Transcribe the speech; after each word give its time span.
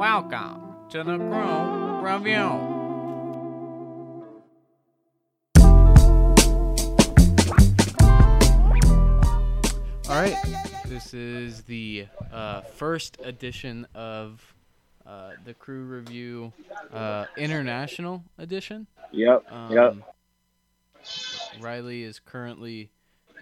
Welcome 0.00 0.76
to 0.88 1.04
the 1.04 1.18
Crew 1.18 2.00
Review. 2.00 2.38
All 10.08 10.16
right, 10.16 10.34
this 10.86 11.12
is 11.12 11.64
the 11.64 12.06
uh, 12.32 12.62
first 12.62 13.18
edition 13.22 13.86
of 13.94 14.54
uh, 15.06 15.32
the 15.44 15.52
Crew 15.52 15.82
Review 15.82 16.50
uh, 16.94 17.26
International 17.36 18.24
Edition. 18.38 18.86
Yep. 19.12 19.52
Um, 19.52 19.70
Yep. 19.70 19.96
Riley 21.60 22.04
is 22.04 22.18
currently, 22.18 22.90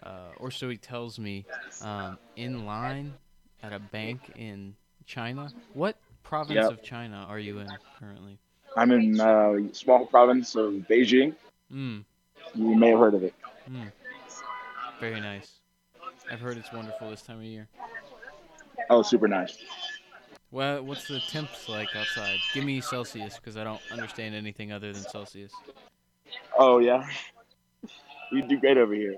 uh, 0.02 0.30
or 0.38 0.50
so 0.50 0.68
he 0.68 0.76
tells 0.76 1.20
me, 1.20 1.46
um, 1.82 2.18
in 2.34 2.66
line 2.66 3.14
at 3.62 3.72
a 3.72 3.78
bank 3.78 4.32
in 4.34 4.74
China. 5.06 5.52
What 5.72 5.96
province 6.28 6.56
Yep. 6.56 6.70
of 6.70 6.82
China 6.82 7.24
are 7.26 7.38
you 7.38 7.58
in 7.58 7.68
currently? 7.98 8.38
I'm 8.76 8.92
in 8.92 9.18
uh, 9.18 9.54
small 9.72 10.04
province 10.04 10.54
of 10.56 10.74
Beijing. 10.88 11.34
Mm, 11.72 12.04
You 12.54 12.74
may 12.76 12.90
have 12.90 12.98
heard 12.98 13.14
of 13.14 13.22
it. 13.24 13.34
mm. 13.68 13.90
Very 15.00 15.20
nice. 15.20 15.60
I've 16.30 16.40
heard 16.40 16.58
it's 16.58 16.70
wonderful 16.70 17.08
this 17.08 17.22
time 17.22 17.38
of 17.38 17.44
year. 17.44 17.66
Oh, 18.90 19.00
super 19.00 19.26
nice. 19.26 19.56
Well, 20.50 20.82
what's 20.82 21.08
the 21.08 21.20
temps 21.20 21.66
like 21.66 21.88
outside? 21.96 22.38
Give 22.52 22.64
me 22.64 22.82
Celsius 22.82 23.36
because 23.36 23.56
I 23.56 23.64
don't 23.64 23.80
understand 23.90 24.34
anything 24.34 24.70
other 24.70 24.92
than 24.92 25.02
Celsius. 25.02 25.52
Oh 26.58 26.78
yeah. 26.78 27.06
You 28.32 28.42
do 28.42 28.58
great 28.60 28.76
over 28.76 28.94
here. 28.94 29.16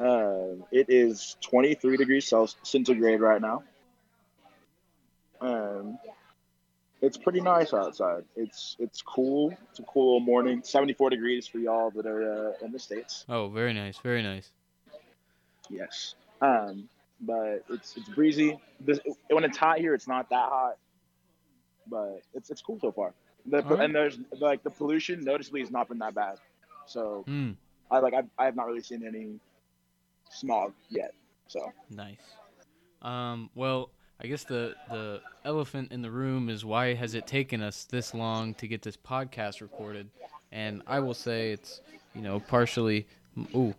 Um, 0.00 0.64
it 0.72 0.86
is 0.88 1.36
23 1.40 1.96
degrees 1.96 2.26
Celsius 2.26 2.58
centigrade 2.64 3.20
right 3.20 3.40
now. 3.40 3.62
Um, 5.40 5.98
it's 7.02 7.16
pretty 7.18 7.40
nice 7.40 7.74
outside. 7.74 8.24
It's 8.36 8.76
it's 8.78 9.02
cool. 9.02 9.54
It's 9.70 9.78
a 9.78 9.82
cool 9.82 10.14
little 10.14 10.20
morning. 10.20 10.62
74 10.62 11.10
degrees 11.10 11.46
for 11.46 11.58
y'all 11.58 11.90
that 11.90 12.06
are 12.06 12.48
uh, 12.48 12.64
in 12.64 12.72
the 12.72 12.78
states. 12.78 13.24
Oh, 13.28 13.48
very 13.48 13.74
nice, 13.74 13.98
very 13.98 14.22
nice. 14.22 14.50
Yes. 15.68 16.14
Um, 16.40 16.88
but 17.20 17.64
it's 17.68 17.96
it's 17.96 18.08
breezy. 18.08 18.58
This, 18.80 19.00
when 19.28 19.44
it's 19.44 19.58
hot 19.58 19.78
here, 19.78 19.94
it's 19.94 20.08
not 20.08 20.30
that 20.30 20.48
hot, 20.48 20.78
but 21.88 22.22
it's 22.32 22.50
it's 22.50 22.62
cool 22.62 22.78
so 22.80 22.92
far. 22.92 23.12
The, 23.46 23.62
Alright. 23.62 23.80
And 23.80 23.94
there's 23.94 24.18
like 24.40 24.62
the 24.62 24.70
pollution 24.70 25.22
noticeably 25.24 25.60
has 25.60 25.70
not 25.70 25.88
been 25.88 25.98
that 25.98 26.14
bad. 26.14 26.38
So 26.86 27.24
Mm, 27.28 27.56
I 27.90 27.98
like 27.98 28.14
I, 28.14 28.22
I 28.38 28.46
have 28.46 28.56
not 28.56 28.66
really 28.66 28.82
seen 28.82 29.06
any 29.06 29.38
smog 30.30 30.72
yet. 30.88 31.12
So 31.48 31.72
nice. 31.90 32.16
Um, 33.02 33.50
well, 33.54 33.90
I 34.22 34.26
guess 34.26 34.44
the 34.44 34.74
the 34.90 35.20
elephant 35.44 35.92
in 35.92 36.02
the 36.02 36.10
room 36.10 36.48
is 36.48 36.64
why 36.64 36.94
has 36.94 37.14
it 37.14 37.26
taken 37.26 37.60
us 37.62 37.84
this 37.84 38.14
long 38.14 38.54
to 38.54 38.66
get 38.66 38.82
this 38.82 38.96
podcast 38.96 39.60
recorded? 39.60 40.08
And 40.52 40.82
I 40.86 41.00
will 41.00 41.14
say 41.14 41.52
it's 41.52 41.80
you 42.14 42.22
know 42.22 42.40
partially 42.40 43.06
ooh, 43.54 43.74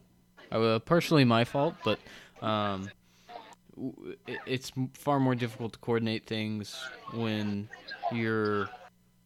uh, 0.51 0.79
partially 0.79 1.23
my 1.25 1.43
fault, 1.45 1.75
but 1.83 1.99
um, 2.45 2.91
it- 4.27 4.39
it's 4.45 4.71
far 4.93 5.19
more 5.19 5.35
difficult 5.35 5.73
to 5.73 5.79
coordinate 5.79 6.25
things 6.25 6.75
when 7.15 7.67
your 8.13 8.69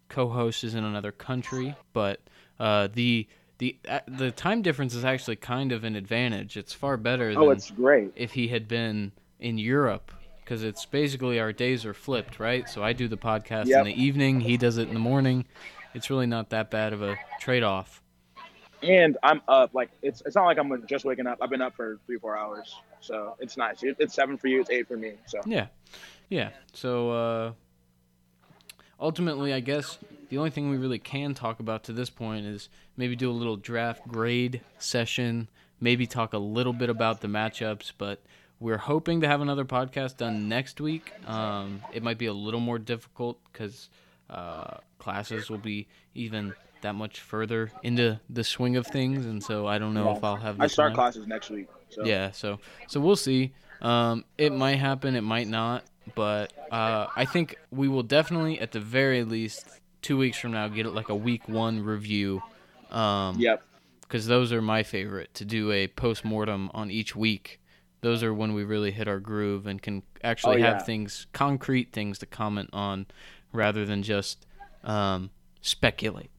co-host 0.10 0.64
is 0.64 0.76
in 0.76 0.84
another 0.84 1.12
country. 1.12 1.76
But 1.94 2.20
uh, 2.60 2.88
the 2.94 3.28
the 3.58 3.76
uh, 3.88 4.00
the 4.08 4.32
time 4.32 4.62
difference 4.62 4.94
is 4.94 5.04
actually 5.04 5.36
kind 5.38 5.72
of 5.72 5.84
an 5.84 5.96
advantage. 5.96 6.56
It's 6.56 6.74
far 6.74 6.98
better 6.98 7.34
oh, 7.36 7.50
it's 7.50 7.72
great. 7.72 8.12
if 8.16 8.34
he 8.34 8.50
had 8.50 8.68
been 8.68 9.12
in 9.40 9.58
Europe 9.58 10.12
because 10.50 10.64
it's 10.64 10.84
basically 10.84 11.40
our 11.40 11.54
days 11.54 11.86
are 11.86 11.94
flipped, 11.94 12.40
right? 12.40 12.68
So 12.68 12.84
I 12.84 12.92
do 12.92 13.08
the 13.08 13.18
podcast 13.18 13.68
Yep. 13.68 13.82
in 13.82 13.86
the 13.86 14.02
evening, 14.04 14.40
he 14.40 14.58
does 14.58 14.80
it 14.80 14.88
in 14.88 14.96
the 14.96 15.00
morning. 15.00 15.46
It's 15.94 16.10
really 16.10 16.26
not 16.26 16.50
that 16.50 16.72
bad 16.72 16.92
of 16.92 17.04
a 17.04 17.18
trade-off. 17.40 18.02
And 18.82 19.16
I'm 19.22 19.42
up 19.48 19.76
like 19.76 19.92
it's 20.02 20.24
it's 20.26 20.36
not 20.36 20.46
like 20.46 20.58
I'm 20.58 20.88
just 20.88 21.06
waking 21.06 21.28
up. 21.28 21.38
I've 21.40 21.50
been 21.52 21.62
up 21.62 21.76
for 21.76 22.00
three 22.08 22.18
four 22.18 22.36
hours, 22.36 22.74
so 23.00 23.36
it's 23.40 23.58
nice. 23.58 23.84
It's 23.84 24.16
seven 24.16 24.38
for 24.38 24.48
you. 24.48 24.62
It's 24.62 24.70
eight 24.72 24.88
for 24.88 24.98
me. 24.98 25.16
So 25.28 25.40
Yeah. 25.46 25.68
Yeah. 26.30 26.50
So 26.74 27.12
uh 27.12 27.52
ultimately, 29.00 29.54
I 29.54 29.60
guess 29.60 30.00
the 30.30 30.38
only 30.40 30.50
thing 30.50 30.70
we 30.72 30.78
really 30.78 30.98
can 30.98 31.34
talk 31.36 31.60
about 31.60 31.84
to 31.84 31.94
this 31.94 32.10
point 32.10 32.46
is 32.46 32.70
maybe 32.98 33.16
do 33.16 33.30
a 33.30 33.34
little 33.34 33.58
draft 33.58 34.08
grade 34.08 34.62
session, 34.80 35.50
maybe 35.80 36.08
talk 36.08 36.34
a 36.34 36.38
little 36.40 36.74
bit 36.74 36.90
about 36.90 37.20
the 37.22 37.28
matchups, 37.28 37.92
but 37.98 38.24
we're 38.60 38.78
hoping 38.78 39.22
to 39.22 39.28
have 39.28 39.42
another 39.42 39.66
podcast 39.66 40.18
done 40.18 40.48
next 40.50 40.82
week. 40.82 41.14
Um, 41.26 41.82
it 41.94 42.04
might 42.04 42.18
be 42.18 42.26
a 42.26 42.34
little 42.34 42.60
more 42.60 42.80
difficult 42.80 43.40
because 43.52 43.90
uh, 44.30 44.78
classes 44.98 45.50
will 45.50 45.58
be 45.58 45.88
even 46.14 46.54
that 46.82 46.96
much 46.96 47.20
further 47.20 47.72
into 47.84 48.20
the 48.30 48.44
swing 48.44 48.76
of 48.78 48.88
things, 48.88 49.26
and 49.26 49.44
so 49.44 49.68
I 49.68 49.78
don't 49.80 49.94
know 49.94 50.12
if 50.12 50.24
I'll 50.24 50.38
have. 50.38 50.60
I 50.60 50.68
start 50.68 50.94
classes 50.94 51.28
next 51.28 51.50
week. 51.50 51.68
So 51.90 52.06
Yeah, 52.06 52.32
so 52.32 52.60
so 52.88 53.00
we'll 53.00 53.16
see. 53.16 53.54
Um, 53.82 54.26
it 54.38 54.52
might 54.52 54.76
happen, 54.76 55.16
it 55.16 55.22
might 55.22 55.48
not, 55.48 55.84
but 56.16 56.52
uh, 56.70 57.08
I 57.16 57.26
think 57.26 57.58
we 57.72 57.88
will 57.88 58.04
definitely, 58.04 58.60
at 58.60 58.72
the 58.74 58.80
very 58.82 59.24
least, 59.24 59.66
two 60.02 60.18
weeks 60.18 60.38
from 60.38 60.52
now, 60.52 60.68
get 60.68 60.86
it 60.86 60.92
like 60.92 61.08
a 61.10 61.16
week 61.16 61.48
one 61.48 61.84
review. 61.84 62.42
Um, 62.92 63.40
Yep. 63.40 63.64
because 64.02 64.28
those 64.28 64.52
are 64.52 64.62
my 64.62 64.84
favorite 64.84 65.34
to 65.36 65.46
do 65.46 65.72
a 65.72 65.88
post 65.88 66.26
mortem 66.26 66.70
on 66.74 66.90
each 66.92 67.16
week. 67.16 67.62
Those 68.02 68.24
are 68.24 68.34
when 68.34 68.54
we 68.54 68.64
really 68.64 68.92
hit 68.92 69.08
our 69.08 69.20
groove 69.20 69.68
and 69.68 69.82
can 69.82 70.04
actually 70.24 70.64
Oh, 70.64 70.66
have 70.66 70.86
things, 70.86 71.28
concrete 71.34 71.92
things 71.92 72.18
to 72.20 72.26
comment 72.26 72.70
on, 72.72 73.08
rather 73.52 73.86
than 73.86 74.04
just 74.04 74.46
um, 74.84 75.30
speculate. 75.62 76.30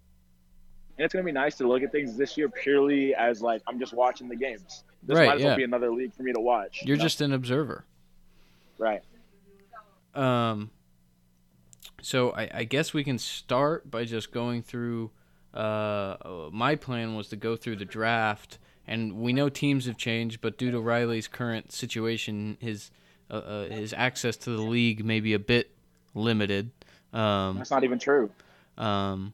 And 0.96 1.04
it's 1.04 1.12
gonna 1.14 1.24
be 1.24 1.32
nice 1.32 1.56
to 1.56 1.68
look 1.68 1.82
at 1.82 1.92
things 1.92 2.16
this 2.16 2.36
year 2.36 2.48
purely 2.48 3.14
as 3.14 3.40
like 3.42 3.62
I'm 3.66 3.78
just 3.78 3.92
watching 3.94 4.28
the 4.28 4.36
games. 4.36 4.84
This 5.02 5.16
Right, 5.16 5.26
might 5.28 5.36
as 5.36 5.42
well 5.44 5.56
be 5.56 5.64
another 5.64 5.90
league 5.90 6.12
for 6.14 6.22
me 6.22 6.32
to 6.32 6.40
watch. 6.40 6.80
You're 6.82 6.96
you 6.96 6.98
know? 6.98 7.04
just 7.04 7.20
an 7.22 7.32
observer. 7.32 7.84
right. 8.78 9.02
Um, 10.14 10.70
so 12.02 12.30
I, 12.32 12.50
I 12.52 12.64
guess 12.64 12.92
we 12.92 13.04
can 13.04 13.18
start 13.18 13.90
by 13.90 14.04
just 14.04 14.32
going 14.32 14.62
through. 14.62 15.10
Uh, 15.54 16.48
my 16.52 16.74
plan 16.76 17.14
was 17.14 17.28
to 17.28 17.36
go 17.36 17.56
through 17.56 17.76
the 17.76 17.84
draft, 17.84 18.58
and 18.90 19.14
we 19.14 19.32
know 19.32 19.48
teams 19.48 19.86
have 19.86 19.96
changed, 19.96 20.40
but 20.40 20.58
due 20.58 20.72
to 20.72 20.80
Riley's 20.80 21.28
current 21.28 21.70
situation, 21.72 22.58
his 22.60 22.90
uh, 23.30 23.34
uh, 23.34 23.64
his 23.68 23.94
access 23.96 24.36
to 24.38 24.50
the 24.50 24.60
league 24.62 25.04
may 25.04 25.20
be 25.20 25.32
a 25.32 25.38
bit 25.38 25.70
limited. 26.14 26.72
Um, 27.12 27.58
That's 27.58 27.70
not 27.70 27.84
even 27.84 27.98
true. 28.00 28.30
um, 28.76 29.32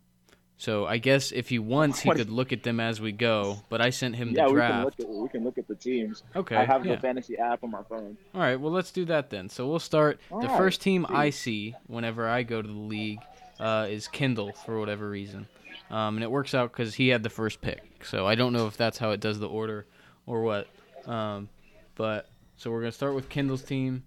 so 0.58 0.86
I 0.86 0.96
guess 0.98 1.32
if 1.32 1.50
he 1.50 1.58
wants, 1.58 2.00
he 2.00 2.10
could 2.10 2.30
look 2.30 2.50
at 2.50 2.62
them 2.62 2.80
as 2.80 2.98
we 3.00 3.12
go. 3.12 3.58
But 3.68 3.82
I 3.82 3.90
sent 3.90 4.16
him 4.16 4.30
Yeah, 4.30 4.46
the 4.46 4.54
we 4.54 4.60
can 4.60 4.70
draft. 4.70 4.84
look 4.84 5.00
at 5.00 5.08
we 5.08 5.28
can 5.28 5.44
look 5.44 5.58
at 5.58 5.68
the 5.68 5.74
teams. 5.74 6.22
okay. 6.34 6.56
I 6.56 6.64
have 6.64 6.84
yeah. 6.86 6.94
the 6.94 7.00
fantasy 7.00 7.36
app 7.38 7.62
on 7.64 7.70
my 7.70 7.82
phone. 7.88 8.16
All 8.34 8.40
right, 8.40 8.56
well, 8.60 8.72
let's 8.72 8.90
do 8.90 9.04
that 9.06 9.30
then. 9.30 9.48
So 9.48 9.66
we'll 9.68 9.78
start. 9.78 10.20
All 10.30 10.40
the 10.40 10.48
right, 10.48 10.56
first 10.58 10.80
team. 10.82 11.06
I 11.08 11.30
see 11.30 11.74
whenever 11.86 12.28
I 12.28 12.42
go 12.42 12.60
to 12.62 12.68
the 12.68 12.74
league 12.74 13.20
uh, 13.58 13.86
is 13.88 14.08
Kindle 14.08 14.52
for 14.52 14.78
whatever 14.78 15.08
reason, 15.08 15.46
um, 15.90 16.16
and 16.16 16.24
it 16.24 16.30
works 16.30 16.54
out 16.54 16.72
because 16.72 16.94
he 16.94 17.08
had 17.08 17.22
the 17.22 17.30
first 17.30 17.60
pick. 17.60 18.04
So 18.04 18.26
I 18.26 18.34
don't 18.34 18.52
know 18.52 18.66
if 18.66 18.76
that's 18.76 18.98
how 18.98 19.10
it 19.10 19.20
does 19.20 19.38
the 19.38 19.48
order 19.48 19.86
or 20.26 20.42
what. 20.42 20.68
Um, 21.06 21.48
but 21.94 22.28
so 22.56 22.70
we're 22.70 22.80
gonna 22.80 22.92
start 22.92 23.14
with 23.14 23.28
Kindle's 23.28 23.62
team, 23.62 24.04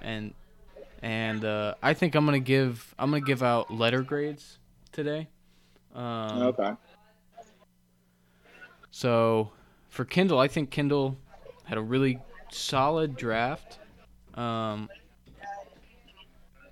and 0.00 0.34
and 1.02 1.44
uh, 1.44 1.74
I 1.82 1.94
think 1.94 2.14
I'm 2.14 2.24
gonna 2.24 2.40
give 2.40 2.94
I'm 2.98 3.10
gonna 3.10 3.24
give 3.24 3.42
out 3.42 3.72
letter 3.72 4.02
grades 4.02 4.58
today. 4.92 5.28
Um, 5.94 6.42
okay. 6.42 6.72
so 8.90 9.50
for 9.90 10.04
Kindle, 10.04 10.40
I 10.40 10.48
think 10.48 10.70
Kindle 10.70 11.16
had 11.64 11.78
a 11.78 11.82
really 11.82 12.18
solid 12.50 13.16
draft. 13.16 13.78
Um, 14.34 14.88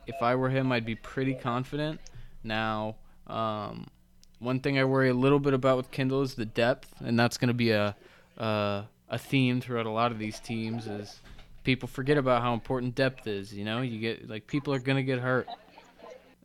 if 0.06 0.20
I 0.20 0.34
were 0.34 0.48
him, 0.48 0.72
I'd 0.72 0.84
be 0.84 0.96
pretty 0.96 1.34
confident. 1.34 2.00
Now, 2.44 2.96
um, 3.26 3.86
one 4.38 4.60
thing 4.60 4.78
I 4.78 4.84
worry 4.84 5.08
a 5.08 5.14
little 5.14 5.38
bit 5.38 5.54
about 5.54 5.76
with 5.76 5.90
Kindle 5.90 6.22
is 6.22 6.34
the 6.34 6.44
depth, 6.44 6.94
and 7.00 7.18
that's 7.18 7.38
going 7.38 7.48
to 7.48 7.54
be 7.54 7.70
a, 7.70 7.94
a 8.36 8.84
a 9.08 9.18
theme 9.18 9.60
throughout 9.60 9.86
a 9.86 9.90
lot 9.90 10.10
of 10.12 10.18
these 10.18 10.40
teams. 10.40 10.86
Is 10.86 11.20
people 11.64 11.88
forget 11.88 12.16
about 12.18 12.42
how 12.42 12.54
important 12.54 12.94
depth 12.94 13.26
is. 13.26 13.52
You 13.54 13.64
know, 13.64 13.82
you 13.82 13.98
get 14.00 14.28
like 14.28 14.46
people 14.46 14.74
are 14.74 14.78
going 14.80 14.96
to 14.96 15.02
get 15.04 15.18
hurt. 15.20 15.48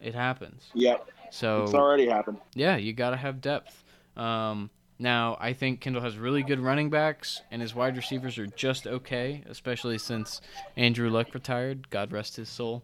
It 0.01 0.13
happens. 0.13 0.69
Yep. 0.75 1.07
So 1.31 1.63
It's 1.63 1.73
already 1.73 2.07
happened. 2.07 2.37
yeah, 2.53 2.77
you 2.77 2.93
got 2.93 3.09
to 3.11 3.17
have 3.17 3.41
depth. 3.41 3.83
Um, 4.15 4.69
now, 4.99 5.37
I 5.39 5.53
think 5.53 5.81
Kendall 5.81 6.01
has 6.01 6.17
really 6.17 6.41
good 6.41 6.59
running 6.59 6.89
backs, 6.89 7.41
and 7.51 7.61
his 7.61 7.75
wide 7.75 7.95
receivers 7.95 8.37
are 8.39 8.47
just 8.47 8.87
okay, 8.87 9.43
especially 9.47 9.97
since 9.97 10.41
Andrew 10.75 11.09
Luck 11.09 11.33
retired. 11.33 11.89
God 11.89 12.11
rest 12.11 12.35
his 12.37 12.49
soul. 12.49 12.83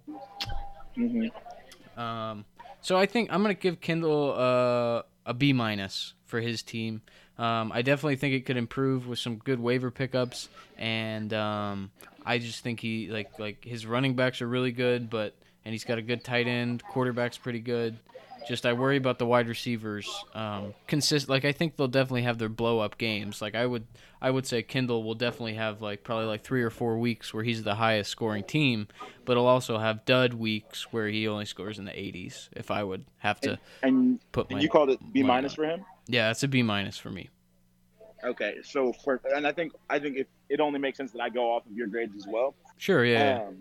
hmm 0.96 1.28
Um, 1.98 2.46
so 2.84 2.98
I 2.98 3.08
think 3.08 3.30
I'm 3.32 3.42
gonna 3.42 3.56
give 3.56 3.82
Kendall 3.82 4.36
uh, 4.38 5.02
a 5.26 5.34
B 5.34 5.54
minus 5.54 6.14
for 6.26 6.40
his 6.40 6.62
team. 6.62 7.02
Um, 7.38 7.72
I 7.72 7.82
definitely 7.82 8.18
think 8.18 8.36
it 8.36 8.46
could 8.46 8.58
improve 8.58 9.08
with 9.08 9.18
some 9.18 9.38
good 9.38 9.60
waiver 9.60 9.90
pickups, 9.90 10.50
and 10.78 11.34
um, 11.34 11.90
I 12.24 12.38
just 12.38 12.62
think 12.62 12.80
he 12.80 13.08
like 13.08 13.40
like 13.40 13.64
his 13.66 13.88
running 13.88 14.16
backs 14.16 14.42
are 14.42 14.48
really 14.48 14.72
good, 14.72 15.10
but 15.10 15.34
and 15.66 15.74
he's 15.74 15.84
got 15.84 15.98
a 15.98 16.02
good 16.02 16.24
tight 16.24 16.48
end. 16.48 16.84
Quarterback's 16.84 17.38
pretty 17.38 17.60
good. 17.60 17.98
Just 18.48 18.66
I 18.66 18.74
worry 18.74 18.98
about 18.98 19.20
the 19.20 19.26
wide 19.26 19.48
receivers. 19.48 20.10
Um, 20.34 20.74
consist 20.88 21.30
like 21.30 21.46
I 21.46 21.52
think 21.52 21.78
they'll 21.78 21.88
definitely 21.88 22.24
have 22.24 22.38
their 22.38 22.50
blow 22.50 22.80
up 22.80 22.98
games. 22.98 23.42
Like 23.42 23.56
I 23.56 23.66
would 23.66 23.86
I 24.22 24.32
would 24.32 24.46
say 24.46 24.62
Kindle 24.64 25.04
will 25.04 25.16
definitely 25.16 25.54
have 25.56 25.82
like 25.82 26.04
probably 26.04 26.26
like 26.26 26.44
three 26.44 26.62
or 26.64 26.70
four 26.70 26.98
weeks 26.98 27.34
where 27.34 27.44
he's 27.44 27.64
the 27.64 27.76
highest 27.76 28.12
scoring 28.12 28.44
team, 28.44 28.88
but 29.26 29.38
he'll 29.38 29.46
also 29.46 29.78
have 29.78 30.04
dud 30.06 30.34
weeks 30.34 30.92
where 30.92 31.08
he 31.08 31.28
only 31.28 31.46
scores 31.46 31.80
in 31.80 31.86
the 31.86 31.92
80s. 31.92 32.50
If 32.54 32.70
I 32.72 32.84
would 32.84 33.06
have 33.20 33.40
to 33.42 33.60
And, 33.82 34.20
put 34.32 34.50
and 34.50 34.58
my 34.58 34.62
you 34.62 34.70
called 34.70 34.90
it 34.90 35.00
B 35.14 35.24
minus 35.24 35.54
for 35.54 35.64
him. 35.66 35.86
yeah, 36.08 36.30
it's 36.32 36.44
a 36.44 36.48
B 36.48 36.64
minus 36.64 36.98
for 36.98 37.10
me. 37.12 37.30
Okay, 38.24 38.56
so 38.64 38.94
for 38.94 39.22
and 39.36 39.46
I 39.46 39.52
think 39.52 39.74
I 39.90 40.00
think 40.00 40.18
it, 40.18 40.30
it 40.50 40.60
only 40.60 40.80
makes 40.80 40.98
sense 40.98 41.12
that 41.12 41.22
I 41.22 41.30
go 41.30 41.52
off 41.54 41.66
of 41.66 41.74
your 41.74 41.88
grades 41.88 42.16
as 42.16 42.26
well. 42.28 42.56
Sure, 42.78 43.04
yeah. 43.06 43.40
yeah. 43.40 43.44
Um, 43.48 43.56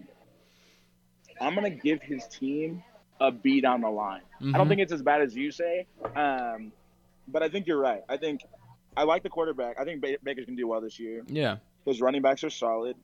I'm 1.40 1.55
gonna 1.55 1.70
give 1.70 2.00
his 2.02 2.26
team 2.28 2.82
a 3.23 3.31
B 3.31 3.65
on 3.65 3.81
the 3.81 3.89
line. 3.91 4.23
I 4.41 4.45
Mhm. 4.45 4.55
don't 4.55 4.69
think 4.69 4.81
it's 4.81 4.93
as 4.93 5.01
bad 5.03 5.23
as 5.23 5.35
you 5.37 5.51
say, 5.53 5.87
um, 6.17 6.73
but 7.29 7.43
I 7.43 7.49
think 7.49 7.67
you're 7.69 7.79
right. 7.81 8.03
I 8.09 8.17
think 8.17 8.43
I 8.97 9.05
like 9.05 9.23
the 9.23 9.31
quarterback. 9.31 9.79
I 9.81 9.85
think 9.85 10.01
ba- 10.03 10.19
Baker's 10.23 10.45
gonna 10.45 10.57
do 10.57 10.67
well 10.67 10.81
this 10.81 10.99
year. 10.99 11.23
yeah. 11.29 11.57
His 11.87 12.01
running 12.01 12.21
backs 12.23 12.45
are 12.45 12.51
solid, 12.51 12.97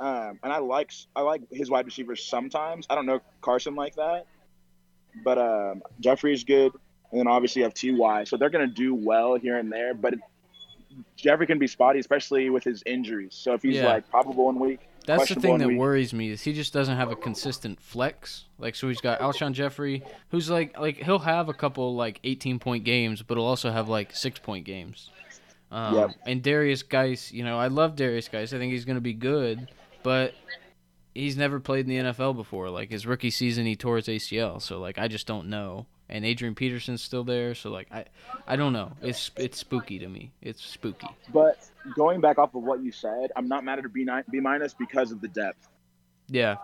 um, 0.00 0.38
and 0.42 0.52
I 0.52 0.58
like 0.58 0.90
I 1.14 1.20
like 1.20 1.42
his 1.52 1.70
wide 1.70 1.84
receivers 1.86 2.24
sometimes. 2.24 2.86
I 2.90 2.94
don't 2.94 3.06
know 3.06 3.20
Carson 3.42 3.74
like 3.74 3.94
that, 3.96 4.26
but 5.22 5.38
um, 5.38 5.82
Jeffery's 6.00 6.44
good, 6.44 6.72
and 7.10 7.20
then 7.20 7.26
obviously 7.28 7.60
you 7.60 7.64
have 7.64 7.74
Ty, 7.74 8.24
so 8.24 8.36
they're 8.38 8.50
gonna 8.50 8.66
do 8.66 8.94
well 8.94 9.36
here 9.36 9.58
and 9.58 9.70
there. 9.70 9.92
But 9.94 10.14
Jeffrey 11.16 11.46
can 11.46 11.58
be 11.58 11.66
spotty, 11.66 11.98
especially 12.00 12.48
with 12.50 12.64
his 12.64 12.82
injuries. 12.86 13.34
So 13.34 13.52
if 13.52 13.62
he's 13.62 13.76
Yeah. 13.76 13.86
like 13.86 14.08
probable 14.10 14.46
one 14.46 14.58
week, 14.58 14.87
That's 15.08 15.28
the 15.28 15.40
thing 15.40 15.58
that 15.58 15.68
week. 15.68 15.78
worries 15.78 16.12
me 16.12 16.28
is 16.30 16.42
he 16.42 16.52
just 16.52 16.72
doesn't 16.72 16.96
have 16.96 17.10
a 17.10 17.16
consistent 17.16 17.80
flex. 17.80 18.44
Like 18.58 18.74
so 18.74 18.88
he's 18.88 19.00
got 19.00 19.20
Alshon 19.20 19.52
Jeffery, 19.52 20.02
who's 20.30 20.50
like 20.50 20.78
like 20.78 20.98
he'll 20.98 21.18
have 21.20 21.48
a 21.48 21.54
couple 21.54 21.94
like 21.96 22.20
18 22.24 22.58
point 22.58 22.84
games, 22.84 23.22
but 23.22 23.36
he'll 23.38 23.46
also 23.46 23.70
have 23.70 23.88
like 23.88 24.14
six 24.14 24.38
point 24.38 24.64
games. 24.64 25.10
Um, 25.70 25.94
Yep. 25.94 26.10
And 26.26 26.42
Derrius 26.42 26.86
Guice, 26.86 27.32
you 27.32 27.44
know, 27.44 27.58
I 27.58 27.68
love 27.68 27.96
Derrius 27.96 28.30
Guice. 28.30 28.52
I 28.52 28.58
think 28.58 28.72
he's 28.72 28.84
going 28.84 28.96
to 28.96 29.02
be 29.02 29.14
good, 29.14 29.68
but 30.02 30.34
he's 31.14 31.36
never 31.36 31.60
played 31.60 31.88
in 31.88 32.04
the 32.04 32.12
NFL 32.12 32.36
before. 32.36 32.70
Like 32.70 32.90
his 32.90 33.06
rookie 33.06 33.30
season, 33.30 33.66
he 33.66 33.76
tore 33.76 33.96
his 33.96 34.06
ACL, 34.06 34.60
so 34.60 34.78
like 34.78 34.98
I 34.98 35.08
just 35.08 35.26
don't 35.26 35.48
know. 35.48 35.86
And 36.10 36.24
Adrian 36.24 36.54
Peterson's 36.54 37.02
still 37.02 37.22
there, 37.22 37.54
so 37.54 37.70
like 37.70 37.88
I, 37.92 38.06
I 38.46 38.56
don't 38.56 38.72
know. 38.72 38.92
It's 39.02 39.30
it's 39.36 39.58
spooky 39.58 39.98
to 39.98 40.08
me. 40.08 40.32
It's 40.40 40.64
spooky. 40.64 41.06
But 41.32 41.62
going 41.94 42.20
back 42.22 42.38
off 42.38 42.54
of 42.54 42.62
what 42.62 42.82
you 42.82 42.90
said, 42.92 43.30
I'm 43.36 43.46
not 43.46 43.62
mad 43.62 43.78
at 43.78 43.84
a 43.84 43.90
B 43.90 44.04
nine 44.04 44.24
B 44.30 44.40
minus 44.40 44.72
because 44.72 45.12
of 45.12 45.20
the 45.20 45.28
depth. 45.28 45.68
Yeah. 46.28 46.56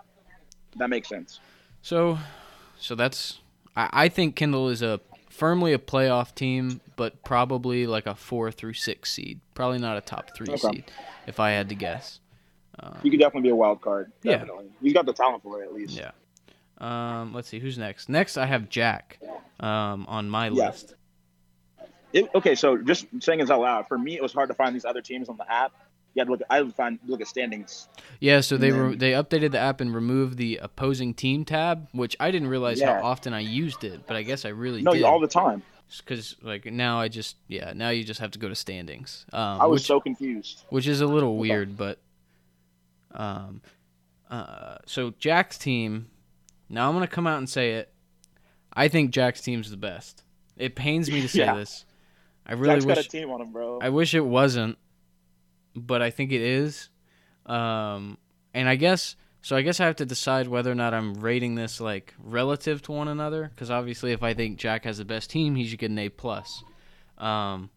That 0.76 0.88
makes 0.88 1.08
sense. 1.08 1.40
So, 1.82 2.18
so 2.78 2.94
that's 2.94 3.40
I, 3.76 3.90
I 3.92 4.08
think 4.08 4.34
Kindle 4.34 4.70
is 4.70 4.80
a 4.80 5.00
firmly 5.28 5.74
a 5.74 5.78
playoff 5.78 6.34
team, 6.34 6.80
but 6.96 7.22
probably 7.22 7.86
like 7.86 8.06
a 8.06 8.14
four 8.14 8.50
through 8.50 8.72
six 8.74 9.12
seed. 9.12 9.40
Probably 9.54 9.78
not 9.78 9.98
a 9.98 10.00
top 10.00 10.34
three 10.34 10.48
Okay. 10.48 10.56
seed, 10.56 10.84
if 11.26 11.38
I 11.38 11.50
had 11.50 11.68
to 11.68 11.74
guess. 11.74 12.18
Um, 12.80 12.98
He 13.02 13.10
could 13.10 13.20
definitely 13.20 13.48
be 13.48 13.52
a 13.52 13.56
wild 13.56 13.82
card. 13.82 14.10
Yeah. 14.22 14.38
Definitely. 14.38 14.70
He's 14.80 14.94
got 14.94 15.04
the 15.04 15.12
talent 15.12 15.42
for 15.42 15.62
it 15.62 15.66
at 15.66 15.74
least. 15.74 15.92
yeah. 15.96 16.12
Um, 16.84 17.32
let's 17.32 17.48
see 17.48 17.58
who's 17.60 17.78
next. 17.78 18.08
Next, 18.08 18.36
I 18.36 18.46
have 18.46 18.68
Jack 18.68 19.18
um, 19.60 20.04
on 20.08 20.28
my 20.28 20.48
Yeah. 20.48 20.66
list. 20.66 20.94
It, 22.12 22.30
okay, 22.34 22.54
so 22.54 22.76
just 22.76 23.06
saying 23.20 23.40
this 23.40 23.50
out 23.50 23.60
loud, 23.60 23.88
for 23.88 23.98
me, 23.98 24.14
it 24.16 24.22
was 24.22 24.32
hard 24.32 24.48
to 24.48 24.54
find 24.54 24.74
these 24.74 24.84
other 24.84 25.00
teams 25.00 25.28
on 25.28 25.36
the 25.36 25.50
app. 25.50 25.72
You 26.14 26.20
had 26.20 26.26
to 26.26 26.30
look. 26.32 26.40
At, 26.42 26.46
I 26.50 26.62
would 26.62 26.74
find 26.74 27.00
look 27.06 27.20
at 27.20 27.26
standings. 27.26 27.88
Yeah, 28.20 28.40
so 28.40 28.56
they 28.56 28.70
And 28.70 28.90
re- 28.90 28.96
they 28.96 29.12
updated 29.12 29.50
the 29.50 29.58
app 29.58 29.80
and 29.80 29.92
removed 29.92 30.36
the 30.38 30.58
opposing 30.58 31.12
team 31.14 31.44
tab, 31.44 31.88
which 31.90 32.14
I 32.20 32.30
didn't 32.30 32.48
realize 32.48 32.78
Yeah. 32.78 33.00
how 33.00 33.04
often 33.08 33.32
I 33.34 33.40
used 33.40 33.82
it, 33.82 34.06
but 34.06 34.14
I 34.16 34.22
guess 34.22 34.44
I 34.44 34.50
really 34.50 34.82
No, 34.82 34.92
did. 34.92 35.02
all 35.02 35.18
the 35.18 35.26
time. 35.26 35.64
because 35.98 36.36
like 36.40 36.66
now 36.66 37.00
I 37.00 37.08
just 37.08 37.36
yeah 37.48 37.72
now 37.74 37.90
you 37.90 38.04
just 38.04 38.20
have 38.20 38.30
to 38.32 38.38
go 38.38 38.48
to 38.48 38.54
standings. 38.54 39.26
Um, 39.32 39.60
I 39.60 39.66
was 39.66 39.80
which, 39.80 39.86
so 39.86 39.98
confused. 40.00 40.62
which 40.70 40.86
is 40.86 41.00
a 41.00 41.06
little 41.06 41.36
weird, 41.36 41.76
but 41.76 41.98
um, 43.12 43.60
uh, 44.30 44.76
so 44.86 45.14
Jack's 45.18 45.58
team. 45.58 46.10
Now 46.68 46.88
I'm 46.88 46.94
gonna 46.94 47.06
come 47.06 47.26
out 47.26 47.38
and 47.38 47.48
say 47.48 47.72
it. 47.74 47.92
I 48.72 48.88
think 48.88 49.10
Jack's 49.12 49.40
team's 49.40 49.70
the 49.70 49.76
best. 49.76 50.22
It 50.56 50.74
pains 50.74 51.10
me 51.10 51.20
to 51.22 51.28
say 51.28 51.38
Yeah. 51.44 51.54
this. 51.56 51.84
I 52.46 52.52
really 52.54 52.74
Jack's 52.74 52.84
got 52.84 52.96
wish 52.98 53.06
a 53.06 53.08
team 53.08 53.30
on 53.30 53.40
him, 53.40 53.52
bro. 53.52 53.78
I 53.80 53.88
wish 53.90 54.14
it 54.14 54.24
wasn't, 54.24 54.76
but 55.74 56.02
I 56.02 56.10
think 56.10 56.32
it 56.32 56.40
is. 56.42 56.90
Um, 57.46 58.18
and 58.52 58.68
I 58.68 58.76
guess 58.76 59.16
so. 59.42 59.56
I 59.56 59.62
guess 59.62 59.80
I 59.80 59.86
have 59.86 59.96
to 59.96 60.06
decide 60.06 60.48
whether 60.48 60.70
or 60.70 60.74
not 60.74 60.92
I'm 60.94 61.14
rating 61.14 61.54
this 61.54 61.80
like 61.80 62.14
relative 62.18 62.82
to 62.82 62.92
one 62.92 63.08
another. 63.08 63.50
Because 63.54 63.70
obviously, 63.70 64.12
if 64.12 64.22
I 64.22 64.34
think 64.34 64.58
Jack 64.58 64.84
has 64.84 64.98
the 64.98 65.04
best 65.04 65.30
team, 65.30 65.54
he 65.54 65.66
should 65.66 65.78
get 65.78 65.90
an 65.90 65.98
A 65.98 66.08
plus. 66.08 66.62
Um, 67.18 67.70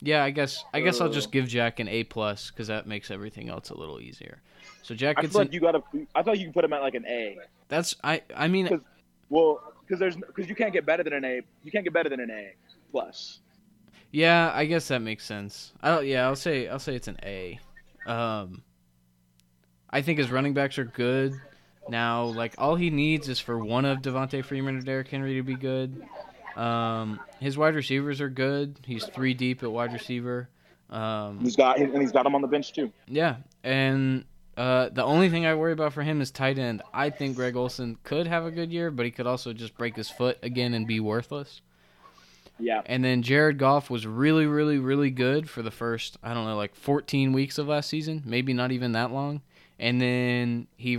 yeah, 0.00 0.22
I 0.24 0.30
guess 0.30 0.64
I 0.74 0.80
guess 0.80 1.00
I'll 1.00 1.08
just 1.10 1.28
Uh. 1.28 1.30
give 1.32 1.48
Jack 1.48 1.80
an 1.80 1.88
A 1.88 2.04
plus 2.04 2.50
because 2.50 2.68
that 2.68 2.86
makes 2.86 3.10
everything 3.10 3.48
else 3.48 3.70
a 3.70 3.76
little 3.76 4.00
easier. 4.00 4.40
So 4.82 4.94
Jack 4.94 5.18
I 5.18 5.22
gets 5.22 5.32
feel 5.32 5.42
an, 5.42 5.48
you 5.52 5.60
got 5.60 5.72
to. 5.72 5.82
I 6.14 6.22
thought 6.22 6.38
you 6.38 6.46
could 6.46 6.54
put 6.54 6.64
him 6.64 6.72
at 6.72 6.80
like 6.82 6.94
an 6.94 7.04
A. 7.06 7.38
that's 7.68 7.96
I 8.04 8.22
I 8.36 8.48
mean 8.48 8.68
'Cause- 8.68 8.80
Well, 9.30 9.60
because 9.80 9.98
there's 9.98 10.16
because 10.16 10.48
you 10.48 10.54
can't 10.54 10.72
get 10.72 10.86
better 10.86 11.02
than 11.02 11.12
an 11.12 11.24
A. 11.24 11.40
You 11.64 11.70
can't 11.72 11.84
get 11.84 11.92
better 11.92 12.08
than 12.08 12.20
an 12.20 12.30
A 12.30 12.54
plus. 12.92 13.40
Yeah, 14.12 14.52
I 14.54 14.64
guess 14.66 14.88
that 14.88 15.02
makes 15.02 15.24
sense. 15.24 15.72
I 15.82 16.00
yeah, 16.00 16.26
I'll 16.26 16.36
say 16.36 16.68
I'll 16.68 16.78
say 16.78 16.94
it's 16.94 17.08
an 17.08 17.18
A. 17.24 17.58
Um, 18.06 18.62
I 19.90 20.02
think 20.02 20.18
his 20.18 20.30
running 20.30 20.54
backs 20.54 20.78
are 20.78 20.84
good. 20.84 21.34
Now, 21.88 22.24
like 22.24 22.54
all 22.58 22.76
he 22.76 22.90
needs 22.90 23.28
is 23.28 23.38
for 23.40 23.58
one 23.58 23.84
of 23.84 23.98
Devonta 23.98 24.44
Freeman 24.44 24.76
or 24.76 24.80
Derrick 24.80 25.08
Henry 25.08 25.34
to 25.34 25.42
be 25.42 25.54
good. 25.56 26.04
Um, 26.56 27.20
his 27.40 27.58
wide 27.58 27.74
receivers 27.74 28.20
are 28.20 28.28
good. 28.30 28.80
He's 28.84 29.04
three 29.04 29.34
deep 29.34 29.62
at 29.62 29.70
wide 29.70 29.92
receiver. 29.92 30.48
Um, 30.88 31.40
He's 31.40 31.56
got 31.56 31.78
and 31.78 32.00
he's 32.00 32.12
got 32.12 32.24
him 32.26 32.34
on 32.34 32.42
the 32.42 32.48
bench 32.48 32.72
too. 32.72 32.92
yeah, 33.08 33.36
and 33.64 34.24
uh, 34.56 34.88
the 34.90 35.02
only 35.02 35.28
thing 35.28 35.44
I 35.44 35.54
worry 35.54 35.72
about 35.72 35.92
for 35.92 36.02
him 36.02 36.20
is 36.20 36.30
tight 36.30 36.58
end. 36.58 36.80
I 36.94 37.10
think 37.10 37.36
Greg 37.36 37.56
Olsen 37.56 37.98
could 38.04 38.26
have 38.26 38.46
a 38.46 38.50
good 38.50 38.72
year, 38.72 38.90
but 38.90 39.04
he 39.04 39.10
could 39.10 39.26
also 39.26 39.52
just 39.52 39.76
break 39.76 39.96
his 39.96 40.08
foot 40.08 40.38
again 40.42 40.74
and 40.74 40.86
be 40.86 41.00
worthless. 41.00 41.60
Yeah. 42.58 42.80
And 42.86 43.04
then 43.04 43.20
Jared 43.22 43.58
Goff 43.58 43.90
was 43.90 44.06
really, 44.06 44.46
really, 44.46 44.78
really 44.78 45.10
good 45.10 45.50
for 45.50 45.60
the 45.60 45.70
first, 45.70 46.16
I 46.22 46.32
don't 46.32 46.46
know, 46.46 46.56
like 46.56 46.74
14 46.74 47.34
weeks 47.34 47.58
of 47.58 47.68
last 47.68 47.90
season, 47.90 48.22
maybe 48.24 48.54
not 48.54 48.72
even 48.72 48.92
that 48.92 49.10
long. 49.12 49.42
And 49.78 50.00
then 50.00 50.66
he 50.76 50.98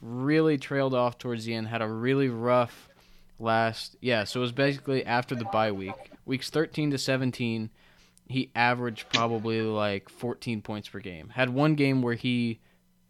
really 0.00 0.56
trailed 0.56 0.94
off 0.94 1.18
towards 1.18 1.44
the 1.44 1.54
end, 1.54 1.68
had 1.68 1.82
a 1.82 1.88
really 1.88 2.30
rough 2.30 2.88
last, 3.38 3.96
yeah, 4.00 4.24
so 4.24 4.40
it 4.40 4.42
was 4.42 4.52
basically 4.52 5.04
after 5.04 5.34
the 5.34 5.44
bye 5.46 5.72
week. 5.72 5.94
Weeks 6.24 6.50
13 6.50 6.90
to 6.90 6.98
17, 6.98 7.70
he 8.28 8.50
averaged 8.54 9.08
probably 9.12 9.60
like 9.62 10.08
14 10.08 10.62
points 10.62 10.88
per 10.88 10.98
game. 11.00 11.28
Had 11.30 11.50
one 11.50 11.74
game 11.74 12.02
where 12.02 12.14
he 12.14 12.60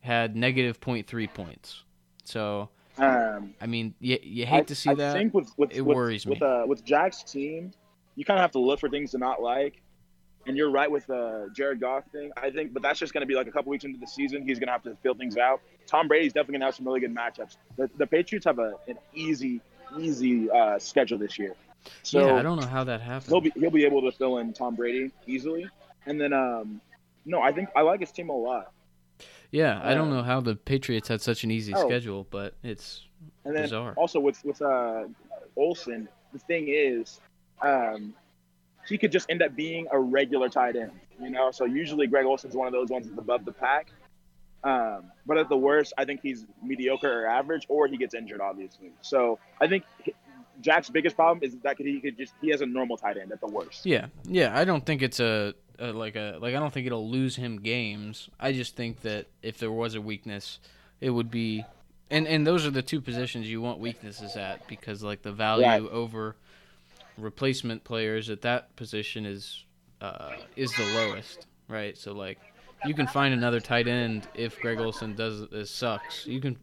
had 0.00 0.36
negative 0.36 0.80
0.3 0.80 1.32
points. 1.32 1.82
So, 2.24 2.68
Um, 2.98 3.54
I 3.60 3.66
mean, 3.66 3.94
you, 4.00 4.18
you 4.22 4.46
hate 4.46 4.58
I, 4.58 4.62
to 4.62 4.74
see 4.74 4.90
I 4.90 4.94
that. 4.94 5.12
think 5.14 5.32
with 5.34 5.50
with 5.56 5.72
It 5.74 5.80
with, 5.82 5.96
worries 5.96 6.26
with, 6.26 6.40
me. 6.40 6.46
uh, 6.46 6.66
with 6.66 6.84
Jack's 6.84 7.22
team, 7.22 7.72
you 8.14 8.24
kind 8.24 8.38
of 8.38 8.42
have 8.42 8.52
to 8.52 8.58
look 8.58 8.80
for 8.80 8.88
things 8.88 9.10
to 9.12 9.18
not 9.18 9.42
like. 9.42 9.82
And 10.46 10.56
you're 10.56 10.70
right 10.70 10.88
with 10.88 11.06
the 11.08 11.48
Jared 11.56 11.80
Goff 11.80 12.04
thing. 12.12 12.30
I 12.36 12.50
think, 12.50 12.72
but 12.72 12.80
that's 12.80 13.00
just 13.00 13.12
going 13.12 13.22
to 13.22 13.26
be 13.26 13.34
like 13.34 13.48
a 13.48 13.50
couple 13.50 13.70
weeks 13.70 13.84
into 13.84 13.98
the 13.98 14.06
season. 14.06 14.46
He's 14.46 14.60
going 14.60 14.68
to 14.68 14.72
have 14.72 14.82
to 14.84 14.94
fill 15.02 15.14
things 15.14 15.36
out. 15.36 15.60
Tom 15.88 16.06
Brady's 16.06 16.32
definitely 16.32 16.52
going 16.52 16.60
to 16.60 16.66
have 16.66 16.74
some 16.76 16.86
really 16.86 17.00
good 17.00 17.12
matchups. 17.14 17.56
The, 17.76 17.90
the 17.98 18.06
Patriots 18.06 18.44
have 18.46 18.60
a, 18.60 18.74
an 18.86 18.96
easy, 19.12 19.60
easy 19.98 20.50
uh, 20.50 20.78
schedule 20.78 21.18
this 21.18 21.38
year. 21.38 21.54
So 22.02 22.26
yeah, 22.26 22.34
I 22.36 22.42
don't 22.42 22.60
know 22.60 22.66
how 22.66 22.84
that 22.84 23.00
happened. 23.00 23.30
he'll 23.30 23.40
be 23.40 23.52
he'll 23.56 23.70
be 23.70 23.84
able 23.84 24.02
to 24.02 24.12
fill 24.16 24.38
in 24.38 24.52
Tom 24.52 24.74
Brady 24.74 25.12
easily. 25.26 25.68
And 26.06 26.20
then, 26.20 26.32
um, 26.32 26.80
no, 27.24 27.40
I 27.40 27.52
think 27.52 27.68
I 27.76 27.82
like 27.82 28.00
his 28.00 28.12
team 28.12 28.28
a 28.28 28.32
lot. 28.36 28.72
Yeah, 29.50 29.80
I 29.82 29.94
don't 29.94 30.08
Uh, 30.12 30.16
know 30.16 30.22
how 30.22 30.40
the 30.40 30.56
Patriots 30.56 31.08
had 31.08 31.20
such 31.20 31.44
an 31.44 31.50
easy 31.50 31.72
Oh. 31.74 31.86
schedule, 31.86 32.26
but 32.30 32.54
it's 32.62 33.02
And 33.44 33.54
then 33.56 33.62
Bizarre. 33.62 33.94
also 33.96 34.18
with 34.20 34.44
with 34.44 34.60
uh, 34.62 35.04
Olsen, 35.56 36.08
the 36.32 36.38
thing 36.40 36.66
is, 36.68 37.20
um, 37.62 38.14
he 38.88 38.98
could 38.98 39.10
just 39.12 39.30
end 39.30 39.42
up 39.42 39.54
being 39.56 39.86
a 39.92 39.98
regular 39.98 40.48
tight 40.48 40.76
end. 40.76 40.92
You 41.20 41.30
know, 41.30 41.50
so 41.50 41.64
usually 41.64 42.06
Greg 42.06 42.26
Olsen's 42.26 42.54
one 42.54 42.66
of 42.66 42.72
those 42.72 42.88
ones 42.90 43.06
that's 43.06 43.18
above 43.18 43.44
the 43.44 43.52
pack. 43.52 43.88
Um, 44.64 45.04
but 45.26 45.38
at 45.38 45.48
the 45.48 45.56
worst, 45.56 45.92
I 45.96 46.04
think 46.04 46.20
he's 46.22 46.44
mediocre 46.62 47.22
or 47.22 47.26
average, 47.26 47.66
or 47.68 47.86
he 47.86 47.96
gets 47.96 48.14
injured, 48.14 48.40
obviously. 48.40 48.90
So 49.00 49.38
I 49.60 49.68
think 49.68 49.84
Jack's 50.60 50.88
biggest 50.90 51.14
problem 51.16 51.40
is 51.42 51.56
that 51.62 51.76
he 51.78 52.00
could 52.00 52.16
just 52.16 52.32
he 52.40 52.50
has 52.50 52.60
a 52.62 52.66
normal 52.66 52.96
tight 52.96 53.16
end 53.16 53.30
at 53.32 53.40
the 53.40 53.46
worst. 53.46 53.86
yeah, 53.86 54.06
yeah. 54.24 54.58
I 54.58 54.64
don't 54.64 54.84
think 54.84 55.02
it's 55.02 55.20
a, 55.20 55.54
a 55.78 55.92
like 55.92 56.16
a 56.16 56.38
like 56.40 56.54
I 56.54 56.58
don't 56.58 56.72
think 56.72 56.86
it'll 56.86 57.08
lose 57.08 57.36
him 57.36 57.60
games. 57.60 58.28
I 58.40 58.52
just 58.52 58.74
think 58.74 59.02
that 59.02 59.26
if 59.42 59.58
there 59.58 59.70
was 59.70 59.94
a 59.94 60.00
weakness, 60.00 60.58
it 61.00 61.10
would 61.10 61.30
be, 61.30 61.64
and 62.10 62.26
and 62.26 62.46
those 62.46 62.66
are 62.66 62.70
the 62.70 62.82
two 62.82 63.00
positions 63.00 63.48
you 63.48 63.60
want 63.60 63.78
weaknesses 63.78 64.36
at 64.36 64.66
because 64.66 65.02
like 65.02 65.22
the 65.22 65.32
value 65.32 65.66
Right. 65.66 65.82
over 65.82 66.34
replacement 67.18 67.84
players 67.84 68.28
at 68.30 68.42
that 68.42 68.74
position 68.76 69.26
is 69.26 69.64
uh, 70.00 70.32
is 70.56 70.72
the 70.76 70.84
lowest, 70.94 71.46
right? 71.68 71.96
So 71.96 72.12
like 72.12 72.38
you 72.84 72.94
can 72.94 73.06
find 73.06 73.32
another 73.32 73.60
tight 73.60 73.88
end 73.88 74.28
if 74.34 74.60
Greg 74.60 74.78
Olsen 74.78 75.14
does 75.14 75.48
this 75.48 75.70
sucks. 75.70 76.26
You 76.26 76.40
can 76.40 76.56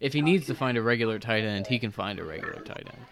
if 0.00 0.12
he 0.12 0.22
needs 0.22 0.46
to 0.46 0.54
find 0.54 0.78
a 0.78 0.82
regular 0.82 1.18
tight 1.18 1.44
end, 1.44 1.66
he 1.66 1.78
can 1.78 1.90
find 1.90 2.18
a 2.18 2.24
regular 2.24 2.60
tight 2.60 2.86
end. 2.86 3.04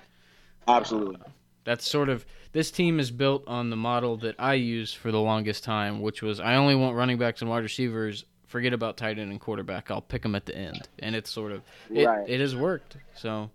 Absolutely. 0.69 1.17
Uh, 1.17 1.29
that's 1.65 1.89
sort 1.89 2.09
of 2.09 2.25
this 2.53 2.71
team 2.71 3.01
is 3.01 3.11
built 3.11 3.43
on 3.47 3.71
the 3.71 3.77
model 3.77 4.17
that 4.19 4.37
I 4.39 4.55
used 4.55 4.97
for 4.97 5.11
the 5.11 5.21
longest 5.21 5.65
time, 5.65 6.01
which 6.01 6.23
was 6.23 6.41
I 6.41 6.55
only 6.55 6.75
want 6.75 6.97
running 6.97 7.19
backs 7.19 7.41
and 7.41 7.51
wide 7.51 7.63
receivers. 7.63 8.25
Forget 8.47 8.73
about 8.73 8.97
tight 8.97 9.19
end 9.19 9.33
and 9.33 9.41
quarterback. 9.41 9.91
I'll 9.91 10.01
pick 10.01 10.23
them 10.23 10.37
at 10.37 10.47
the 10.47 10.57
end, 10.57 10.89
and 11.01 11.17
it's 11.17 11.31
sort 11.31 11.51
of 11.51 11.63
it, 11.93 12.07
Right. 12.07 12.29
it 12.29 12.41
has 12.41 12.55
worked. 12.55 12.97
So 13.17 13.51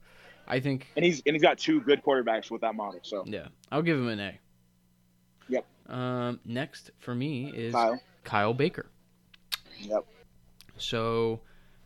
I 0.48 0.60
think 0.60 0.88
And 0.98 1.05
he's 1.05 1.24
and 1.25 1.34
he's 1.34 1.41
got 1.41 1.58
two 1.58 1.79
good 1.81 2.03
quarterbacks 2.03 2.51
with 2.51 2.62
that 2.62 2.75
model. 2.75 3.00
So 3.03 3.24
yeah, 3.25 3.48
I'll 3.72 3.81
give 3.81 3.98
him 3.98 4.10
an 4.10 4.20
A. 4.20 4.39
Yep. 5.48 5.65
Um, 5.88 6.39
next 6.46 6.91
for 7.00 7.15
me 7.15 7.51
is 7.55 7.74
Kyle. 7.74 8.00
Kyle 8.23 8.53
Baker. 8.53 8.87
Yep. 9.79 10.05
So, 10.77 11.41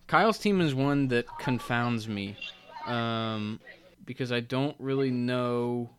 Kyle's 0.08 0.38
team 0.38 0.62
is 0.62 0.74
one 0.74 1.08
that 1.10 1.25
confounds 1.39 2.08
me, 2.08 2.36
um, 2.86 3.60
because 4.06 4.32
I 4.32 4.39
don't 4.39 4.75
really 4.80 5.12
know 5.12 5.89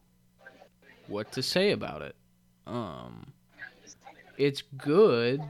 what 1.09 1.33
to 1.33 1.43
say 1.43 1.73
about 1.73 2.03
it. 2.03 2.17
Um, 2.67 3.33
it's 4.37 4.63
good, 4.63 5.43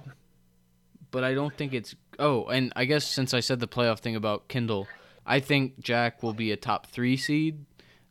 but 1.11 1.25
I 1.25 1.35
don't 1.35 1.57
think 1.57 1.73
it's. 1.75 1.95
Oh, 2.19 2.47
and 2.47 2.73
I 2.77 2.85
guess 2.85 3.07
since 3.07 3.35
I 3.35 3.41
said 3.41 3.61
the 3.61 3.69
playoff 3.69 4.01
thing 4.01 4.17
about 4.17 4.49
Kindle, 4.49 4.87
I 5.25 5.41
think 5.41 5.81
Jack 5.81 6.23
will 6.23 6.33
be 6.33 6.53
a 6.53 6.57
top 6.57 6.87
three 6.87 7.17
seed. 7.17 7.65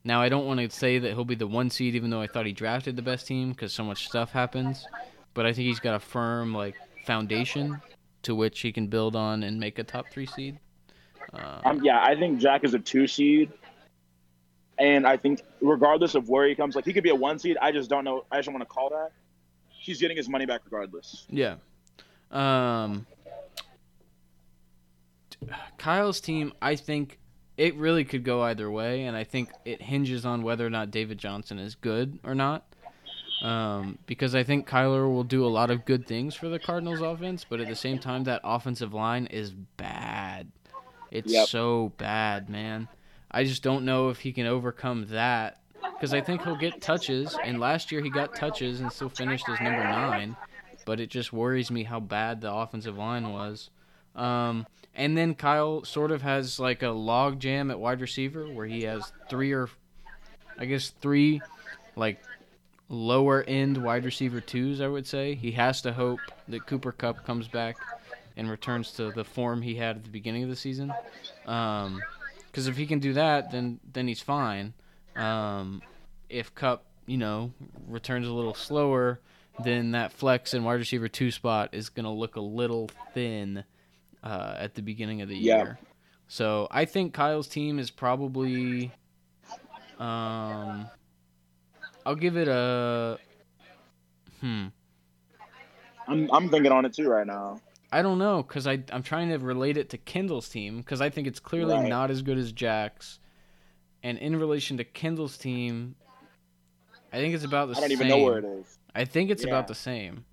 Now 0.03 0.21
I 0.21 0.29
don't 0.29 0.45
want 0.45 0.59
to 0.59 0.69
say 0.69 0.99
that 0.99 1.13
he'll 1.13 1.25
be 1.25 1.35
the 1.35 1.47
one 1.47 1.69
seed, 1.69 1.95
even 1.95 2.11
though 2.11 2.21
I 2.21 2.27
thought 2.27 2.45
he 2.45 2.53
drafted 2.53 2.95
the 2.95 3.01
best 3.01 3.25
team 3.25 3.49
because 3.49 3.73
so 3.73 3.83
much 3.83 4.07
stuff 4.07 4.31
happens. 4.31 4.85
But 5.35 5.45
I 5.45 5.53
think 5.53 5.67
he's 5.67 5.79
got 5.79 5.93
a 5.93 5.99
firm 5.99 6.55
like 6.55 6.75
foundation 7.05 7.79
to 8.23 8.33
which 8.33 8.61
he 8.61 8.71
can 8.71 8.87
build 8.87 9.15
on 9.15 9.43
and 9.43 9.59
make 9.59 9.77
a 9.77 9.83
top 9.83 10.09
three 10.09 10.25
seed. 10.25 10.57
Um, 11.33 11.61
Um, 11.63 11.81
yeah, 11.83 12.01
I 12.01 12.15
think 12.15 12.39
Jack 12.39 12.63
is 12.63 12.73
a 12.73 12.79
two 12.79 13.05
seed, 13.05 13.51
and 14.79 15.05
I 15.05 15.17
think 15.17 15.43
regardless 15.61 16.15
of 16.15 16.27
where 16.29 16.47
he 16.47 16.55
comes, 16.55 16.75
like 16.75 16.85
he 16.85 16.93
could 16.93 17.03
be 17.03 17.11
a 17.11 17.15
one 17.15 17.37
seed. 17.37 17.57
I 17.61 17.71
just 17.71 17.89
don't 17.89 18.03
know. 18.03 18.25
I 18.31 18.37
just 18.37 18.47
don't 18.47 18.55
want 18.55 18.67
to 18.67 18.73
call 18.73 18.89
that. 18.89 19.11
He's 19.69 20.01
getting 20.01 20.17
his 20.17 20.27
money 20.27 20.47
back 20.47 20.61
regardless. 20.65 21.27
yeah. 21.29 21.57
Um, 22.31 23.05
Kyle's 25.77 26.19
team, 26.19 26.53
I 26.61 26.75
think 26.75 27.19
it 27.57 27.75
really 27.75 28.03
could 28.03 28.23
go 28.23 28.41
either 28.41 28.69
way, 28.69 29.03
and 29.03 29.15
I 29.15 29.23
think 29.23 29.51
it 29.63 29.81
hinges 29.81 30.25
on 30.25 30.41
whether 30.41 30.65
or 30.65 30.69
not 30.69 30.91
David 30.91 31.17
Johnson 31.17 31.59
is 31.59 31.75
good 31.75 32.19
or 32.23 32.33
not. 32.33 32.65
Um, 33.45 33.99
because 34.07 34.33
I 34.33 34.41
think 34.43 34.67
Kyler 34.67 35.07
will 35.07 35.23
do 35.23 35.45
a 35.45 35.47
lot 35.47 35.69
of 35.69 35.85
good 35.85 36.07
things 36.07 36.33
for 36.33 36.49
the 36.49 36.57
Cardinals 36.57 37.01
offense, 37.01 37.45
but 37.47 37.59
at 37.59 37.67
the 37.67 37.75
same 37.75 37.99
time, 37.99 38.23
that 38.23 38.41
offensive 38.43 38.91
line 38.91 39.27
is 39.27 39.51
bad. 39.51 40.47
It's 41.11 41.31
Yep. 41.31 41.47
so 41.49 41.93
bad, 41.97 42.49
man. 42.49 42.87
I 43.29 43.43
just 43.43 43.61
don't 43.61 43.85
know 43.85 44.09
if 44.09 44.21
he 44.21 44.31
can 44.33 44.47
overcome 44.47 45.05
that 45.09 45.61
because 45.93 46.11
I 46.11 46.21
think 46.21 46.43
he'll 46.43 46.55
get 46.55 46.81
touches, 46.81 47.37
and 47.43 47.59
last 47.59 47.91
year 47.91 48.01
he 48.01 48.09
got 48.09 48.35
touches 48.35 48.81
and 48.81 48.91
still 48.91 49.09
finished 49.09 49.47
as 49.47 49.61
number 49.61 49.83
nine, 49.83 50.35
but 50.85 50.99
it 50.99 51.11
just 51.11 51.31
worries 51.31 51.69
me 51.69 51.83
how 51.83 51.99
bad 51.99 52.41
the 52.41 52.51
offensive 52.51 52.97
line 52.97 53.31
was. 53.31 53.69
Um, 54.15 54.65
and 54.95 55.15
then 55.15 55.35
Kyle 55.35 55.83
sort 55.83 56.09
of 56.09 56.23
has 56.23 56.59
like 56.59 56.81
a 56.81 56.89
log 56.89 57.39
jam 57.39 57.69
at 57.69 57.79
wide 57.79 58.01
receiver 58.01 58.47
where 58.51 58.65
he 58.65 58.83
has 58.83 59.11
three 59.29 59.51
or, 59.51 59.69
I 60.57 60.65
guess 60.65 60.89
three, 60.89 61.41
like 61.95 62.23
lower 62.89 63.43
end 63.43 63.77
wide 63.83 64.05
receiver 64.05 64.41
twos. 64.41 64.81
I 64.81 64.87
would 64.87 65.07
say 65.07 65.35
he 65.35 65.51
has 65.53 65.81
to 65.81 65.93
hope 65.93 66.19
that 66.47 66.65
Cooper 66.67 66.91
Kupp 66.91 67.25
comes 67.25 67.47
back 67.47 67.77
and 68.37 68.49
returns 68.49 68.91
to 68.93 69.11
the 69.11 69.23
form 69.23 69.61
he 69.61 69.75
had 69.75 69.97
at 69.97 70.03
the 70.03 70.09
beginning 70.09 70.43
of 70.43 70.49
the 70.49 70.55
season. 70.55 70.93
Um, 71.45 72.01
because 72.47 72.67
if 72.67 72.77
he 72.77 72.85
can 72.85 72.99
do 72.99 73.13
that, 73.13 73.51
then 73.51 73.79
then 73.91 74.07
he's 74.07 74.21
fine. 74.21 74.73
Um, 75.15 75.81
if 76.29 76.53
Cup, 76.55 76.85
you 77.05 77.17
know, 77.17 77.51
returns 77.87 78.27
a 78.27 78.31
little 78.33 78.53
slower, 78.53 79.19
then 79.63 79.91
that 79.91 80.11
flex 80.11 80.53
and 80.53 80.63
wide 80.65 80.73
receiver 80.73 81.07
two 81.07 81.31
spot 81.31 81.69
is 81.73 81.89
gonna 81.89 82.13
look 82.13 82.35
a 82.35 82.41
little 82.41 82.89
thin 83.13 83.63
uh, 84.23 84.55
at 84.57 84.75
the 84.75 84.81
beginning 84.81 85.21
of 85.21 85.29
the 85.29 85.37
Yeah. 85.37 85.57
year. 85.63 85.79
So 86.27 86.67
I 86.71 86.85
think 86.85 87.13
Kyle's 87.13 87.47
team 87.47 87.77
is 87.77 87.91
probably, 87.91 88.91
um, 89.99 90.89
I'll 92.05 92.15
give 92.15 92.37
it 92.37 92.47
a, 92.47 93.17
hmm. 94.41 94.67
I'm 96.07 96.29
I'm 96.31 96.49
thinking 96.49 96.71
on 96.71 96.85
it 96.85 96.93
too 96.93 97.09
right 97.09 97.25
now. 97.25 97.59
I 97.91 98.01
don't 98.01 98.19
know 98.19 98.43
because 98.43 98.67
I 98.67 98.83
I'm 98.91 99.01
trying 99.03 99.29
to 99.29 99.37
relate 99.37 99.77
it 99.77 99.89
to 99.91 99.97
Kindle's 99.97 100.49
team 100.49 100.77
because 100.77 101.01
I 101.01 101.09
think 101.09 101.27
it's 101.27 101.39
clearly 101.39 101.75
Right. 101.75 101.89
not 101.89 102.11
as 102.11 102.21
good 102.21 102.37
as 102.37 102.51
Jack's, 102.51 103.19
and 104.03 104.17
in 104.17 104.35
relation 104.35 104.77
to 104.77 104.83
Kindle's 104.83 105.37
team, 105.37 105.95
I 107.11 107.17
think 107.17 107.33
it's 107.33 107.43
about 107.43 107.69
the 107.69 107.75
same. 107.75 107.83
I 107.83 107.87
don't 107.87 107.97
same. 107.97 108.07
even 108.07 108.19
know 108.19 108.23
where 108.23 108.37
it 108.39 108.45
is. 108.45 108.77
I 108.93 109.05
think 109.05 109.31
it's 109.31 109.43
Yeah. 109.43 109.49
about 109.49 109.67
the 109.67 109.75
same. 109.75 110.25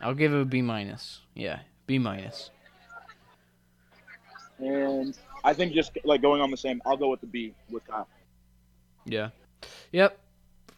I'll 0.00 0.14
give 0.14 0.32
it 0.32 0.40
a 0.40 0.44
B 0.44 0.62
minus. 0.62 1.22
Yeah, 1.34 1.60
B 1.86 1.98
minus. 1.98 2.50
And 4.58 5.16
I 5.42 5.54
think 5.54 5.72
just 5.72 5.98
like 6.04 6.22
going 6.22 6.40
on 6.40 6.50
the 6.50 6.56
same, 6.56 6.80
I'll 6.86 6.96
go 6.96 7.08
with 7.08 7.20
the 7.20 7.26
B 7.26 7.54
with 7.70 7.84
Kyle. 7.86 8.06
Yeah. 9.06 9.30
Yep. 9.92 10.18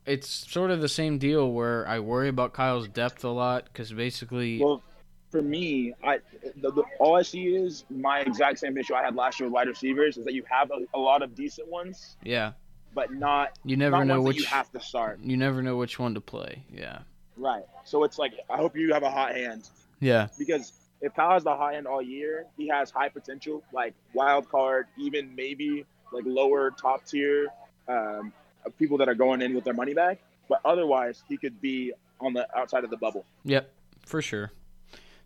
It's 0.06 0.28
sort 0.28 0.70
of 0.70 0.80
the 0.80 0.88
same 0.88 1.18
deal 1.18 1.50
where 1.50 1.86
I 1.88 1.98
worry 1.98 2.28
about 2.28 2.52
Kyle's 2.52 2.88
depth 2.88 3.24
a 3.24 3.28
lot 3.28 3.64
because 3.64 3.92
basically, 3.92 4.62
Well, 4.62 4.82
for 5.30 5.42
me, 5.42 5.94
I 6.04 6.18
the, 6.56 6.70
the, 6.70 6.84
all 7.00 7.16
I 7.16 7.22
see 7.22 7.46
is 7.48 7.84
my 7.90 8.20
exact 8.20 8.60
same 8.60 8.78
issue 8.78 8.94
I 8.94 9.02
had 9.02 9.16
last 9.16 9.40
year 9.40 9.48
with 9.48 9.54
wide 9.54 9.68
receivers 9.68 10.16
is 10.16 10.24
that 10.24 10.34
you 10.34 10.44
have 10.48 10.70
a, 10.70 10.84
a 10.96 10.98
lot 10.98 11.22
of 11.22 11.34
decent 11.34 11.68
ones, 11.68 12.16
yeah, 12.22 12.52
but 12.94 13.12
not 13.12 13.58
you 13.64 13.76
never 13.76 13.98
not 13.98 14.06
know 14.06 14.20
ones 14.22 14.26
which 14.36 14.38
you 14.38 14.46
have 14.46 14.70
to 14.72 14.80
start. 14.80 15.18
you 15.22 15.36
never 15.36 15.62
know 15.62 15.76
which 15.76 15.98
one 15.98 16.14
to 16.14 16.20
play. 16.20 16.62
Yeah. 16.72 17.00
Right. 17.36 17.64
So 17.84 18.04
it's 18.04 18.18
like 18.18 18.34
I 18.48 18.56
hope 18.56 18.76
you 18.76 18.92
have 18.94 19.02
a 19.02 19.10
hot 19.10 19.34
hand 19.34 19.68
Yeah. 20.00 20.28
because 20.38 20.72
if 21.02 21.14
Kyle 21.14 21.32
has 21.32 21.44
the 21.44 21.54
hot 21.54 21.74
hand 21.74 21.86
all 21.86 22.00
year, 22.00 22.46
he 22.56 22.68
has 22.68 22.90
high 22.90 23.08
potential, 23.10 23.62
like 23.72 23.92
wild 24.14 24.48
card, 24.48 24.86
even 24.96 25.34
maybe 25.34 25.84
like 26.12 26.24
lower 26.24 26.70
top 26.70 27.04
tier 27.04 27.48
um, 27.88 28.32
people 28.78 28.98
that 28.98 29.08
are 29.08 29.14
going 29.14 29.42
in 29.42 29.54
with 29.54 29.64
their 29.64 29.74
money 29.74 29.94
back. 29.94 30.18
But 30.48 30.60
otherwise, 30.64 31.22
he 31.28 31.36
could 31.36 31.60
be 31.60 31.92
on 32.20 32.32
the 32.32 32.46
outside 32.56 32.84
of 32.84 32.90
the 32.90 32.96
bubble. 32.96 33.24
Yep, 33.44 33.72
for 34.04 34.22
sure. 34.22 34.52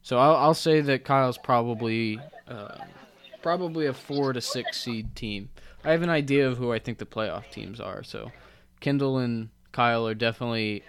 So 0.03 0.19
I'll, 0.19 0.37
I'll 0.37 0.55
say 0.55 0.81
that 0.81 1.05
Kyle's 1.05 1.39
probably 1.39 2.19
uh, 2.49 2.79
probably 3.43 3.87
a 3.87 3.93
four 3.93 4.33
to 4.33 4.41
six 4.41 4.81
seed 4.81 5.15
team. 5.15 5.51
I 5.85 5.93
have 5.93 6.03
an 6.03 6.11
idea 6.11 6.49
of 6.49 6.59
who 6.59 6.73
I 6.73 6.79
think 6.79 6.99
the 6.99 7.07
playoff 7.07 7.51
teams 7.51 7.81
are. 7.81 8.03
So 8.03 8.33
Kendall 8.81 9.19
and 9.19 9.51
Kyle 9.73 10.07
are 10.07 10.15
definitely 10.15 10.83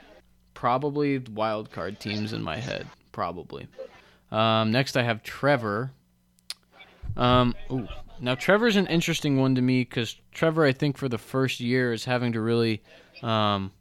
probably 0.53 1.19
wild 1.19 1.71
card 1.71 1.99
teams 1.99 2.33
in 2.33 2.41
my 2.41 2.57
head. 2.57 2.87
Probably. 3.11 3.67
Um, 4.31 4.71
next, 4.71 4.95
I 4.95 5.03
have 5.03 5.23
Trevor. 5.23 5.91
Um, 7.17 7.53
ooh. 7.69 7.87
Now 8.21 8.35
Trevor's 8.35 8.75
an 8.75 8.85
interesting 8.87 9.37
one 9.39 9.55
to 9.55 9.61
me 9.61 9.81
because 9.81 10.15
Trevor, 10.31 10.63
I 10.63 10.71
think, 10.73 10.95
for 10.97 11.09
the 11.09 11.17
first 11.17 11.59
year 11.59 11.91
is 11.91 12.05
having 12.05 12.33
to 12.33 12.41
really. 12.41 12.81
Um, 13.23 13.71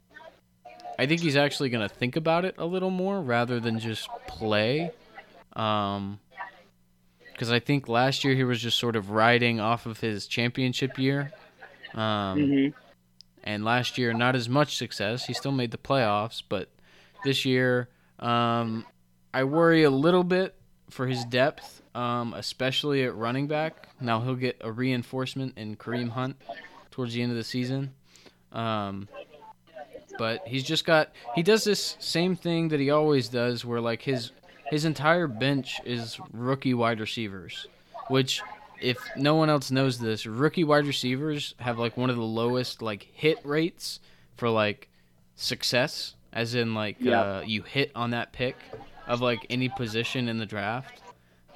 I 0.99 1.05
think 1.05 1.21
he's 1.21 1.35
actually 1.37 1.69
going 1.69 1.87
to 1.87 1.93
think 1.93 2.15
about 2.15 2.43
it 2.45 2.55
a 2.57 2.65
little 2.65 2.89
more 2.89 3.21
rather 3.21 3.59
than 3.59 3.79
just 3.79 4.09
play. 4.27 4.91
Um, 5.53 6.19
because 7.31 7.51
I 7.51 7.59
think 7.59 7.87
last 7.87 8.23
year 8.23 8.35
he 8.35 8.43
was 8.43 8.61
just 8.61 8.77
sort 8.77 8.95
of 8.95 9.09
riding 9.09 9.59
off 9.59 9.85
of 9.85 9.99
his 9.99 10.27
championship 10.27 10.97
year. 10.99 11.31
Um, 11.93 12.01
Mm-hmm. 12.39 12.77
and 13.43 13.65
last 13.65 13.97
year 13.97 14.13
not 14.13 14.35
as 14.35 14.47
much 14.47 14.77
success. 14.77 15.25
He 15.25 15.33
still 15.33 15.51
made 15.51 15.71
the 15.71 15.77
playoffs, 15.77 16.41
but 16.47 16.69
this 17.23 17.43
year 17.45 17.89
um, 18.19 18.85
I 19.33 19.43
worry 19.43 19.83
a 19.83 19.89
little 19.89 20.23
bit 20.23 20.55
for 20.89 21.07
his 21.07 21.25
depth, 21.25 21.80
um, 21.95 22.33
especially 22.33 23.03
at 23.03 23.15
running 23.15 23.47
back. 23.47 23.87
Now 23.99 24.21
he'll 24.21 24.35
get 24.35 24.57
a 24.61 24.71
reinforcement 24.71 25.57
in 25.57 25.75
Kareem 25.75 26.09
Hunt 26.09 26.35
towards 26.91 27.13
the 27.13 27.21
end 27.21 27.31
of 27.31 27.37
the 27.37 27.43
season. 27.43 27.93
Um, 28.51 29.07
but 30.17 30.45
he's 30.47 30.63
just 30.63 30.85
got 30.85 31.09
he 31.35 31.43
does 31.43 31.63
this 31.63 31.95
same 31.99 32.35
thing 32.35 32.67
that 32.69 32.79
he 32.79 32.89
always 32.91 33.29
does 33.29 33.63
where 33.65 33.79
like 33.81 34.01
his 34.01 34.31
his 34.69 34.85
entire 34.85 35.27
bench 35.27 35.79
is 35.85 36.19
rookie 36.33 36.73
wide 36.73 36.99
receivers, 36.99 37.67
which 38.09 38.41
if 38.81 38.97
no 39.15 39.35
one 39.35 39.49
else 39.49 39.69
knows 39.71 39.99
this, 39.99 40.25
rookie 40.25 40.63
wide 40.63 40.85
receivers 40.87 41.55
have 41.59 41.77
like 41.79 41.97
one 41.97 42.09
of 42.09 42.15
the 42.15 42.21
lowest 42.23 42.81
like 42.81 43.07
hit 43.13 43.37
rates 43.45 43.99
for 44.37 44.49
like 44.49 44.89
success, 45.35 46.15
as 46.33 46.55
in 46.55 46.73
like 46.73 46.97
Yeah. 46.99 47.21
uh, 47.21 47.43
you 47.45 47.63
hit 47.63 47.91
on 47.95 48.11
that 48.11 48.31
pick 48.33 48.55
of 49.07 49.21
like 49.21 49.45
any 49.49 49.69
position 49.69 50.27
in 50.27 50.37
the 50.39 50.45
draft. 50.45 51.00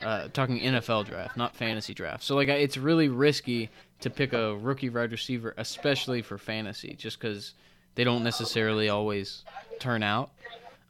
Uh, 0.03 0.27
talking 0.33 0.59
NFL 0.59 1.05
draft, 1.05 1.37
not 1.37 1.55
fantasy 1.55 1.93
draft. 1.93 2.23
So 2.23 2.35
like 2.35 2.49
it's 2.49 2.77
really 2.77 3.07
risky 3.07 3.69
to 4.01 4.09
pick 4.09 4.33
a 4.33 4.55
rookie 4.55 4.89
wide 4.89 5.11
receiver, 5.11 5.53
especially 5.57 6.21
for 6.21 6.37
fantasy, 6.37 6.95
just 6.95 7.19
because 7.19 7.53
they 7.95 8.03
don't 8.03 8.23
necessarily 8.23 8.89
always 8.89 9.43
turn 9.79 10.03
out. 10.03 10.31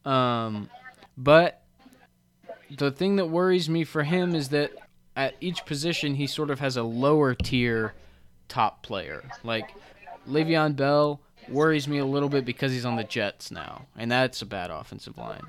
Um, 0.06 0.70
but 1.18 1.62
the 2.76 2.92
thing 2.92 3.18
that 3.18 3.28
worries 3.28 3.70
me 3.70 3.84
for 3.84 4.04
him 4.04 4.36
is 4.36 4.50
that 4.50 4.72
at 5.16 5.36
each 5.40 5.66
position 5.66 6.16
he 6.16 6.28
sort 6.28 6.50
of 6.50 6.60
has 6.60 6.78
a 6.78 6.84
lower 6.84 7.34
tier 7.36 7.94
top 8.48 8.84
player. 8.84 9.24
Like 9.44 9.70
Le'Veon 10.28 10.76
Bell 10.76 11.22
worries 11.48 11.88
me 11.88 12.00
a 12.00 12.06
little 12.06 12.30
bit 12.30 12.46
because 12.46 12.72
he's 12.72 12.86
on 12.86 12.96
the 12.96 13.04
Jets 13.04 13.52
now, 13.52 13.86
and 13.96 14.12
that's 14.12 14.42
a 14.42 14.46
bad 14.46 14.72
offensive 14.72 15.18
line. 15.18 15.44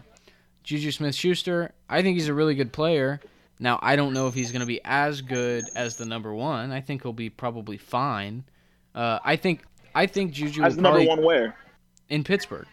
Juju 0.62 0.90
Smith 0.90 1.14
Schuster, 1.14 1.72
I 1.88 2.02
think 2.02 2.16
he's 2.16 2.28
a 2.28 2.34
really 2.34 2.54
good 2.54 2.72
player. 2.72 3.20
Now, 3.58 3.78
I 3.82 3.96
don't 3.96 4.12
know 4.12 4.26
if 4.28 4.34
he's 4.34 4.52
going 4.52 4.60
to 4.60 4.66
be 4.66 4.80
as 4.84 5.22
good 5.22 5.64
as 5.74 5.96
the 5.96 6.04
number 6.04 6.34
one. 6.34 6.72
I 6.72 6.80
think 6.80 7.02
he'll 7.02 7.12
be 7.14 7.30
probably 7.30 7.78
fine. 7.78 8.44
Uh, 8.94 9.18
I 9.24 9.36
think 9.36 9.62
I 9.94 10.06
think 10.06 10.32
Juju 10.32 10.62
As 10.62 10.76
the 10.76 10.82
number 10.82 11.02
one 11.04 11.22
where? 11.24 11.56
in 12.10 12.22
Pittsburgh. 12.22 12.66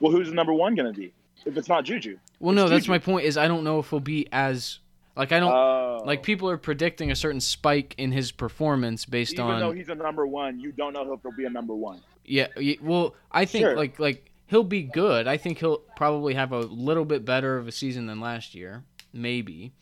Well, 0.00 0.12
who's 0.12 0.28
the 0.28 0.34
number 0.34 0.52
one 0.54 0.74
going 0.74 0.92
to 0.92 0.98
be? 0.98 1.12
If 1.44 1.56
it's 1.56 1.68
not 1.68 1.84
Juju. 1.84 2.18
Well, 2.40 2.54
no, 2.54 2.62
It's 2.64 2.70
that's 2.72 2.88
my 2.88 2.98
point. 2.98 3.24
Is 3.26 3.36
I 3.36 3.48
don't 3.48 3.64
know 3.64 3.78
if 3.78 3.90
he'll 3.90 4.00
be 4.00 4.26
as 4.32 4.78
like 5.16 5.32
I 5.32 5.40
don't 5.40 5.52
Oh. 5.52 6.02
like 6.04 6.22
people 6.22 6.48
are 6.50 6.56
predicting 6.58 7.10
a 7.10 7.16
certain 7.16 7.40
spike 7.40 7.94
in 7.98 8.12
his 8.12 8.32
performance 8.32 9.04
based 9.04 9.38
on. 9.38 9.46
Even 9.46 9.54
on 9.54 9.60
though 9.60 9.72
he's 9.72 9.88
a 9.88 9.94
number 9.94 10.26
one, 10.26 10.60
you 10.60 10.72
don't 10.72 10.92
know 10.92 11.12
if 11.12 11.22
he'll 11.22 11.32
be 11.32 11.44
a 11.44 11.50
number 11.50 11.74
one. 11.74 12.00
Yeah, 12.24 12.48
well, 12.82 13.14
I 13.32 13.44
think 13.44 13.64
Sure. 13.64 13.76
like 13.76 13.98
like 13.98 14.30
he'll 14.46 14.64
be 14.64 14.82
good. 14.82 15.26
I 15.26 15.36
think 15.36 15.58
he'll 15.58 15.78
probably 15.96 16.34
have 16.34 16.52
a 16.52 16.60
little 16.60 17.04
bit 17.04 17.24
better 17.24 17.56
of 17.56 17.66
a 17.68 17.72
season 17.72 18.06
than 18.06 18.20
last 18.20 18.54
year, 18.54 18.84
maybe. 19.18 19.72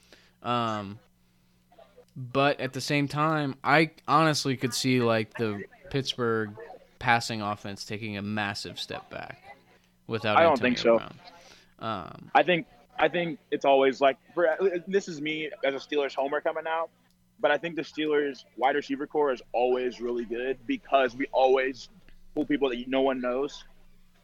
Um, 0.43 0.99
but 2.17 2.61
at 2.61 2.73
the 2.73 2.81
same 2.81 3.09
time, 3.09 3.57
I 3.63 3.91
honestly 4.09 4.57
could 4.57 4.73
see 4.73 5.01
like 5.01 5.37
the 5.37 5.65
Pittsburgh 5.91 6.51
passing 6.99 7.43
offense 7.43 7.85
taking 7.85 8.17
a 8.17 8.23
massive 8.23 8.81
step 8.81 9.11
back 9.11 9.43
without. 10.07 10.37
I 10.37 10.43
don't 10.43 10.59
think 10.59 10.79
so. 10.79 10.97
Brown. 10.97 11.15
Um, 11.79 12.31
I 12.35 12.43
think 12.43 12.67
I 12.99 13.09
think 13.09 13.39
it's 13.51 13.65
always 13.65 14.01
like 14.01 14.17
for 14.35 14.49
this 14.87 15.09
is 15.09 15.21
me 15.21 15.51
as 15.65 15.75
a 15.75 15.79
Steelers 15.79 16.15
homer 16.15 16.41
coming 16.41 16.65
out, 16.67 16.89
but 17.41 17.51
I 17.51 17.59
think 17.59 17.77
the 17.77 17.83
Steelers 17.83 18.45
wide 18.57 18.77
receiver 18.77 19.07
core 19.07 19.33
is 19.33 19.43
always 19.53 20.01
really 20.01 20.25
good 20.25 20.59
because 20.67 21.15
we 21.15 21.27
always 21.33 21.89
pull 22.35 22.47
people 22.47 22.71
that 22.71 22.89
no 22.89 23.03
one 23.03 23.21
knows, 23.21 23.65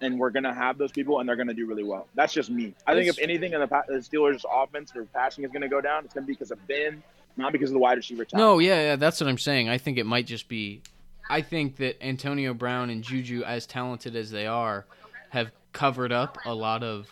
and 0.02 0.18
we're 0.18 0.30
gonna 0.30 0.52
have 0.54 0.78
those 0.78 0.92
people 0.92 1.20
and 1.20 1.28
they're 1.28 1.36
gonna 1.36 1.54
do 1.54 1.66
really 1.66 1.84
well. 1.84 2.06
That's 2.14 2.32
just 2.32 2.50
me. 2.50 2.74
I 2.86 2.94
think 2.94 3.08
if 3.08 3.18
anything 3.18 3.52
in 3.52 3.60
the, 3.60 3.68
pa- 3.68 3.84
the 3.88 3.94
Steelers 3.94 4.44
offense 4.50 4.92
or 4.94 5.04
passing 5.06 5.44
is 5.44 5.50
gonna 5.50 5.68
go 5.68 5.80
down, 5.80 6.04
it's 6.04 6.14
gonna 6.14 6.26
be 6.26 6.34
because 6.34 6.50
of 6.50 6.66
Ben, 6.66 7.02
not 7.36 7.52
because 7.52 7.70
of 7.70 7.74
the 7.74 7.80
wide 7.80 7.96
receiver 7.96 8.24
talent. 8.24 8.46
No, 8.46 8.58
yeah, 8.58 8.80
yeah, 8.82 8.96
that's 8.96 9.20
what 9.20 9.28
I'm 9.28 9.38
saying. 9.38 9.68
I 9.68 9.78
think 9.78 9.98
it 9.98 10.04
might 10.06 10.26
just 10.26 10.48
be. 10.48 10.82
I 11.30 11.40
think 11.40 11.76
that 11.76 12.04
Antonio 12.04 12.52
Brown 12.52 12.90
and 12.90 13.02
Juju, 13.02 13.42
as 13.44 13.66
talented 13.66 14.16
as 14.16 14.30
they 14.30 14.46
are, 14.46 14.84
have 15.30 15.50
covered 15.72 16.12
up 16.12 16.36
a 16.44 16.54
lot 16.54 16.82
of 16.82 17.08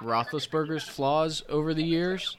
Roethlisberger's 0.00 0.84
flaws 0.84 1.42
over 1.48 1.74
the 1.74 1.82
years. 1.82 2.36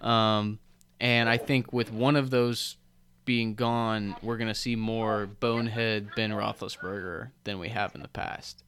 Um, 0.00 0.58
and 1.00 1.28
I 1.28 1.36
think 1.36 1.72
with 1.72 1.92
one 1.92 2.16
of 2.16 2.30
those 2.30 2.76
being 3.24 3.54
gone, 3.54 4.16
we're 4.22 4.36
going 4.36 4.48
to 4.48 4.54
see 4.54 4.76
more 4.76 5.26
bonehead 5.26 6.08
Ben 6.16 6.30
Roethlisberger 6.30 7.30
than 7.44 7.58
we 7.58 7.68
have 7.68 7.94
in 7.94 8.02
the 8.02 8.08
past. 8.08 8.62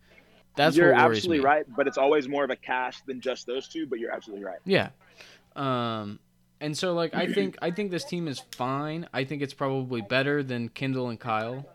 That's 0.55 0.77
you're 0.77 0.93
absolutely 0.93 1.39
me. 1.39 1.45
right, 1.45 1.65
but 1.77 1.87
it's 1.87 1.99
always 1.99 2.29
more 2.29 2.45
of 2.45 2.51
a 2.51 2.57
cast 2.57 3.07
than 3.07 3.21
just 3.21 3.47
those 3.47 3.69
two. 3.69 3.87
But 3.87 3.99
you're 3.99 4.13
absolutely 4.13 4.45
right. 4.45 4.59
Yeah. 4.65 4.91
Um 5.57 6.19
and 6.61 6.79
so 6.79 6.95
like 6.95 7.15
I 7.15 7.27
think 7.27 7.59
I 7.61 7.73
think 7.73 7.91
this 7.91 8.05
team 8.05 8.29
is 8.29 8.41
fine. 8.53 9.09
I 9.13 9.25
think 9.25 9.43
it's 9.43 9.53
probably 9.53 10.01
better 10.01 10.43
than 10.43 10.69
Kindle 10.69 11.09
and 11.09 11.19
Kyle. 11.19 11.67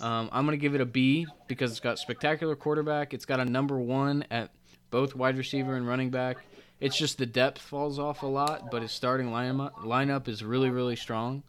Um, 0.00 0.28
I'm 0.32 0.44
gonna 0.44 0.58
give 0.58 0.74
it 0.74 0.82
a 0.82 0.86
B 0.86 1.26
because 1.46 1.70
it's 1.70 1.80
got 1.80 1.98
spectacular 1.98 2.54
quarterback. 2.54 3.14
It's 3.14 3.24
got 3.24 3.40
a 3.40 3.44
number 3.44 3.78
one 3.78 4.24
at 4.30 4.50
both 4.90 5.14
wide 5.14 5.38
receiver 5.38 5.76
and 5.76 5.88
running 5.88 6.10
back. 6.10 6.38
It's 6.78 6.96
just 6.96 7.16
the 7.16 7.26
depth 7.26 7.60
falls 7.60 7.98
off 7.98 8.22
a 8.22 8.26
lot, 8.26 8.70
but 8.70 8.82
his 8.82 8.92
starting 8.92 9.28
lineup 9.28 9.72
lineup 9.76 10.28
is 10.28 10.44
really 10.44 10.68
really 10.68 10.96
strong. 10.96 11.42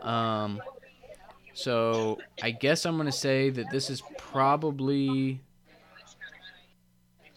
Um, 0.00 0.62
so 1.52 2.18
I 2.42 2.52
guess 2.52 2.86
I'm 2.86 2.96
gonna 2.96 3.12
say 3.12 3.50
that 3.50 3.70
this 3.70 3.90
is 3.90 4.02
probably. 4.16 5.40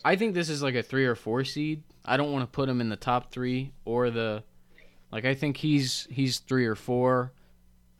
I 0.06 0.16
think 0.16 0.34
this 0.34 0.50
is 0.50 0.62
like 0.62 0.76
a 0.76 0.84
three 0.84 1.06
or 1.06 1.16
four 1.16 1.44
seed. 1.44 1.84
I 2.06 2.18
don't 2.18 2.32
want 2.32 2.44
to 2.44 2.48
put 2.54 2.68
him 2.68 2.82
in 2.82 2.90
the 2.90 2.96
top 2.96 3.32
three 3.32 3.72
or 3.86 4.10
the, 4.10 4.44
like 5.12 5.26
I 5.26 5.34
think 5.34 5.58
he's 5.58 6.08
he's 6.12 6.40
three 6.40 6.66
or 6.66 6.76
four. 6.76 7.32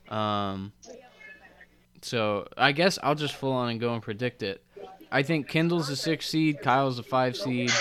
Um. 0.10 0.74
So 2.02 2.48
I 2.58 2.74
guess 2.74 3.00
I'll 3.02 3.16
just 3.16 3.34
full 3.36 3.54
on 3.54 3.70
and 3.70 3.80
go 3.80 3.94
and 3.94 4.02
predict 4.02 4.44
it. 4.44 4.62
I 5.10 5.24
think 5.24 5.48
Kindle's 5.48 5.90
a 5.90 5.96
six 5.96 6.28
seed, 6.28 6.60
Kyle's 6.62 7.00
a 7.00 7.04
five 7.04 7.38
seed, 7.38 7.72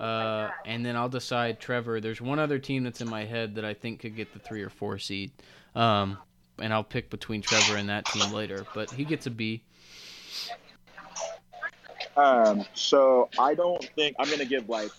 uh, 0.00 0.48
and 0.64 0.84
then 0.84 0.96
I'll 0.96 1.08
decide 1.08 1.60
Trevor. 1.60 2.00
There's 2.00 2.20
one 2.20 2.38
other 2.38 2.58
team 2.58 2.82
that's 2.82 3.00
in 3.00 3.08
my 3.08 3.24
head 3.24 3.54
that 3.54 3.64
I 3.64 3.74
think 3.74 4.00
could 4.00 4.16
get 4.16 4.32
the 4.32 4.40
three 4.40 4.62
or 4.62 4.70
four 4.70 4.98
seed, 4.98 5.30
um, 5.76 6.18
and 6.58 6.72
I'll 6.72 6.82
pick 6.82 7.08
between 7.10 7.42
Trevor 7.42 7.76
and 7.76 7.88
that 7.88 8.06
team 8.06 8.32
later. 8.32 8.66
But 8.74 8.90
he 8.90 9.04
gets 9.04 9.26
a 9.26 9.30
B. 9.30 9.62
Um, 12.16 12.64
so 12.74 13.28
I 13.38 13.54
don't 13.54 13.82
think 13.96 14.16
I'm 14.18 14.28
gonna 14.30 14.44
give 14.44 14.68
like 14.68 14.90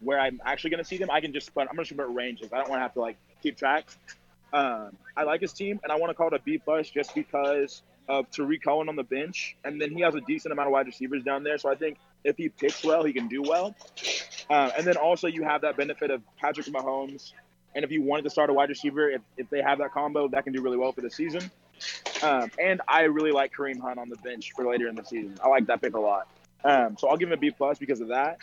where 0.00 0.18
I'm 0.18 0.40
actually 0.44 0.70
gonna 0.70 0.84
see 0.84 0.98
them. 0.98 1.10
I 1.10 1.20
can 1.20 1.32
just 1.32 1.54
put 1.54 1.68
I'm 1.68 1.76
gonna 1.76 1.86
put 1.86 2.14
ranges. 2.14 2.52
I 2.52 2.58
don't 2.58 2.68
want 2.68 2.80
to 2.80 2.82
have 2.82 2.94
to 2.94 3.00
like 3.00 3.16
keep 3.42 3.56
track. 3.56 3.86
Um, 4.52 4.96
I 5.16 5.22
like 5.22 5.40
his 5.40 5.52
team, 5.52 5.80
and 5.82 5.92
I 5.92 5.96
want 5.96 6.10
to 6.10 6.14
call 6.14 6.28
it 6.28 6.34
a 6.34 6.38
B 6.40 6.58
plus 6.58 6.90
just 6.90 7.14
because 7.14 7.82
of 8.08 8.28
Tarik 8.30 8.64
Cohen 8.64 8.88
on 8.88 8.96
the 8.96 9.04
bench, 9.04 9.56
and 9.64 9.80
then 9.80 9.92
he 9.92 10.00
has 10.00 10.14
a 10.14 10.20
decent 10.22 10.52
amount 10.52 10.66
of 10.66 10.72
wide 10.72 10.86
receivers 10.86 11.22
down 11.22 11.44
there. 11.44 11.56
So 11.58 11.70
I 11.70 11.76
think 11.76 11.98
if 12.24 12.36
he 12.36 12.48
picks 12.48 12.82
well, 12.82 13.04
he 13.04 13.12
can 13.12 13.28
do 13.28 13.42
well. 13.42 13.74
Uh, 14.50 14.70
and 14.76 14.84
then 14.84 14.96
also 14.96 15.28
you 15.28 15.44
have 15.44 15.60
that 15.60 15.76
benefit 15.76 16.10
of 16.10 16.20
Patrick 16.36 16.66
Mahomes, 16.66 17.32
and 17.74 17.84
if 17.84 17.92
you 17.92 18.02
wanted 18.02 18.22
to 18.22 18.30
start 18.30 18.50
a 18.50 18.52
wide 18.52 18.68
receiver, 18.68 19.08
if, 19.08 19.20
if 19.36 19.48
they 19.48 19.62
have 19.62 19.78
that 19.78 19.92
combo, 19.92 20.26
that 20.28 20.42
can 20.42 20.52
do 20.52 20.60
really 20.60 20.76
well 20.76 20.90
for 20.90 21.02
the 21.02 21.10
season. 21.10 21.50
Um, 22.22 22.50
and 22.58 22.82
I 22.88 23.02
really 23.02 23.30
like 23.30 23.54
Kareem 23.54 23.80
Hunt 23.80 23.98
on 23.98 24.08
the 24.08 24.16
bench 24.16 24.52
for 24.52 24.66
later 24.66 24.88
in 24.88 24.96
the 24.96 25.04
season. 25.04 25.38
I 25.42 25.48
like 25.48 25.66
that 25.66 25.80
pick 25.80 25.94
a 25.94 26.00
lot. 26.00 26.26
Um, 26.64 26.96
so 26.98 27.08
I'll 27.08 27.16
give 27.16 27.28
him 27.28 27.32
a 27.32 27.36
B 27.38 27.50
plus 27.50 27.78
because 27.78 28.00
of 28.00 28.08
that. 28.08 28.38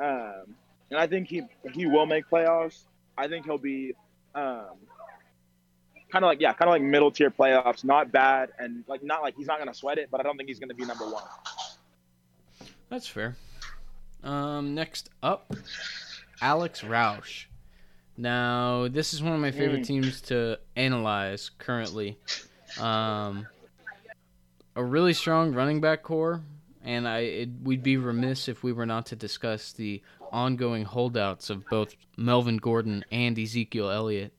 Um, 0.00 0.54
and 0.90 0.98
I 1.00 1.06
think 1.06 1.28
he 1.28 1.42
he 1.72 1.86
will 1.86 2.06
make 2.06 2.28
playoffs. 2.28 2.80
I 3.16 3.28
think 3.28 3.44
he'll 3.46 3.58
be 3.58 3.94
um, 4.34 4.66
kind 6.10 6.24
of 6.24 6.28
like 6.28 6.40
yeah, 6.40 6.52
kind 6.52 6.68
of 6.68 6.72
like 6.72 6.82
middle 6.82 7.10
tier 7.10 7.30
playoffs. 7.30 7.84
Not 7.84 8.12
bad 8.12 8.50
and 8.58 8.84
like 8.88 9.02
not 9.02 9.22
like 9.22 9.36
he's 9.36 9.46
not 9.46 9.58
gonna 9.58 9.74
sweat 9.74 9.98
it, 9.98 10.08
but 10.10 10.20
I 10.20 10.22
don't 10.22 10.36
think 10.36 10.48
he's 10.48 10.58
gonna 10.58 10.74
be 10.74 10.84
number 10.84 11.04
one. 11.04 11.24
That's 12.88 13.06
fair. 13.06 13.36
Um, 14.22 14.74
next 14.74 15.08
up, 15.22 15.52
Alex 16.40 16.82
Roush. 16.82 17.46
Now, 18.18 18.88
this 18.88 19.14
is 19.14 19.22
one 19.22 19.32
of 19.32 19.40
my 19.40 19.50
favorite 19.50 19.80
Mm. 19.80 19.86
teams 19.86 20.20
to 20.22 20.58
analyze 20.76 21.50
currently. 21.58 22.18
Um, 22.78 23.46
a 24.76 24.84
really 24.84 25.14
strong 25.14 25.54
running 25.54 25.80
back 25.80 26.02
core, 26.02 26.42
and 26.84 27.06
I 27.08 27.18
it, 27.20 27.48
we'd 27.62 27.82
be 27.82 27.96
remiss 27.96 28.48
if 28.48 28.62
we 28.62 28.72
were 28.72 28.86
not 28.86 29.06
to 29.06 29.16
discuss 29.16 29.72
the 29.72 30.02
ongoing 30.32 30.84
holdouts 30.84 31.50
of 31.50 31.64
both 31.68 31.94
Melvin 32.16 32.56
Gordon 32.56 33.04
and 33.12 33.38
Ezekiel 33.38 33.90
Elliott. 33.90 34.32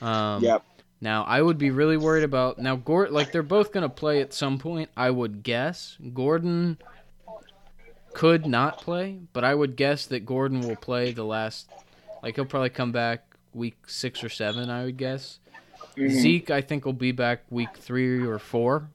Um, 0.00 0.42
Yep. 0.42 0.64
Now, 1.00 1.24
I 1.24 1.42
would 1.42 1.58
be 1.58 1.70
really 1.70 1.98
worried 1.98 2.24
about 2.24 2.58
now. 2.58 2.76
Gordon, 2.76 3.14
like 3.14 3.30
they're 3.30 3.42
both 3.42 3.70
going 3.70 3.82
to 3.82 3.88
play 3.88 4.22
at 4.22 4.32
some 4.32 4.58
point. 4.58 4.88
I 4.96 5.10
would 5.10 5.42
guess 5.42 5.98
Gordon 6.14 6.78
could 8.14 8.46
not 8.46 8.78
play, 8.80 9.18
but 9.34 9.44
I 9.44 9.54
would 9.54 9.76
guess 9.76 10.06
that 10.06 10.24
Gordon 10.24 10.60
will 10.62 10.76
play 10.76 11.12
the 11.12 11.24
last. 11.24 11.68
Like 12.22 12.36
he'll 12.36 12.46
probably 12.46 12.70
come 12.70 12.92
back 12.92 13.24
week 13.52 13.76
six 13.86 14.24
or 14.24 14.30
seven. 14.30 14.70
I 14.70 14.84
would 14.86 14.96
guess. 14.96 15.38
Mhm. 15.96 16.10
Zeke, 16.10 16.50
I 16.50 16.60
think, 16.62 16.84
will 16.86 16.92
be 16.94 17.12
back 17.12 17.42
week 17.50 17.76
three 17.76 18.24
or 18.26 18.38
four, 18.38 18.88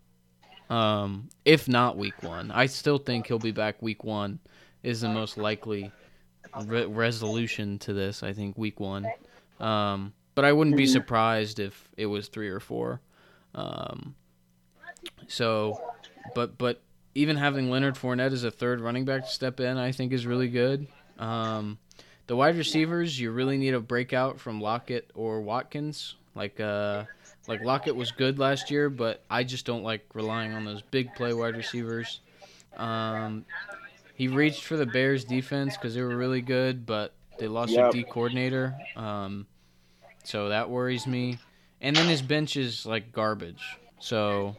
um, 0.71 1.29
if 1.45 1.67
not 1.67 1.97
week 1.97 2.23
one. 2.23 2.49
I 2.51 2.65
still 2.67 2.97
think 2.97 3.27
he'll 3.27 3.39
be 3.39 3.51
back 3.51 3.81
week 3.81 4.03
one. 4.03 4.39
Is 4.83 5.01
the 5.01 5.09
most 5.09 5.37
likely 5.37 5.91
re- 6.65 6.85
resolution 6.85 7.77
to 7.79 7.93
this. 7.93 8.23
I 8.23 8.33
think 8.33 8.57
week 8.57 8.79
one. 8.79 9.05
Um, 9.59 10.13
but 10.33 10.43
I 10.45 10.53
wouldn't 10.53 10.75
be 10.77 10.85
Mhm. 10.85 10.91
surprised 10.93 11.59
if 11.59 11.87
it 11.97 12.07
was 12.07 12.27
three 12.29 12.49
or 12.49 12.59
four. 12.59 13.01
Um, 13.53 14.15
so, 15.27 15.79
but 16.35 16.57
but 16.57 16.81
even 17.13 17.35
having 17.37 17.69
Leonard 17.69 17.95
Fournette 17.95 18.31
as 18.31 18.43
a 18.43 18.51
third 18.51 18.79
running 18.79 19.05
back 19.05 19.23
to 19.25 19.29
step 19.29 19.59
in, 19.59 19.77
I 19.77 19.91
think 19.91 20.13
is 20.13 20.25
really 20.25 20.47
good. 20.49 20.87
Um, 21.19 21.77
the 22.27 22.35
wide 22.35 22.55
receivers, 22.57 23.19
you 23.19 23.31
really 23.31 23.57
need 23.57 23.73
a 23.73 23.79
breakout 23.79 24.39
from 24.39 24.61
Lockett 24.61 25.11
or 25.13 25.41
Watkins. 25.41 26.15
Like 26.33 26.59
uh, 26.59 27.03
like 27.47 27.61
Lockett 27.61 27.95
was 27.95 28.11
good 28.11 28.39
last 28.39 28.69
year, 28.71 28.89
but 28.89 29.23
I 29.29 29.43
just 29.43 29.65
don't 29.65 29.83
like 29.83 30.05
relying 30.13 30.53
on 30.53 30.65
those 30.65 30.81
big 30.81 31.13
play 31.15 31.33
wide 31.33 31.55
receivers. 31.55 32.19
Um, 32.77 33.45
he 34.15 34.27
reached 34.27 34.63
for 34.63 34.77
the 34.77 34.85
Bears 34.85 35.25
defense 35.25 35.75
because 35.77 35.95
they 35.95 36.01
were 36.01 36.15
really 36.15 36.41
good, 36.41 36.85
but 36.85 37.13
they 37.37 37.47
lost 37.47 37.75
Yep. 37.75 37.81
their 37.81 37.91
D 37.91 38.03
coordinator. 38.03 38.75
Um, 38.95 39.47
so 40.23 40.49
that 40.49 40.69
worries 40.69 41.07
me. 41.07 41.39
And 41.81 41.95
then 41.95 42.07
his 42.07 42.21
bench 42.21 42.55
is 42.55 42.85
like 42.85 43.11
garbage. 43.11 43.79
So 43.99 44.55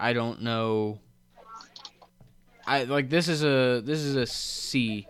I 0.00 0.12
don't 0.12 0.42
know. 0.42 0.98
I 2.66 2.84
like 2.84 3.08
this 3.08 3.28
is 3.28 3.42
a 3.44 3.80
this 3.84 4.00
is 4.00 4.16
a 4.16 4.26
C 4.26 5.08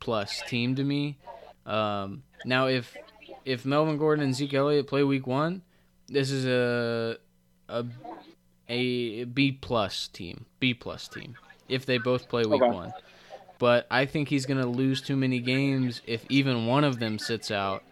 plus 0.00 0.42
team 0.42 0.74
to 0.76 0.84
me. 0.84 1.18
Um, 1.66 2.22
now 2.44 2.66
if 2.66 2.98
if 3.44 3.64
Melvin 3.64 3.98
Gordon 3.98 4.24
and 4.24 4.34
Zeke 4.34 4.54
Elliott 4.54 4.86
play 4.86 5.02
week 5.02 5.26
one, 5.26 5.62
this 6.08 6.30
is 6.30 6.44
a 6.46 7.16
a 7.68 7.84
a 8.68 9.24
B 9.24 9.52
plus 9.52 10.08
team, 10.08 10.46
B 10.60 10.74
plus 10.74 11.08
team. 11.08 11.36
If 11.68 11.86
they 11.86 11.98
both 11.98 12.28
play 12.28 12.44
week 12.44 12.62
Okay. 12.62 12.72
one, 12.74 12.92
but 13.58 13.86
I 13.90 14.06
think 14.06 14.28
he's 14.28 14.46
gonna 14.46 14.66
lose 14.66 15.00
too 15.00 15.16
many 15.16 15.40
games 15.40 16.00
if 16.06 16.24
even 16.28 16.66
one 16.66 16.84
of 16.84 16.98
them 16.98 17.18
sits 17.18 17.50
out. 17.50 17.82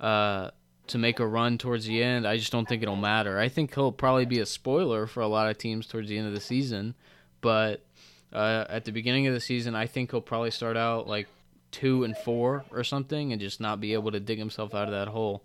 Uh, 0.00 0.50
to 0.88 0.98
make 0.98 1.20
a 1.20 1.26
run 1.26 1.58
towards 1.58 1.86
the 1.86 2.02
end, 2.02 2.26
I 2.26 2.36
just 2.36 2.50
don't 2.50 2.68
think 2.68 2.82
it'll 2.82 2.96
matter. 2.96 3.38
I 3.38 3.48
think 3.48 3.72
he'll 3.72 3.92
probably 3.92 4.26
be 4.26 4.40
a 4.40 4.46
spoiler 4.46 5.06
for 5.06 5.20
a 5.20 5.28
lot 5.28 5.48
of 5.48 5.56
teams 5.56 5.86
towards 5.86 6.08
the 6.08 6.18
end 6.18 6.26
of 6.26 6.34
the 6.34 6.40
season, 6.40 6.96
but 7.40 7.84
uh, 8.32 8.64
at 8.68 8.84
the 8.84 8.90
beginning 8.90 9.28
of 9.28 9.32
the 9.32 9.40
season, 9.40 9.76
I 9.76 9.86
think 9.86 10.10
he'll 10.10 10.20
probably 10.20 10.50
start 10.50 10.76
out 10.76 11.06
like 11.06 11.28
two 11.72 12.04
and 12.04 12.16
four 12.16 12.64
or 12.70 12.84
something, 12.84 13.32
and 13.32 13.40
just 13.40 13.60
not 13.60 13.80
be 13.80 13.94
able 13.94 14.12
to 14.12 14.20
dig 14.20 14.38
himself 14.38 14.74
out 14.74 14.84
of 14.84 14.92
that 14.92 15.08
hole. 15.08 15.42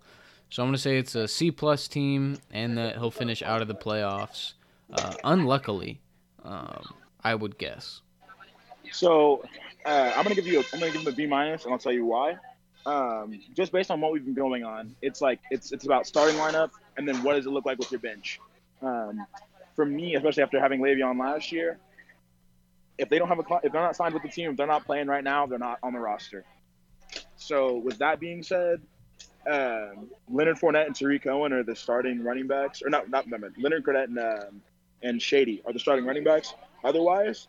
So 0.50 0.62
I'm 0.62 0.68
gonna 0.68 0.78
say 0.78 0.98
it's 0.98 1.14
a 1.14 1.26
C 1.26 1.50
plus 1.50 1.88
team, 1.88 2.38
and 2.52 2.78
that 2.78 2.96
he'll 2.96 3.10
finish 3.10 3.42
out 3.42 3.60
of 3.60 3.68
the 3.68 3.74
playoffs. 3.74 4.52
Uh, 4.92 5.14
unluckily, 5.24 6.00
um, 6.44 6.94
I 7.22 7.34
would 7.34 7.58
guess. 7.58 8.00
So 8.92 9.42
uh, 9.84 10.12
I'm 10.16 10.22
gonna 10.22 10.34
give 10.34 10.46
you. 10.46 10.60
A, 10.60 10.64
I'm 10.72 10.80
gonna 10.80 10.92
give 10.92 11.02
him 11.02 11.08
a 11.08 11.12
B 11.12 11.26
minus, 11.26 11.64
and 11.64 11.72
I'll 11.72 11.78
tell 11.78 11.92
you 11.92 12.06
why. 12.06 12.36
Um, 12.86 13.38
just 13.54 13.72
based 13.72 13.90
on 13.90 14.00
what 14.00 14.12
we've 14.12 14.24
been 14.24 14.34
going 14.34 14.64
on, 14.64 14.94
it's 15.02 15.20
like 15.20 15.40
it's 15.50 15.72
it's 15.72 15.84
about 15.84 16.06
starting 16.06 16.36
lineup, 16.36 16.70
and 16.96 17.06
then 17.06 17.22
what 17.22 17.34
does 17.34 17.46
it 17.46 17.50
look 17.50 17.66
like 17.66 17.78
with 17.78 17.90
your 17.90 18.00
bench. 18.00 18.40
Um, 18.80 19.26
for 19.74 19.84
me, 19.84 20.14
especially 20.14 20.42
after 20.42 20.58
having 20.58 20.80
Le'Veon 20.80 21.20
last 21.20 21.52
year, 21.52 21.78
if 22.98 23.08
they 23.08 23.18
don't 23.18 23.28
have 23.28 23.38
a 23.38 23.44
if 23.62 23.72
they're 23.72 23.80
not 23.80 23.96
signed 23.96 24.12
with 24.12 24.22
the 24.22 24.28
team, 24.28 24.50
if 24.50 24.56
they're 24.56 24.66
not 24.66 24.84
playing 24.84 25.06
right 25.06 25.24
now, 25.24 25.46
they're 25.46 25.58
not 25.58 25.78
on 25.82 25.92
the 25.92 26.00
roster. 26.00 26.44
So 27.36 27.76
with 27.76 27.98
that 27.98 28.20
being 28.20 28.42
said, 28.42 28.82
um, 29.48 30.10
Leonard 30.28 30.58
Fournette 30.58 30.86
and 30.86 30.94
Tarik 30.94 31.22
Cohen 31.22 31.52
are 31.52 31.62
the 31.62 31.76
starting 31.76 32.22
running 32.22 32.46
backs, 32.46 32.82
or 32.82 32.90
not 32.90 33.08
not 33.08 33.28
no, 33.28 33.38
Leonard 33.56 33.84
Fournette 33.84 34.04
and 34.04 34.18
um, 34.18 34.62
and 35.02 35.22
Shady 35.22 35.62
are 35.64 35.72
the 35.72 35.78
starting 35.78 36.04
running 36.04 36.24
backs. 36.24 36.54
Otherwise, 36.84 37.46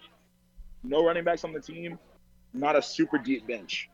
no 0.84 1.04
running 1.04 1.24
backs 1.24 1.44
on 1.44 1.52
the 1.52 1.60
team, 1.60 1.98
not 2.54 2.76
a 2.76 2.82
super 2.82 3.18
deep 3.18 3.48
bench. 3.48 3.90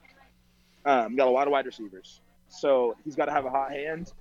Um, 0.86 1.16
got 1.16 1.28
a 1.28 1.32
lot 1.32 1.48
of 1.48 1.52
wide 1.52 1.66
receivers, 1.66 2.20
so 2.50 2.96
he's 3.04 3.16
got 3.16 3.26
to 3.26 3.32
have 3.32 3.46
a 3.46 3.50
hot 3.50 3.72
hand, 3.72 4.12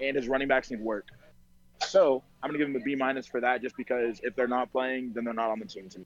and 0.00 0.16
his 0.16 0.28
running 0.28 0.48
backs 0.48 0.70
need 0.70 0.80
work. 0.80 1.08
So 1.80 2.22
I'm 2.42 2.50
gonna 2.50 2.58
give 2.58 2.68
him 2.68 2.76
a 2.76 2.84
B 2.84 2.94
minus 2.94 3.26
for 3.26 3.40
that, 3.40 3.62
just 3.62 3.76
because 3.76 4.20
if 4.22 4.36
they're 4.36 4.46
not 4.46 4.70
playing, 4.70 5.12
then 5.14 5.24
they're 5.24 5.34
not 5.34 5.50
on 5.50 5.58
the 5.58 5.66
team. 5.66 5.88
to 5.88 6.00
me. 6.00 6.04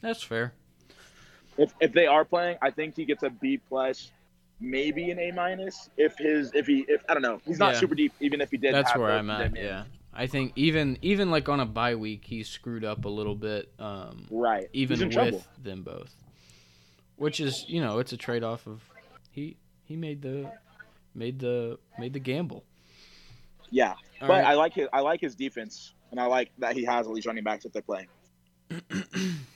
That's 0.00 0.22
fair. 0.22 0.52
If 1.58 1.72
if 1.80 1.92
they 1.92 2.06
are 2.06 2.24
playing, 2.24 2.58
I 2.60 2.70
think 2.70 2.96
he 2.96 3.04
gets 3.04 3.22
a 3.22 3.30
B 3.30 3.58
plus, 3.68 4.10
maybe 4.60 5.10
an 5.10 5.18
A 5.18 5.32
minus. 5.32 5.88
If 5.96 6.16
his 6.18 6.50
if 6.54 6.66
he 6.66 6.84
if 6.88 7.02
I 7.08 7.14
don't 7.14 7.22
know, 7.22 7.40
he's 7.46 7.58
not 7.58 7.74
Yeah. 7.74 7.80
super 7.80 7.94
deep. 7.94 8.12
Even 8.20 8.40
if 8.40 8.50
he 8.50 8.56
did, 8.58 8.74
That's 8.74 8.94
where 8.94 9.10
I'm 9.10 9.30
at. 9.30 9.56
Yeah, 9.56 9.84
I 10.12 10.26
think 10.26 10.52
even 10.56 10.98
even 11.02 11.30
like 11.30 11.48
on 11.48 11.60
a 11.60 11.66
bye 11.66 11.94
week, 11.94 12.24
he's 12.26 12.48
screwed 12.48 12.84
up 12.84 13.04
a 13.04 13.08
little 13.08 13.34
bit. 13.34 13.72
Um, 13.78 14.26
Right. 14.30 14.68
even 14.72 14.98
with 15.00 15.12
trouble. 15.14 15.44
them 15.62 15.82
both, 15.82 16.14
which 17.16 17.40
is 17.40 17.64
you 17.68 17.80
know 17.80 17.98
it's 17.98 18.12
a 18.12 18.16
trade 18.18 18.44
off 18.44 18.66
of 18.66 18.82
he 19.30 19.56
he 19.84 19.96
made 19.96 20.20
the 20.20 20.50
made 21.14 21.38
the 21.38 21.78
made 21.98 22.12
the 22.12 22.20
gamble. 22.20 22.64
Yeah, 23.70 23.94
All 24.20 24.28
but 24.28 24.28
right. 24.28 24.44
I 24.44 24.54
like 24.54 24.74
his 24.74 24.88
I 24.92 25.00
like 25.00 25.20
his 25.22 25.34
defense, 25.34 25.94
and 26.10 26.20
I 26.20 26.26
like 26.26 26.50
that 26.58 26.74
he 26.76 26.84
has 26.84 27.06
all 27.06 27.14
these 27.14 27.26
running 27.26 27.44
backs 27.44 27.64
that 27.64 27.72
they're 27.72 27.80
playing. 27.82 28.08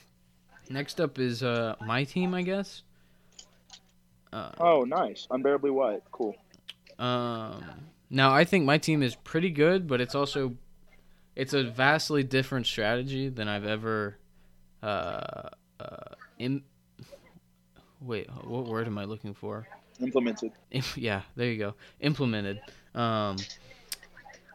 Next 0.71 1.01
up 1.01 1.19
is 1.19 1.43
uh 1.43 1.75
my 1.85 2.03
team, 2.03 2.33
I 2.33 2.41
guess. 2.41 2.83
Uh, 4.31 4.51
Oh, 4.59 4.83
nice. 4.83 5.27
Unbearably 5.29 5.71
what? 5.71 6.03
Cool. 6.11 6.35
Um, 6.97 7.65
now 8.09 8.31
I 8.31 8.45
think 8.45 8.65
my 8.65 8.77
team 8.77 9.03
is 9.03 9.15
pretty 9.15 9.49
good, 9.49 9.87
but 9.87 9.99
it's 9.99 10.15
also 10.15 10.55
it's 11.35 11.53
a 11.53 11.63
vastly 11.63 12.23
different 12.23 12.65
strategy 12.67 13.29
than 13.29 13.47
I've 13.47 13.65
ever 13.65 14.17
uh 14.83 15.49
uh 15.79 16.15
in 16.39 16.63
wait 18.01 18.29
what 18.43 18.65
word 18.65 18.87
am 18.87 18.97
I 18.97 19.05
looking 19.05 19.33
for? 19.33 19.67
Implemented. 19.99 20.51
Yeah, 20.95 21.21
there 21.35 21.47
you 21.51 21.59
go. 21.59 21.75
Implemented. 21.99 22.61
Um, 22.95 23.37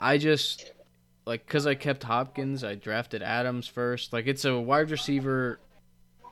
I 0.01 0.19
just 0.19 0.73
like 1.27 1.47
because 1.47 1.67
I 1.67 1.75
kept 1.75 2.03
Hopkins, 2.03 2.65
I 2.65 2.75
drafted 2.75 3.23
Adams 3.23 3.67
first. 3.67 4.13
Like 4.13 4.27
it's 4.27 4.45
a 4.45 4.59
wide 4.59 4.91
receiver. 4.91 5.59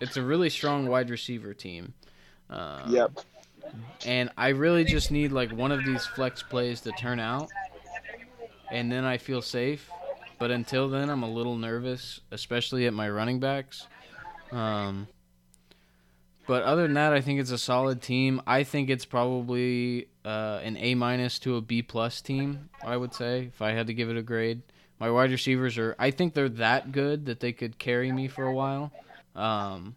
It's 0.01 0.17
a 0.17 0.23
really 0.23 0.51
strong 0.51 0.87
wide 0.87 1.11
receiver 1.11 1.55
team. 1.55 1.95
Um, 2.51 2.93
Yep. 2.95 3.21
and 4.05 4.31
I 4.37 4.49
really 4.49 4.85
just 4.85 5.11
need 5.11 5.33
like 5.33 5.51
one 5.53 5.73
of 5.73 5.85
these 5.85 6.05
flex 6.07 6.43
plays 6.43 6.81
to 6.83 6.93
turn 6.93 7.19
out, 7.21 7.49
and 8.71 8.91
then 8.91 9.05
I 9.05 9.19
feel 9.19 9.43
safe. 9.43 9.89
But 10.39 10.51
until 10.51 10.89
then, 10.89 11.11
I'm 11.11 11.23
a 11.23 11.31
little 11.31 11.57
nervous, 11.57 12.21
especially 12.31 12.87
at 12.87 12.93
my 12.93 13.09
running 13.09 13.41
backs. 13.41 13.87
Um, 14.53 15.07
but 16.47 16.63
other 16.65 16.83
than 16.83 16.95
that, 16.95 17.13
I 17.13 17.21
think 17.21 17.41
it's 17.41 17.53
a 17.53 17.59
solid 17.59 18.03
team. 18.03 18.43
I 18.47 18.65
think 18.65 18.91
it's 18.91 19.05
probably 19.07 20.09
uh, 20.25 20.61
an 20.63 20.77
A 20.77 20.95
minus 20.95 21.39
to 21.41 21.57
a 21.57 21.61
B 21.61 21.83
plus 21.83 22.21
team. 22.21 22.69
I 22.85 22.97
would 22.97 23.15
say 23.15 23.45
if 23.55 23.63
I 23.63 23.71
had 23.73 23.87
to 23.87 23.95
give 23.95 24.11
it 24.11 24.17
a 24.17 24.23
grade. 24.23 24.63
My 25.01 25.11
wide 25.11 25.31
receivers 25.31 25.79
are. 25.79 25.97
I 25.99 26.11
think 26.11 26.35
they're 26.35 26.49
that 26.51 26.93
good 26.93 27.27
that 27.27 27.41
they 27.41 27.53
could 27.53 27.79
carry 27.79 28.13
me 28.13 28.29
for 28.29 28.45
a 28.45 28.53
while. 28.53 28.93
Um, 29.35 29.97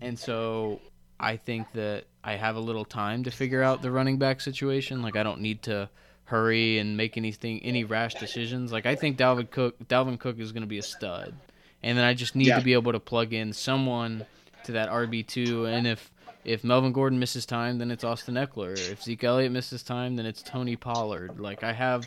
and 0.00 0.18
so 0.18 0.80
I 1.18 1.36
think 1.36 1.72
that 1.72 2.04
I 2.22 2.34
have 2.34 2.56
a 2.56 2.60
little 2.60 2.84
time 2.84 3.24
to 3.24 3.30
figure 3.30 3.62
out 3.62 3.82
the 3.82 3.90
running 3.90 4.18
back 4.18 4.40
situation. 4.40 5.02
Like 5.02 5.16
I 5.16 5.22
don't 5.22 5.40
need 5.40 5.62
to 5.62 5.88
hurry 6.24 6.78
and 6.78 6.96
make 6.96 7.16
anything 7.16 7.60
any 7.62 7.84
rash 7.84 8.14
decisions. 8.14 8.72
Like 8.72 8.86
I 8.86 8.94
think 8.94 9.18
Dalvin 9.18 9.50
Cook 9.50 9.76
Dalvin 9.88 10.18
Cook 10.18 10.38
is 10.38 10.52
going 10.52 10.62
to 10.62 10.66
be 10.68 10.78
a 10.78 10.82
stud. 10.82 11.34
And 11.82 11.98
then 11.98 12.04
I 12.04 12.14
just 12.14 12.34
need 12.34 12.46
Yeah. 12.48 12.58
to 12.58 12.64
be 12.64 12.72
able 12.72 12.92
to 12.92 13.00
plug 13.00 13.32
in 13.32 13.52
someone 13.52 14.24
to 14.64 14.72
that 14.72 14.88
RB2 14.88 15.70
and 15.72 15.86
if 15.86 16.10
if 16.44 16.62
Melvin 16.62 16.92
Gordon 16.92 17.18
misses 17.18 17.46
time, 17.46 17.78
then 17.78 17.90
it's 17.90 18.04
Austin 18.04 18.34
Ekeler. 18.34 18.74
If 18.74 19.02
Zeke 19.02 19.24
Elliott 19.24 19.50
misses 19.50 19.82
time, 19.82 20.16
then 20.16 20.26
it's 20.26 20.42
Tony 20.42 20.76
Pollard. 20.76 21.40
Like 21.40 21.62
I 21.64 21.72
have 21.72 22.06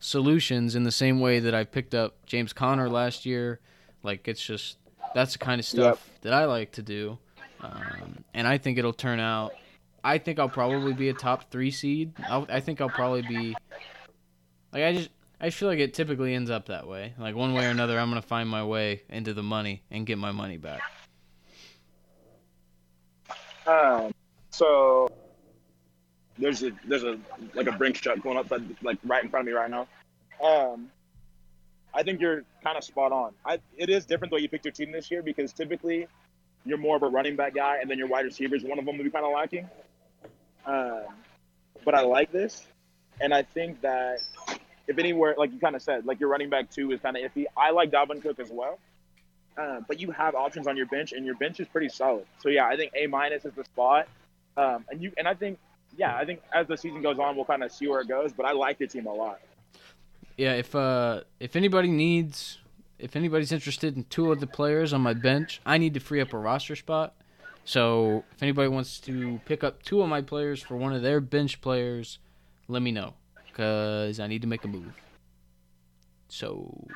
solutions 0.00 0.74
in 0.74 0.82
the 0.82 0.90
same 0.92 1.20
way 1.20 1.38
that 1.40 1.54
I 1.54 1.62
picked 1.64 1.94
up 1.94 2.14
James 2.26 2.52
Conner 2.52 2.88
last 2.88 3.24
year. 3.26 3.60
Like 4.02 4.26
it's 4.28 4.44
just 4.44 4.76
that's 5.16 5.32
the 5.32 5.38
kind 5.38 5.58
of 5.58 5.64
stuff 5.64 6.10
that 6.20 6.34
I 6.34 6.44
like 6.44 6.72
to 6.72 6.82
do, 6.82 7.16
um, 7.62 8.22
and 8.34 8.46
I 8.46 8.58
think 8.58 8.76
it'll 8.76 8.92
turn 8.92 9.18
out. 9.18 9.54
I 10.04 10.18
think 10.18 10.38
I'll 10.38 10.50
probably 10.50 10.92
be 10.92 11.08
a 11.08 11.14
top 11.14 11.50
three 11.50 11.70
seed. 11.70 12.12
I'll, 12.28 12.46
I 12.50 12.60
think 12.60 12.82
I'll 12.82 12.90
probably 12.90 13.22
be. 13.22 13.56
Like 14.74 14.82
I 14.82 14.92
just 14.92 15.08
I 15.40 15.48
feel 15.48 15.68
like 15.68 15.78
it 15.78 15.94
typically 15.94 16.34
ends 16.34 16.50
up 16.50 16.66
that 16.66 16.86
way. 16.86 17.14
Like 17.18 17.34
one 17.34 17.54
way 17.54 17.64
or 17.64 17.70
another, 17.70 17.98
I'm 17.98 18.10
gonna 18.10 18.20
find 18.20 18.46
my 18.46 18.62
way 18.62 19.04
into 19.08 19.32
the 19.32 19.42
money 19.42 19.82
and 19.90 20.04
get 20.04 20.18
my 20.18 20.32
money 20.32 20.58
back. 20.58 20.82
Um, 23.66 24.12
so 24.50 25.08
there's 26.36 26.62
a 26.62 26.72
there's 26.86 27.04
a 27.04 27.18
like 27.54 27.68
a 27.68 27.72
brink 27.72 27.96
shot 27.96 28.22
going 28.22 28.36
up 28.36 28.52
like 28.82 28.98
right 29.02 29.24
in 29.24 29.30
front 29.30 29.44
of 29.44 29.46
me 29.46 29.52
right 29.52 29.70
now. 29.70 29.88
Um, 30.44 30.90
I 31.94 32.02
think 32.02 32.20
you're 32.20 32.44
kind 32.66 32.76
of 32.76 32.82
spot 32.82 33.12
on. 33.12 33.32
I 33.44 33.60
it 33.76 33.88
is 33.88 34.06
different 34.06 34.30
the 34.30 34.36
way 34.36 34.42
you 34.42 34.48
picked 34.48 34.64
your 34.64 34.72
team 34.72 34.90
this 34.90 35.08
year 35.10 35.22
because 35.22 35.52
typically 35.52 36.08
you're 36.64 36.78
more 36.78 36.96
of 36.96 37.02
a 37.04 37.08
running 37.08 37.36
back 37.36 37.54
guy, 37.54 37.78
and 37.80 37.88
then 37.88 37.96
your 37.96 38.08
wide 38.08 38.24
receivers 38.24 38.64
one 38.64 38.78
of 38.78 38.84
them 38.84 38.96
will 38.96 39.04
be 39.04 39.10
kind 39.10 39.24
of 39.24 39.32
lacking. 39.32 39.68
Um, 40.66 41.04
but 41.84 41.94
I 41.94 42.00
like 42.00 42.32
this, 42.32 42.66
and 43.20 43.32
I 43.32 43.42
think 43.42 43.82
that 43.82 44.18
if 44.88 44.98
anywhere, 44.98 45.36
like 45.38 45.52
you 45.52 45.60
kind 45.60 45.76
of 45.76 45.82
said, 45.82 46.06
like 46.06 46.18
your 46.18 46.28
running 46.28 46.50
back 46.50 46.70
two 46.70 46.90
is 46.90 47.00
kind 47.00 47.16
of 47.16 47.22
iffy. 47.22 47.44
I 47.56 47.70
like 47.70 47.92
Dalvin 47.92 48.20
Cook 48.20 48.40
as 48.40 48.50
well. 48.50 48.78
Uh, 49.56 49.80
but 49.86 50.00
you 50.00 50.10
have 50.10 50.34
options 50.34 50.66
on 50.66 50.76
your 50.76 50.86
bench, 50.86 51.12
and 51.12 51.24
your 51.24 51.36
bench 51.36 51.60
is 51.60 51.68
pretty 51.68 51.88
solid. 51.88 52.26
So 52.40 52.48
yeah, 52.48 52.66
I 52.66 52.76
think 52.76 52.92
A 52.96 53.06
minus 53.06 53.44
is 53.44 53.54
the 53.54 53.64
spot. 53.64 54.08
Um, 54.56 54.84
and 54.90 55.00
you 55.00 55.12
and 55.16 55.28
I 55.28 55.34
think 55.34 55.58
yeah, 55.96 56.16
I 56.16 56.24
think 56.24 56.40
as 56.52 56.66
the 56.66 56.76
season 56.76 57.00
goes 57.00 57.18
on, 57.20 57.36
we'll 57.36 57.44
kind 57.44 57.62
of 57.62 57.70
see 57.70 57.86
where 57.86 58.00
it 58.00 58.08
goes. 58.08 58.32
But 58.32 58.44
I 58.44 58.52
like 58.52 58.78
the 58.78 58.88
team 58.88 59.06
a 59.06 59.14
lot. 59.14 59.40
Yeah, 60.36 60.52
if 60.54 60.74
uh 60.74 61.22
if 61.40 61.56
anybody 61.56 61.88
needs 61.88 62.58
if 62.98 63.16
anybody's 63.16 63.52
interested 63.52 63.96
in 63.96 64.04
two 64.04 64.32
of 64.32 64.40
the 64.40 64.46
players 64.46 64.92
on 64.92 65.00
my 65.00 65.14
bench, 65.14 65.60
I 65.66 65.78
need 65.78 65.94
to 65.94 66.00
free 66.00 66.20
up 66.20 66.32
a 66.32 66.38
roster 66.38 66.76
spot. 66.76 67.14
So 67.64 68.24
if 68.34 68.42
anybody 68.42 68.68
wants 68.68 69.00
to 69.00 69.40
pick 69.44 69.64
up 69.64 69.82
two 69.82 70.00
of 70.00 70.08
my 70.08 70.22
players 70.22 70.62
for 70.62 70.76
one 70.76 70.92
of 70.92 71.02
their 71.02 71.20
bench 71.20 71.60
players, 71.60 72.18
let 72.68 72.80
me 72.80 72.92
know 72.92 73.14
because 73.46 74.20
I 74.20 74.26
need 74.26 74.42
to 74.42 74.48
make 74.48 74.64
a 74.64 74.68
move. 74.68 74.94
So 76.28 76.86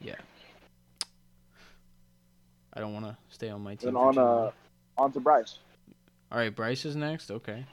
yeah, 0.00 0.14
I 2.72 2.80
don't 2.80 2.92
want 2.92 3.06
to 3.06 3.16
stay 3.30 3.48
on 3.48 3.62
my 3.62 3.74
team. 3.74 3.88
And 3.88 3.96
on 3.96 4.18
uh, 4.18 4.50
on 4.96 5.12
to 5.12 5.20
Bryce. 5.20 5.58
All 6.30 6.38
right, 6.38 6.54
Bryce 6.54 6.84
is 6.84 6.96
next. 6.96 7.30
Okay. 7.30 7.64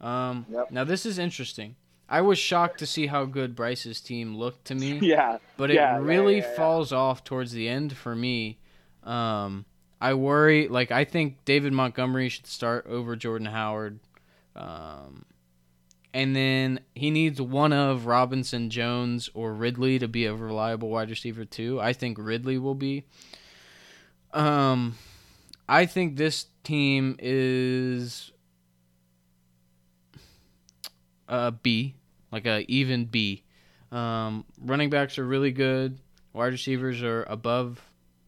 Um, 0.00 0.46
Yep. 0.50 0.70
Now 0.70 0.84
this 0.84 1.06
is 1.06 1.18
interesting. 1.18 1.76
I 2.08 2.20
was 2.20 2.38
shocked 2.38 2.78
to 2.80 2.86
see 2.86 3.06
how 3.06 3.24
good 3.24 3.56
Bryce's 3.56 4.00
team 4.00 4.36
looked 4.36 4.66
to 4.66 4.74
me. 4.74 4.98
Yeah, 5.02 5.38
but 5.56 5.70
it 5.70 5.74
yeah, 5.74 5.98
really 5.98 6.38
yeah, 6.38 6.48
yeah. 6.48 6.56
falls 6.56 6.92
off 6.92 7.24
towards 7.24 7.52
the 7.52 7.68
end 7.68 7.96
for 7.96 8.14
me. 8.14 8.58
Um, 9.02 9.64
I 10.00 10.14
worry. 10.14 10.68
Like 10.68 10.90
I 10.90 11.04
think 11.04 11.44
David 11.44 11.72
Montgomery 11.72 12.28
should 12.28 12.46
start 12.46 12.86
over 12.86 13.16
Jordan 13.16 13.46
Howard, 13.46 14.00
um, 14.54 15.24
and 16.12 16.36
then 16.36 16.80
he 16.94 17.10
needs 17.10 17.40
one 17.40 17.72
of 17.72 18.06
Robinson, 18.06 18.70
Jones, 18.70 19.30
or 19.34 19.52
Ridley 19.54 19.98
to 19.98 20.08
be 20.08 20.26
a 20.26 20.34
reliable 20.34 20.90
wide 20.90 21.10
receiver 21.10 21.44
too. 21.44 21.80
I 21.80 21.92
think 21.92 22.18
Ridley 22.20 22.58
will 22.58 22.74
be. 22.74 23.04
Um, 24.32 24.96
I 25.68 25.86
think 25.86 26.16
this 26.16 26.46
team 26.64 27.16
is 27.18 28.32
a 31.34 31.52
B, 31.52 31.94
like 32.32 32.46
a 32.46 32.64
even 32.70 33.06
B. 33.06 33.44
Um, 33.92 34.44
running 34.60 34.90
backs 34.90 35.18
are 35.18 35.24
really 35.24 35.52
good. 35.52 35.98
Wide 36.32 36.52
receivers 36.52 37.02
are 37.02 37.22
above. 37.24 37.80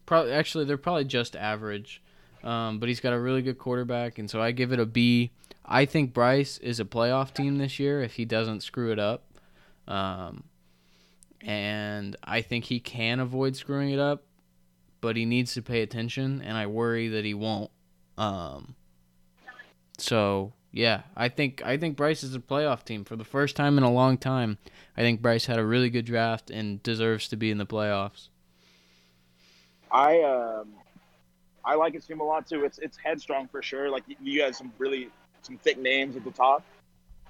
Probably 0.07 0.33
actually 0.33 0.64
they're 0.64 0.77
probably 0.77 1.05
just 1.05 1.35
average. 1.35 2.03
Um, 2.45 2.79
but 2.79 2.88
he's 2.88 3.01
got 3.01 3.12
a 3.12 3.19
really 3.19 3.42
good 3.42 3.59
quarterback, 3.59 4.19
and 4.19 4.31
so 4.31 4.40
I 4.40 4.53
give 4.53 4.73
it 4.73 4.79
a 4.79 4.87
B. 4.87 5.33
I 5.64 5.85
think 5.85 6.14
Bryce 6.14 6.59
is 6.59 6.79
a 6.79 6.85
playoff 6.85 7.35
team 7.35 7.59
this 7.59 7.81
year 7.81 8.03
if 8.03 8.14
he 8.14 8.25
doesn't 8.25 8.62
screw 8.62 8.92
it 8.92 9.01
up. 9.01 9.25
Um, 9.88 10.45
and 11.40 12.16
I 12.23 12.42
think 12.42 12.64
he 12.66 12.79
can 12.79 13.19
avoid 13.19 13.57
screwing 13.57 13.90
it 13.90 13.99
up, 13.99 14.25
but 15.01 15.16
he 15.16 15.25
needs 15.25 15.55
to 15.55 15.62
pay 15.62 15.83
attention, 15.83 16.40
and 16.42 16.57
I 16.57 16.66
worry 16.66 17.09
that 17.09 17.25
he 17.25 17.35
won't. 17.35 17.71
Um, 18.16 18.77
so 19.99 20.53
yeah, 20.77 21.05
I 21.17 21.31
think 21.31 21.62
I 21.65 21.79
think 21.79 21.97
Bryce 21.97 22.23
is 22.23 22.35
a 22.35 22.39
playoff 22.39 22.85
team 22.85 23.05
for 23.05 23.17
the 23.17 23.25
first 23.25 23.57
time 23.57 23.79
in 23.79 23.85
a 23.85 23.91
long 23.91 24.19
time. 24.19 24.59
I 24.95 25.01
think 25.01 25.23
Bryce 25.23 25.47
had 25.47 25.59
a 25.59 25.65
really 25.65 25.89
good 25.89 26.05
draft 26.05 26.51
and 26.51 26.83
deserves 26.83 27.29
to 27.29 27.37
be 27.37 27.51
in 27.51 27.57
the 27.57 27.65
playoffs. 27.65 28.29
I 29.91 30.21
um, 30.21 30.69
I 31.65 31.77
like 31.77 31.95
his 31.95 32.05
team 32.05 32.21
a 32.21 32.25
lot 32.25 32.47
too. 32.47 32.65
It's 32.67 32.79
it's 32.79 32.99
headstrong 32.99 33.49
for 33.49 33.62
sure. 33.62 33.89
Like 33.89 34.05
you- 34.21 34.39
guys 34.39 34.59
some 34.59 34.71
really 34.77 35.09
some 35.41 35.57
thick 35.57 35.79
names 35.79 36.15
at 36.15 36.25
the 36.25 36.31
top. 36.31 36.62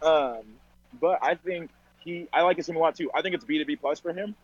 Um, 0.03 0.43
but 1.01 1.21
I 1.23 1.37
think 1.37 1.71
he 2.01 2.27
I 2.33 2.43
like 2.43 2.57
his 2.57 2.67
team 2.67 2.75
a 2.75 2.81
lot 2.81 2.97
too. 2.97 3.13
I 3.15 3.23
think 3.23 3.37
it's 3.37 3.45
B 3.45 3.59
to 3.59 3.65
B 3.65 3.77
plus 3.77 4.01
for 4.01 4.13
him. 4.13 4.35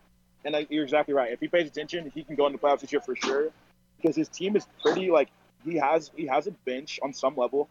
And 0.45 0.55
I, 0.55 0.65
you're 0.69 0.83
exactly 0.83 1.13
right. 1.13 1.33
If 1.33 1.41
he 1.41 1.49
pays 1.49 1.67
attention, 1.67 2.09
he 2.15 2.23
can 2.23 2.35
go 2.35 2.45
in 2.47 2.53
the 2.53 2.57
playoffs 2.57 2.79
this 2.79 2.91
year 2.93 3.01
for 3.01 3.17
sure. 3.17 3.49
Because 4.01 4.15
his 4.15 4.29
team 4.29 4.55
is 4.55 4.65
pretty 4.81 5.11
like 5.11 5.27
he 5.65 5.75
has 5.75 6.09
he 6.15 6.25
has 6.27 6.47
a 6.47 6.51
bench 6.51 7.01
on 7.03 7.11
some 7.11 7.35
level. 7.35 7.67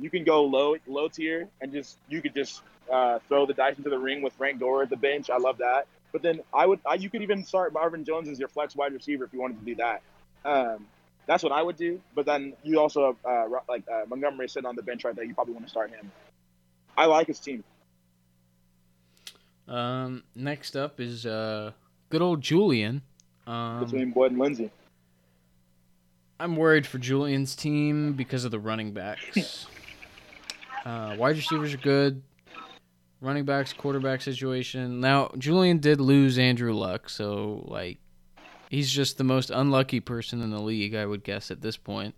You 0.00 0.10
can 0.10 0.24
go 0.24 0.44
low 0.44 0.76
low 0.86 1.08
tier 1.08 1.48
and 1.60 1.72
just 1.72 1.98
you 2.08 2.22
could 2.22 2.34
just 2.34 2.62
uh, 2.90 3.18
throw 3.28 3.46
the 3.46 3.54
dice 3.54 3.76
into 3.76 3.90
the 3.90 3.98
ring 3.98 4.22
with 4.22 4.32
Frank 4.34 4.58
Gore 4.58 4.82
at 4.82 4.90
the 4.90 4.96
bench. 4.96 5.30
I 5.30 5.38
love 5.38 5.58
that. 5.58 5.86
But 6.12 6.22
then 6.22 6.40
I 6.52 6.66
would 6.66 6.80
I, 6.86 6.94
you 6.94 7.10
could 7.10 7.22
even 7.22 7.44
start 7.44 7.72
Marvin 7.72 8.04
Jones 8.04 8.28
as 8.28 8.38
your 8.38 8.48
flex 8.48 8.74
wide 8.74 8.92
receiver 8.92 9.24
if 9.24 9.32
you 9.32 9.40
wanted 9.40 9.60
to 9.60 9.66
do 9.66 9.74
that. 9.76 10.02
Um, 10.44 10.86
that's 11.26 11.42
what 11.42 11.52
I 11.52 11.62
would 11.62 11.76
do. 11.76 12.00
But 12.14 12.26
then 12.26 12.54
you 12.62 12.80
also 12.80 13.16
uh, 13.24 13.46
like 13.68 13.84
uh, 13.88 14.02
Montgomery 14.08 14.48
sitting 14.48 14.66
on 14.66 14.76
the 14.76 14.82
bench 14.82 15.04
right 15.04 15.14
there. 15.14 15.24
You 15.24 15.34
probably 15.34 15.54
want 15.54 15.66
to 15.66 15.70
start 15.70 15.90
him. 15.90 16.10
I 16.96 17.06
like 17.06 17.28
his 17.28 17.38
team. 17.38 17.62
Um, 19.68 20.24
next 20.34 20.74
up 20.76 20.98
is 20.98 21.24
uh, 21.24 21.72
good 22.08 22.22
old 22.22 22.40
Julian. 22.40 23.02
Um, 23.46 23.84
between 23.84 24.10
Boyd 24.10 24.32
and 24.32 24.40
Lindsey. 24.40 24.70
I'm 26.40 26.56
worried 26.56 26.86
for 26.86 26.98
Julian's 26.98 27.54
team 27.54 28.14
because 28.14 28.44
of 28.44 28.50
the 28.50 28.58
running 28.58 28.92
backs. 28.92 29.66
uh, 30.84 31.16
wide 31.18 31.36
receivers 31.36 31.74
are 31.74 31.78
good. 31.78 32.22
Running 33.20 33.44
backs, 33.44 33.72
quarterback 33.72 34.22
situation. 34.22 35.00
Now, 35.00 35.30
Julian 35.36 35.78
did 35.78 36.00
lose 36.00 36.38
Andrew 36.38 36.72
Luck, 36.72 37.10
so 37.10 37.64
like 37.66 37.98
he's 38.70 38.90
just 38.90 39.18
the 39.18 39.24
most 39.24 39.50
unlucky 39.50 40.00
person 40.00 40.40
in 40.40 40.50
the 40.50 40.60
league, 40.60 40.94
I 40.94 41.04
would 41.04 41.22
guess 41.22 41.50
at 41.50 41.60
this 41.60 41.76
point. 41.76 42.14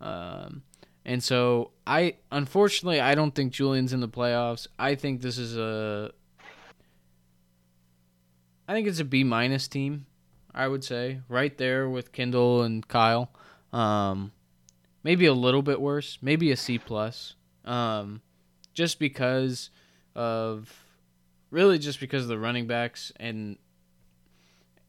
Um, 0.00 0.62
and 1.04 1.22
so 1.22 1.70
I 1.86 2.16
unfortunately 2.32 3.00
I 3.00 3.14
don't 3.14 3.34
think 3.34 3.52
Julian's 3.52 3.92
in 3.92 4.00
the 4.00 4.08
playoffs. 4.08 4.66
I 4.78 4.94
think 4.94 5.20
this 5.20 5.38
is 5.38 5.56
a 5.56 6.10
I 8.66 8.72
think 8.72 8.86
it's 8.86 9.00
a 9.00 9.04
B 9.04 9.24
minus 9.24 9.68
team. 9.68 10.06
I 10.54 10.68
would 10.68 10.84
say 10.84 11.20
right 11.28 11.56
there 11.56 11.88
with 11.88 12.12
Kendall 12.12 12.62
and 12.62 12.86
Kyle. 12.86 13.30
Um, 13.72 14.32
maybe 15.04 15.26
a 15.26 15.34
little 15.34 15.62
bit 15.62 15.80
worse, 15.80 16.18
maybe 16.20 16.50
a 16.50 16.56
C 16.56 16.78
plus. 16.78 17.34
Um, 17.70 18.20
just 18.74 18.98
because 18.98 19.70
of 20.14 20.84
really 21.50 21.78
just 21.78 22.00
because 22.00 22.22
of 22.24 22.28
the 22.28 22.38
running 22.38 22.66
backs 22.66 23.12
and 23.16 23.58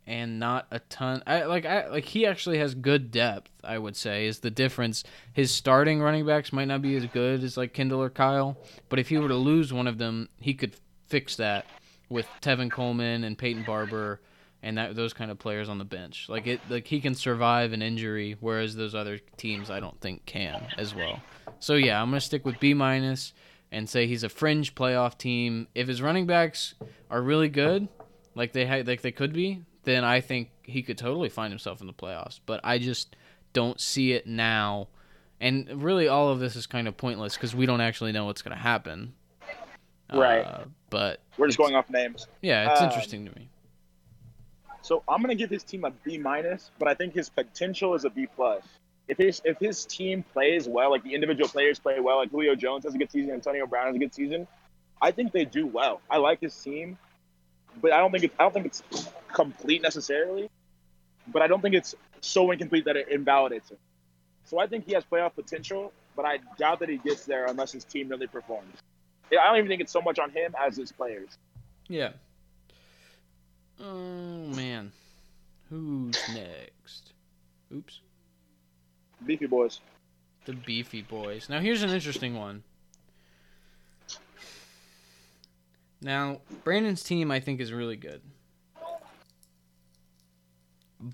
and 0.08 0.40
not 0.40 0.66
a 0.72 0.80
ton. 0.80 1.22
I 1.28 1.44
like 1.44 1.66
I 1.66 1.88
like 1.88 2.06
he 2.06 2.26
actually 2.26 2.58
has 2.58 2.74
good 2.74 3.12
depth. 3.12 3.52
I 3.64 3.78
would 3.78 3.96
say 3.96 4.26
is 4.26 4.40
the 4.40 4.50
difference. 4.50 5.04
His 5.32 5.52
starting 5.52 6.02
running 6.02 6.26
backs 6.26 6.52
might 6.52 6.68
not 6.68 6.82
be 6.82 6.96
as 6.96 7.06
good 7.06 7.44
as 7.44 7.56
like 7.56 7.74
Kendall 7.74 8.02
or 8.02 8.10
Kyle, 8.10 8.58
but 8.90 8.98
if 8.98 9.10
he 9.10 9.18
were 9.18 9.28
to 9.28 9.36
lose 9.36 9.72
one 9.72 9.88
of 9.88 10.00
them, 10.00 10.30
he 10.40 10.54
could 10.54 10.76
fix 11.08 11.36
that 11.36 11.66
with 12.10 12.28
Tevin 12.42 12.72
Coleman 12.72 13.24
and 13.24 13.38
Peyton 13.38 13.64
Barber 13.64 14.20
and 14.64 14.78
that 14.78 14.96
those 14.96 15.14
kind 15.14 15.32
of 15.32 15.40
players 15.40 15.70
on 15.70 15.78
the 15.78 15.86
bench. 15.86 16.28
Like 16.30 16.48
it 16.48 16.62
like 16.70 16.88
he 16.88 17.02
can 17.02 17.16
survive 17.16 17.74
an 17.74 17.82
injury, 17.82 18.36
whereas 18.40 18.76
those 18.76 18.96
other 18.96 19.20
teams 19.38 19.70
I 19.70 19.80
don't 19.80 20.00
think 20.02 20.26
can 20.26 20.68
as 20.78 20.94
well. 20.96 21.20
So 21.60 21.76
yeah, 21.76 22.02
I'm 22.02 22.10
gonna 22.10 22.22
stick 22.22 22.46
with 22.46 22.60
B 22.60 22.74
minus 22.74 23.34
and 23.72 23.90
say 23.90 24.08
he's 24.08 24.24
a 24.24 24.30
fringe 24.30 24.76
playoff 24.76 25.18
team. 25.18 25.68
If 25.76 25.88
his 25.88 26.02
running 26.02 26.26
backs 26.26 26.76
are 27.10 27.22
really 27.22 27.50
good, 27.50 27.88
like 28.36 28.54
they 28.54 28.66
ha- 28.66 28.84
like 28.86 29.02
they 29.02 29.12
could 29.12 29.34
be, 29.34 29.64
then 29.84 30.04
I 30.04 30.22
think 30.22 30.50
he 30.64 30.84
could 30.84 30.98
totally 30.98 31.30
find 31.30 31.52
himself 31.52 31.82
in 31.82 31.88
the 31.88 31.94
playoffs. 31.94 32.40
But 32.46 32.62
I 32.64 32.78
just 32.78 33.16
don't 33.54 33.80
see 33.80 34.14
it 34.14 34.28
now. 34.28 34.88
And 35.40 35.82
really, 35.84 36.08
all 36.08 36.30
of 36.30 36.40
this 36.40 36.56
is 36.56 36.68
kind 36.68 36.88
of 36.88 36.96
pointless 36.98 37.34
because 37.36 37.56
we 37.56 37.66
don't 37.66 37.82
actually 37.82 38.12
know 38.12 38.26
what's 38.26 38.44
going 38.44 38.56
to 38.56 38.62
happen. 38.62 39.14
Right. 40.14 40.46
Uh, 40.46 40.66
but 40.92 41.22
We're 41.38 41.48
just 41.48 41.58
going 41.58 41.74
off 41.74 41.90
names. 41.90 42.28
Yeah, 42.42 42.72
it's 42.72 42.82
Um, 42.82 42.88
interesting 42.90 43.26
to 43.26 43.36
me. 43.36 43.50
So 44.82 45.04
I'm 45.08 45.22
gonna 45.22 45.36
give 45.36 45.50
his 45.50 45.64
team 45.64 45.84
a 45.86 45.92
B 45.92 46.18
minus, 46.18 46.72
but 46.80 46.88
I 46.88 46.94
think 46.94 47.14
his 47.14 47.30
potential 47.30 47.94
is 47.96 48.06
a 48.06 48.10
B 48.10 48.28
plus. 48.36 48.64
If 49.08 49.18
his 49.18 49.42
if 49.46 49.58
his 49.60 49.86
team 49.86 50.24
plays 50.34 50.68
well, 50.68 50.92
like 50.92 51.04
the 51.04 51.14
individual 51.14 51.48
players 51.50 51.80
play 51.80 52.00
well, 52.00 52.18
like 52.18 52.32
Julio 52.32 52.56
Jones 52.56 52.86
has 52.86 52.96
a 52.96 52.98
good 52.98 53.12
season, 53.12 53.32
Antonio 53.32 53.68
Brown 53.68 53.88
has 53.88 53.96
a 53.96 54.00
good 54.00 54.14
season, 54.14 54.48
I 55.02 55.12
think 55.12 55.32
they 55.32 55.46
do 55.46 55.68
well. 55.68 56.02
I 56.10 56.18
like 56.18 56.42
his 56.42 56.56
team, 56.56 56.98
but 57.82 57.92
I 57.92 58.00
don't 58.00 58.12
think 58.12 58.24
it's 58.24 58.36
I 58.40 58.44
don't 58.44 58.54
think 58.54 58.68
it's 58.68 58.84
complete 59.34 59.82
necessarily. 59.82 60.50
But 61.28 61.42
I 61.42 61.48
don't 61.48 61.62
think 61.62 61.76
it's 61.76 61.94
so 62.22 62.52
incomplete 62.52 62.86
that 62.86 62.96
it 62.96 63.10
invalidates 63.10 63.70
him. 63.70 63.78
So 64.44 64.60
I 64.60 64.68
think 64.68 64.86
he 64.86 64.94
has 64.94 65.04
playoff 65.04 65.36
potential, 65.36 65.94
but 66.16 66.26
I 66.26 66.40
doubt 66.58 66.80
that 66.80 66.90
he 66.90 66.98
gets 66.98 67.26
there 67.26 67.46
unless 67.46 67.72
his 67.72 67.84
team 67.84 68.10
really 68.10 68.28
performs. 68.28 68.76
I 69.32 69.48
don't 69.48 69.58
even 69.58 69.70
think 69.70 69.82
it's 69.82 69.94
so 69.94 70.02
much 70.02 70.20
on 70.20 70.30
him 70.32 70.54
as 70.60 70.76
his 70.76 70.92
players. 70.92 71.38
Yeah. 71.88 72.12
Oh 73.80 74.46
man, 74.56 74.92
who's 75.70 76.18
next? 76.34 77.14
Oops, 77.74 78.00
Beefy 79.26 79.46
boys. 79.48 79.80
the 80.46 80.54
Beefy 80.54 81.02
Boys. 81.02 81.48
Now 81.50 81.60
here's 81.60 81.84
an 81.84 81.90
interesting 81.90 82.36
one. 82.36 82.64
Now 86.02 86.42
Brandon's 86.64 87.04
team, 87.04 87.32
I 87.32 87.40
think, 87.40 87.60
is 87.62 87.72
really 87.72 87.96
good, 87.96 88.22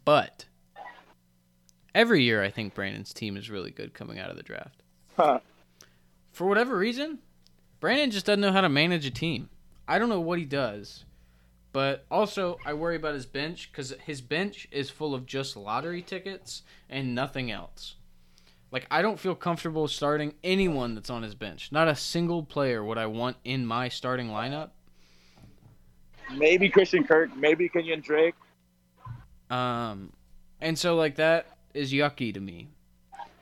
but 0.05 0.45
every 1.93 2.23
year 2.23 2.41
I 2.43 2.49
think 2.49 2.73
Brandon's 2.73 3.13
team 3.13 3.37
is 3.37 3.49
really 3.49 3.71
good 3.71 3.93
coming 3.93 4.17
out 4.19 4.29
of 4.29 4.37
the 4.37 4.43
draft. 4.43 4.81
Huh. 5.15 5.39
For 6.31 6.45
whatever 6.47 6.77
reason, 6.77 7.19
Brandon 7.79 8.11
just 8.11 8.25
doesn't 8.25 8.41
know 8.41 8.51
how 8.51 8.61
to 8.61 8.69
manage 8.69 9.05
a 9.05 9.11
team. 9.11 9.49
I 9.87 9.99
don't 9.99 10.09
know 10.09 10.19
what 10.21 10.39
he 10.39 10.45
does. 10.45 11.03
But 11.77 12.07
also, 12.09 12.57
I 12.65 12.73
worry 12.73 12.95
about 12.95 13.13
his 13.13 13.27
bench 13.27 13.71
because 13.71 13.93
his 14.03 14.19
bench 14.19 14.67
is 14.71 14.89
full 14.89 15.13
of 15.13 15.27
just 15.27 15.55
lottery 15.55 16.01
tickets 16.01 16.63
and 16.89 17.13
nothing 17.13 17.51
else. 17.51 17.97
Like, 18.71 18.87
I 18.89 19.03
don't 19.03 19.19
feel 19.19 19.35
comfortable 19.35 19.87
starting 19.87 20.33
anyone 20.43 20.95
that's 20.95 21.11
on 21.11 21.21
his 21.21 21.35
bench. 21.35 21.71
Not 21.71 21.87
a 21.87 21.95
single 21.95 22.41
player 22.41 22.83
would 22.83 22.97
I 22.97 23.05
want 23.05 23.37
in 23.43 23.63
my 23.63 23.89
starting 23.89 24.29
lineup. 24.29 24.71
Maybe 26.35 26.67
Christian 26.67 27.03
Kirk, 27.03 27.37
maybe 27.37 27.69
Kenyan 27.69 28.01
Drake. 28.01 28.33
Um, 29.51 30.13
and 30.59 30.79
so, 30.79 30.95
like, 30.95 31.17
that 31.17 31.45
is 31.75 31.93
yucky 31.93 32.33
to 32.33 32.39
me. 32.39 32.69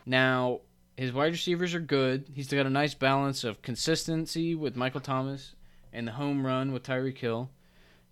Now, 0.05 0.59
his 0.97 1.13
wide 1.13 1.31
receivers 1.31 1.73
are 1.73 1.79
good. 1.79 2.25
He's 2.33 2.51
got 2.51 2.65
a 2.65 2.69
nice 2.69 2.95
balance 2.95 3.45
of 3.45 3.61
consistency 3.61 4.55
with 4.55 4.75
Michael 4.75 4.99
Thomas 4.99 5.55
and 5.93 6.05
the 6.05 6.11
home 6.11 6.45
run 6.45 6.73
with 6.73 6.83
Tyreek 6.83 7.19
Hill. 7.19 7.49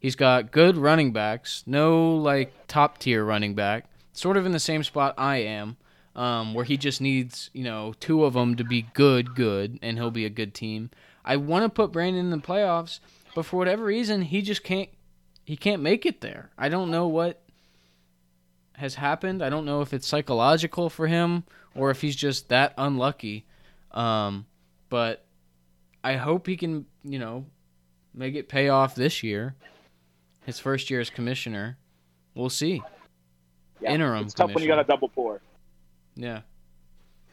He's 0.03 0.17
got 0.17 0.51
good 0.51 0.75
running 0.75 1.13
backs, 1.13 1.63
no 1.65 2.13
like 2.13 2.67
top 2.67 2.97
tier 2.97 3.23
running 3.23 3.55
back, 3.55 3.85
sort 4.11 4.35
of 4.35 4.45
in 4.45 4.51
the 4.51 4.59
same 4.59 4.83
spot 4.83 5.13
I 5.17 5.37
am, 5.37 5.77
um, 6.13 6.53
where 6.53 6.65
he 6.65 6.75
just 6.75 6.99
needs 6.99 7.49
you 7.53 7.63
know 7.63 7.93
two 8.01 8.25
of 8.25 8.33
them 8.33 8.57
to 8.57 8.65
be 8.65 8.81
good, 8.93 9.33
good, 9.33 9.79
and 9.81 9.97
he'll 9.97 10.11
be 10.11 10.25
a 10.25 10.29
good 10.29 10.53
team. 10.53 10.89
I 11.23 11.37
want 11.37 11.63
to 11.63 11.69
put 11.69 11.93
Brandon 11.93 12.25
in 12.25 12.31
the 12.31 12.45
playoffs, 12.45 12.99
but 13.33 13.45
for 13.45 13.55
whatever 13.55 13.85
reason, 13.85 14.23
he 14.23 14.41
just 14.41 14.61
can't 14.61 14.89
he 15.45 15.55
can't 15.55 15.81
make 15.81 16.05
it 16.05 16.19
there. 16.19 16.49
I 16.57 16.67
don't 16.67 16.91
know 16.91 17.07
what 17.07 17.41
has 18.73 18.95
happened. 18.95 19.41
I 19.41 19.49
don't 19.49 19.63
know 19.63 19.79
if 19.79 19.93
it's 19.93 20.05
psychological 20.05 20.89
for 20.89 21.07
him 21.07 21.45
or 21.75 21.91
if 21.91 22.01
he's 22.01 22.17
just 22.17 22.49
that 22.49 22.73
unlucky. 22.77 23.45
Um, 23.91 24.47
but 24.89 25.23
I 26.03 26.17
hope 26.17 26.45
he 26.45 26.57
can, 26.57 26.87
you 27.05 27.19
know, 27.19 27.45
make 28.13 28.35
it 28.35 28.49
pay 28.49 28.67
off 28.67 28.95
this 28.95 29.23
year. 29.23 29.55
His 30.45 30.59
first 30.59 30.89
year 30.89 30.99
as 30.99 31.09
commissioner. 31.09 31.77
We'll 32.35 32.49
see. 32.49 32.81
Yeah, 33.79 33.93
Interim 33.93 34.25
It's 34.25 34.33
tough 34.33 34.53
when 34.53 34.63
you 34.63 34.69
got 34.69 34.79
a 34.79 34.83
double 34.83 35.09
four. 35.09 35.41
Yeah. 36.15 36.41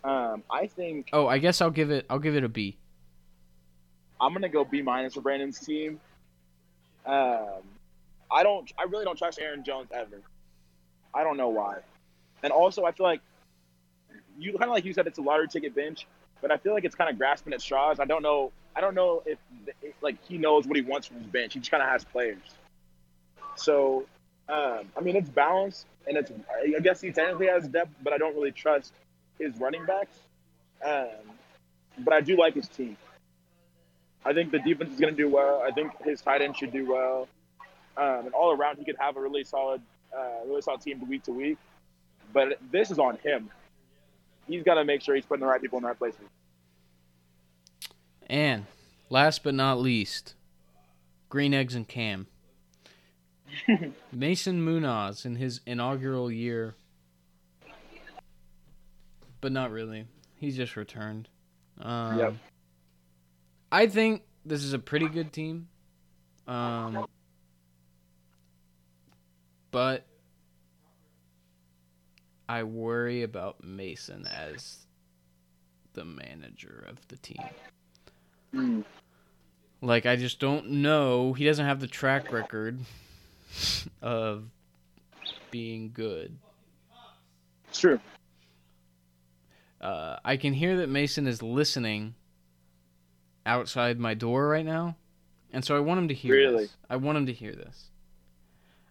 Um, 0.02 0.42
I 0.50 0.66
think 0.66 1.10
Oh, 1.12 1.26
I 1.26 1.38
guess 1.38 1.60
I'll 1.60 1.70
give 1.70 1.90
it 1.90 2.06
I'll 2.08 2.18
give 2.18 2.34
it 2.34 2.44
a 2.44 2.48
B. 2.48 2.78
I'm 4.20 4.32
gonna 4.32 4.48
go 4.48 4.64
B 4.64 4.82
minus 4.82 5.14
for 5.14 5.20
Brandon's 5.20 5.58
team. 5.58 6.00
Um, 7.06 7.62
I 8.30 8.42
don't. 8.42 8.70
I 8.78 8.84
really 8.84 9.04
don't 9.04 9.16
trust 9.16 9.38
Aaron 9.40 9.64
Jones 9.64 9.88
ever. 9.92 10.20
I 11.14 11.24
don't 11.24 11.36
know 11.36 11.48
why. 11.48 11.78
And 12.42 12.52
also, 12.52 12.84
I 12.84 12.92
feel 12.92 13.04
like 13.04 13.20
you 14.38 14.52
kind 14.52 14.64
of 14.64 14.70
like 14.70 14.84
you 14.84 14.92
said, 14.92 15.06
it's 15.06 15.18
a 15.18 15.22
lottery 15.22 15.48
ticket 15.48 15.74
bench, 15.74 16.06
but 16.40 16.50
I 16.50 16.56
feel 16.56 16.72
like 16.72 16.84
it's 16.84 16.94
kind 16.94 17.10
of 17.10 17.18
grasping 17.18 17.52
at 17.52 17.60
straws. 17.60 18.00
I 18.00 18.04
don't 18.04 18.22
know. 18.22 18.52
I 18.76 18.80
don't 18.80 18.94
know 18.94 19.22
if, 19.26 19.38
if 19.82 19.94
like 20.00 20.16
he 20.26 20.38
knows 20.38 20.66
what 20.66 20.76
he 20.76 20.82
wants 20.82 21.06
from 21.08 21.18
his 21.18 21.26
bench. 21.26 21.54
He 21.54 21.60
just 21.60 21.70
kind 21.70 21.82
of 21.82 21.88
has 21.88 22.04
players. 22.04 22.38
So, 23.60 24.06
um, 24.48 24.88
I 24.96 25.00
mean, 25.02 25.16
it's 25.16 25.28
balanced, 25.28 25.86
and 26.06 26.16
it's. 26.16 26.32
I 26.76 26.80
guess 26.80 27.00
he 27.00 27.12
technically 27.12 27.46
has 27.46 27.68
depth, 27.68 27.94
but 28.02 28.12
I 28.12 28.18
don't 28.18 28.34
really 28.34 28.52
trust 28.52 28.92
his 29.38 29.56
running 29.58 29.84
backs. 29.84 30.18
Um, 30.84 31.08
but 31.98 32.14
I 32.14 32.20
do 32.20 32.36
like 32.36 32.54
his 32.54 32.68
team. 32.68 32.96
I 34.24 34.32
think 34.32 34.50
the 34.50 34.58
defense 34.58 34.92
is 34.92 35.00
going 35.00 35.14
to 35.14 35.22
do 35.22 35.28
well. 35.28 35.62
I 35.66 35.70
think 35.70 35.92
his 36.02 36.20
tight 36.20 36.42
end 36.42 36.56
should 36.56 36.72
do 36.72 36.90
well, 36.90 37.28
um, 37.96 38.26
and 38.26 38.34
all 38.34 38.52
around 38.52 38.78
he 38.78 38.84
could 38.84 38.96
have 38.98 39.16
a 39.16 39.20
really 39.20 39.44
solid, 39.44 39.82
uh, 40.16 40.46
really 40.46 40.62
solid 40.62 40.80
team 40.80 41.06
week 41.08 41.24
to 41.24 41.32
week. 41.32 41.58
But 42.32 42.58
this 42.70 42.90
is 42.90 42.98
on 42.98 43.18
him. 43.18 43.50
He's 44.46 44.62
got 44.62 44.74
to 44.74 44.84
make 44.84 45.02
sure 45.02 45.14
he's 45.14 45.24
putting 45.24 45.40
the 45.40 45.46
right 45.46 45.60
people 45.60 45.78
in 45.78 45.82
the 45.82 45.88
right 45.88 45.98
places. 45.98 46.20
And 48.28 48.66
last 49.10 49.42
but 49.42 49.54
not 49.54 49.78
least, 49.78 50.34
Green 51.28 51.52
Eggs 51.52 51.74
and 51.74 51.86
Cam. 51.86 52.26
Mason 54.12 54.62
Munoz 54.62 55.24
in 55.24 55.36
his 55.36 55.60
inaugural 55.66 56.30
year, 56.30 56.74
but 59.40 59.52
not 59.52 59.70
really. 59.70 60.06
He 60.34 60.50
just 60.50 60.76
returned. 60.76 61.28
Um, 61.80 62.18
Yep. 62.18 62.34
I 63.72 63.86
think 63.86 64.22
this 64.44 64.64
is 64.64 64.72
a 64.72 64.78
pretty 64.78 65.08
good 65.08 65.32
team. 65.32 65.68
Um, 66.48 67.06
but 69.70 70.04
I 72.48 72.64
worry 72.64 73.22
about 73.22 73.62
Mason 73.62 74.26
as 74.26 74.86
the 75.92 76.04
manager 76.04 76.84
of 76.88 77.06
the 77.08 77.16
team. 77.16 77.44
Mm. 78.52 78.84
Like 79.80 80.04
I 80.06 80.16
just 80.16 80.40
don't 80.40 80.68
know. 80.70 81.32
He 81.32 81.44
doesn't 81.44 81.64
have 81.64 81.80
the 81.80 81.86
track 81.86 82.32
record 82.32 82.80
of 84.02 84.44
being 85.50 85.90
good. 85.92 86.36
It's 87.68 87.80
true. 87.80 88.00
Uh, 89.80 90.16
I 90.24 90.36
can 90.36 90.52
hear 90.52 90.78
that 90.78 90.88
Mason 90.88 91.26
is 91.26 91.42
listening 91.42 92.14
outside 93.46 93.98
my 93.98 94.14
door 94.14 94.46
right 94.48 94.64
now, 94.66 94.96
and 95.52 95.64
so 95.64 95.76
I 95.76 95.80
want 95.80 95.98
him 96.00 96.08
to 96.08 96.14
hear 96.14 96.34
Really? 96.34 96.64
this. 96.64 96.76
I 96.90 96.96
want 96.96 97.16
him 97.18 97.26
to 97.26 97.32
hear 97.32 97.54
this. 97.54 97.90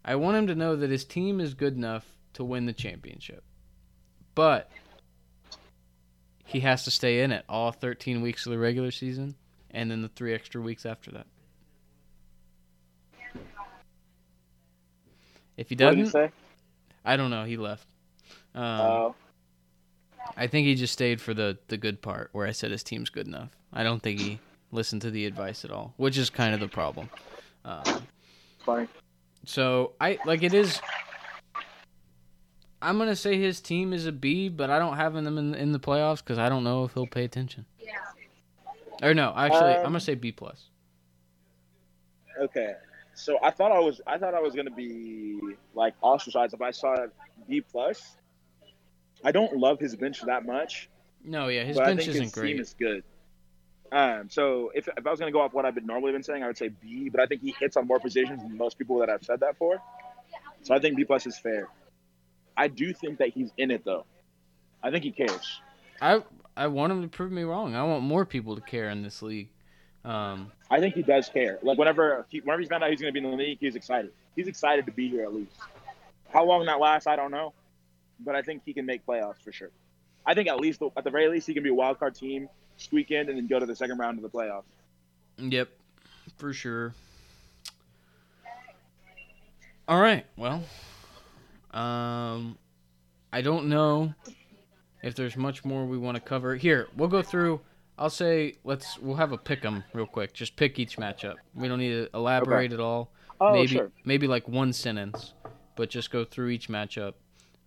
I 0.04 0.16
want 0.16 0.38
him 0.38 0.48
to 0.48 0.56
know 0.56 0.76
that 0.76 0.90
his 0.90 1.06
team 1.06 1.40
is 1.40 1.54
good 1.54 1.76
enough 1.76 2.06
to 2.34 2.44
win 2.44 2.66
the 2.66 2.74
championship, 2.74 3.44
but 4.34 4.72
he 6.46 6.62
has 6.62 6.84
to 6.86 6.92
stay 6.92 7.22
in 7.22 7.32
it 7.32 7.46
all 7.48 7.72
13 7.72 8.22
weeks 8.22 8.46
of 8.48 8.52
the 8.52 8.58
regular 8.58 8.90
season, 8.90 9.36
and 9.70 9.92
then 9.92 10.02
the 10.02 10.08
three 10.10 10.34
extra 10.34 10.60
weeks 10.60 10.86
after 10.86 11.12
that. 11.12 11.28
If 15.60 15.70
he 15.70 15.76
What 15.76 15.90
did 15.92 15.98
you 16.00 16.06
doesn't, 16.06 16.30
say? 16.30 16.32
I 17.04 17.18
don't 17.18 17.30
know. 17.30 17.44
He 17.44 17.58
left. 17.58 17.86
Um, 18.56 18.64
Uh, 18.64 19.12
I 20.38 20.48
think 20.48 20.68
he 20.68 20.76
just 20.76 20.94
stayed 20.94 21.20
for 21.22 21.34
the 21.34 21.58
the 21.68 21.78
good 21.78 22.02
part 22.02 22.30
where 22.32 22.48
I 22.48 22.52
said 22.52 22.72
his 22.72 22.84
team's 22.84 23.10
good 23.10 23.28
enough. 23.28 23.50
I 23.74 23.84
don't 23.84 24.02
think 24.02 24.20
he 24.20 24.40
listened 24.72 25.02
to 25.02 25.12
the 25.12 25.26
advice 25.26 25.66
at 25.66 25.72
all, 25.72 25.94
which 25.98 26.18
is 26.18 26.30
kind 26.30 26.54
of 26.54 26.60
the 26.60 26.68
problem. 26.68 27.10
Um, 27.66 28.08
funny. 28.66 28.88
so 29.46 29.94
I 30.00 30.18
like 30.26 30.44
it 30.44 30.54
is. 30.54 30.80
I'm 32.82 32.98
gonna 32.98 33.16
say 33.16 33.38
his 33.38 33.60
team 33.60 33.92
is 33.92 34.06
a 34.06 34.12
B, 34.14 34.48
but 34.48 34.70
I 34.70 34.80
don't 34.80 34.96
have 34.96 35.14
him 35.16 35.28
in 35.38 35.54
in 35.56 35.72
the 35.74 35.80
playoffs 35.80 36.20
because 36.20 36.38
I 36.38 36.48
don't 36.48 36.64
know 36.64 36.86
if 36.86 36.94
he'll 36.94 37.08
pay 37.08 37.26
attention. 37.26 37.66
Yeah. 37.82 37.98
Or 39.04 39.14
no, 39.14 39.34
actually, 39.36 39.72
I'm 39.74 39.78
Um, 39.88 39.92
gonna 39.92 40.00
say 40.00 40.16
B 40.16 40.32
plus. 40.32 40.70
Okay. 42.40 42.76
So 43.20 43.38
I 43.44 43.52
thought 43.52 43.72
I 43.74 43.80
was 43.80 44.00
I 44.08 44.18
thought 44.18 44.34
I 44.34 44.40
was 44.40 44.56
gonna 44.56 44.72
be 44.72 45.40
like 45.76 45.94
ostracized 46.02 46.54
if 46.54 46.62
I 46.62 46.72
saw 46.72 46.96
B 47.48 47.62
plus. 47.62 48.16
I 49.24 49.34
don't 49.34 49.58
love 49.58 49.80
his 49.80 49.96
bench 49.98 50.22
that 50.22 50.46
much, 50.46 50.90
No, 51.26 51.50
yeah, 51.50 51.64
his 51.66 51.78
bench 51.78 52.08
isn't 52.08 52.24
his 52.24 52.32
great. 52.32 52.52
team 52.54 52.60
is 52.62 52.74
good. 52.80 53.04
Um, 53.92 54.30
so 54.30 54.72
if, 54.74 54.88
if 54.88 55.06
I 55.06 55.12
was 55.12 55.20
gonna 55.20 55.34
go 55.34 55.42
off 55.42 55.52
what 55.54 55.66
I've 55.66 55.76
been 55.76 55.86
normally 55.86 56.14
been 56.14 56.24
saying, 56.24 56.44
I 56.44 56.48
would 56.48 56.58
say 56.58 56.70
B, 56.70 57.10
but 57.10 57.20
I 57.20 57.26
think 57.26 57.42
he 57.42 57.54
hits 57.60 57.76
on 57.76 57.88
more 57.88 58.00
positions 58.00 58.42
than 58.42 58.56
most 58.56 58.78
people 58.78 59.00
that 59.00 59.10
I've 59.10 59.24
said 59.24 59.42
that 59.42 59.58
for. 59.58 59.82
So 60.62 60.74
I 60.74 60.80
think 60.80 60.96
B 60.96 61.04
plus 61.04 61.28
is 61.28 61.38
fair. 61.38 61.68
I 62.56 62.70
do 62.70 62.94
think 62.94 63.18
that 63.18 63.30
he's 63.30 63.52
in 63.58 63.70
it 63.72 63.84
though. 63.84 64.06
I 64.82 64.92
think 64.92 65.04
he 65.04 65.12
cares. 65.12 65.60
I 66.02 66.24
I 66.56 66.68
want 66.68 66.94
him 66.94 67.02
to 67.02 67.10
prove 67.10 67.34
me 67.34 67.44
wrong. 67.44 67.76
I 67.76 67.84
want 67.84 68.04
more 68.04 68.26
people 68.26 68.56
to 68.56 68.62
care 68.62 68.90
in 68.90 69.02
this 69.02 69.22
league. 69.22 69.50
Um, 70.06 70.54
I 70.70 70.80
think 70.80 70.96
he 70.96 71.02
does 71.02 71.30
care. 71.30 71.60
Like 71.62 71.78
whenever 71.78 72.26
he, 72.30 72.40
whenever 72.42 72.60
he's 72.60 72.70
found 72.70 72.84
out 72.84 72.92
he's 72.92 73.02
going 73.02 73.14
to 73.14 73.20
be 73.20 73.26
in 73.26 73.32
the 73.32 73.38
league, 73.38 73.58
he's 73.60 73.76
excited. 73.76 74.12
He's 74.36 74.48
excited 74.48 74.86
to 74.86 74.92
be 74.92 75.10
here 75.10 75.24
at 75.24 75.34
least. 75.34 75.52
How 76.32 76.46
long 76.46 76.66
that 76.66 76.80
lasts, 76.80 77.08
I 77.08 77.16
don't 77.16 77.32
know, 77.32 77.54
but 78.20 78.36
I 78.36 78.42
think 78.42 78.62
he 78.66 78.74
can 78.74 78.86
make 78.86 79.06
playoffs 79.06 79.42
for 79.42 79.52
sure. 79.52 79.72
I 80.26 80.36
think 80.36 80.48
at 80.48 80.60
least 80.60 80.82
at 80.96 81.04
the 81.04 81.10
very 81.10 81.28
least 81.28 81.48
he 81.48 81.54
can 81.54 81.64
be 81.64 81.70
a 81.70 81.74
wild 81.74 81.98
card 81.98 82.14
team, 82.14 82.50
squeak 82.78 83.10
in, 83.10 83.30
and 83.30 83.38
then 83.38 83.48
go 83.48 83.60
to 83.60 83.66
the 83.66 83.76
second 83.76 83.98
round 83.98 84.20
of 84.20 84.24
the 84.24 84.30
playoffs. 84.30 84.64
Yep, 85.38 85.70
for 86.38 86.54
sure. 86.54 86.94
All 89.88 90.00
right. 90.00 90.24
Well, 90.38 90.64
um, 91.72 92.60
I 93.34 93.42
don't 93.42 93.70
know 93.70 94.14
if 95.02 95.16
there's 95.16 95.36
much 95.36 95.66
more 95.66 95.86
we 95.86 95.98
want 95.98 96.16
to 96.16 96.22
cover. 96.22 96.56
Here, 96.56 96.88
we'll 96.96 97.10
go 97.10 97.24
through. 97.24 97.60
I'll 98.00 98.10
say 98.10 98.56
let's 98.64 98.98
we'll 99.00 99.18
have 99.18 99.34
a 99.34 99.38
pick 99.38 99.64
'em 99.66 99.84
real 99.94 100.06
quick. 100.08 100.34
Just 100.34 100.56
pick 100.56 100.80
each 100.80 100.98
matchup. 100.98 101.36
We 101.54 101.68
don't 101.68 101.80
need 101.80 101.92
to 101.92 102.10
elaborate 102.14 102.72
at 102.72 102.80
all. 102.80 103.12
Oh, 103.42 103.52
maybe 103.54 103.68
sure. 103.68 103.92
maybe 104.06 104.26
like 104.26 104.48
one 104.48 104.72
sentence, 104.74 105.34
but 105.76 105.90
just 105.90 106.10
go 106.10 106.24
through 106.24 106.50
each 106.50 106.70
matchup. 106.70 107.14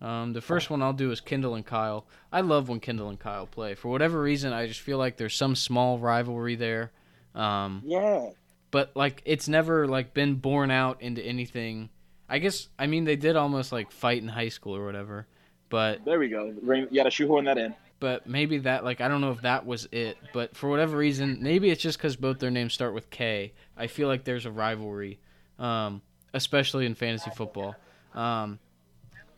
Um, 0.01 0.33
the 0.33 0.41
first 0.41 0.69
one 0.69 0.81
I'll 0.81 0.91
do 0.91 1.11
is 1.11 1.21
Kendall 1.21 1.55
and 1.55 1.65
Kyle. 1.65 2.05
I 2.31 2.41
love 2.41 2.67
when 2.67 2.79
Kendall 2.79 3.09
and 3.09 3.19
Kyle 3.19 3.45
play. 3.45 3.73
For 3.75 3.89
whatever 3.89 4.21
reason, 4.21 4.51
I 4.53 4.65
just 4.67 4.81
feel 4.81 4.97
like 4.97 5.15
there's 5.17 5.35
some 5.35 5.55
small 5.55 5.97
rivalry 5.99 6.55
there. 6.55 6.91
Um, 7.35 7.81
Yeah. 7.85 8.31
but 8.71 8.91
like 8.95 9.21
it's 9.25 9.47
never 9.47 9.87
like 9.87 10.13
been 10.15 10.35
born 10.35 10.71
out 10.71 10.99
into 11.01 11.21
anything. 11.23 11.89
I 12.27 12.39
guess 12.39 12.69
I 12.79 12.87
mean 12.87 13.03
they 13.05 13.15
did 13.15 13.35
almost 13.35 13.71
like 13.71 13.91
fight 13.91 14.21
in 14.21 14.29
high 14.29 14.49
school 14.49 14.75
or 14.75 14.83
whatever, 14.85 15.27
but 15.69 16.03
There 16.05 16.17
we 16.19 16.27
go. 16.29 16.45
You 16.63 16.87
got 16.93 17.03
to 17.03 17.11
shoehorn 17.11 17.45
that 17.45 17.57
in. 17.59 17.75
But 17.99 18.27
maybe 18.27 18.59
that 18.59 18.83
like 18.83 19.01
I 19.01 19.07
don't 19.07 19.21
know 19.21 19.31
if 19.31 19.41
that 19.41 19.65
was 19.65 19.87
it, 19.91 20.17
but 20.33 20.55
for 20.55 20.69
whatever 20.69 20.97
reason, 20.97 21.39
maybe 21.41 21.69
it's 21.69 21.81
just 21.81 21.97
because 21.97 22.15
both 22.15 22.39
their 22.39 22.51
names 22.51 22.73
start 22.73 22.93
with 22.93 23.09
K. 23.09 23.53
I 23.77 23.87
feel 23.87 24.07
like 24.07 24.23
there's 24.23 24.45
a 24.45 24.51
rivalry, 24.51 25.19
um, 25.59 26.01
especially 26.33 26.85
in 26.85 26.95
fantasy 26.95 27.31
football. 27.31 27.75
Um, 28.13 28.59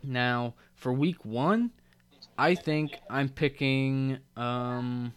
now 0.02 0.54
for 0.74 0.92
week 0.92 1.24
one, 1.24 1.70
I 2.38 2.54
think 2.54 2.98
I'm 3.08 3.28
picking. 3.28 4.18
Um, 4.36 5.12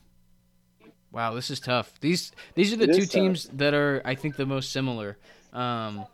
wow, 1.11 1.33
this 1.33 1.49
is 1.49 1.59
tough. 1.59 1.99
These 1.99 2.31
these 2.55 2.73
are 2.73 2.77
the 2.77 2.87
It 2.89 2.93
two 2.93 3.05
tough. 3.05 3.11
teams 3.11 3.45
that 3.53 3.73
are 3.73 4.01
I 4.05 4.15
think 4.15 4.35
the 4.35 4.45
most 4.45 4.71
similar. 4.71 5.17
Um, 5.53 6.05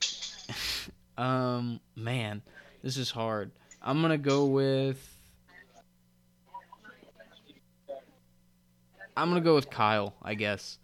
um, 1.18 1.80
man, 1.96 2.42
this 2.82 2.96
is 2.96 3.10
hard. 3.10 3.52
I'm 3.82 4.00
gonna 4.02 4.18
go 4.18 4.46
with. 4.46 5.19
I'm 9.20 9.28
gonna 9.30 9.40
go 9.40 9.54
with 9.54 9.70
Kyle, 9.70 10.14
I 10.22 10.34
guess. 10.34 10.78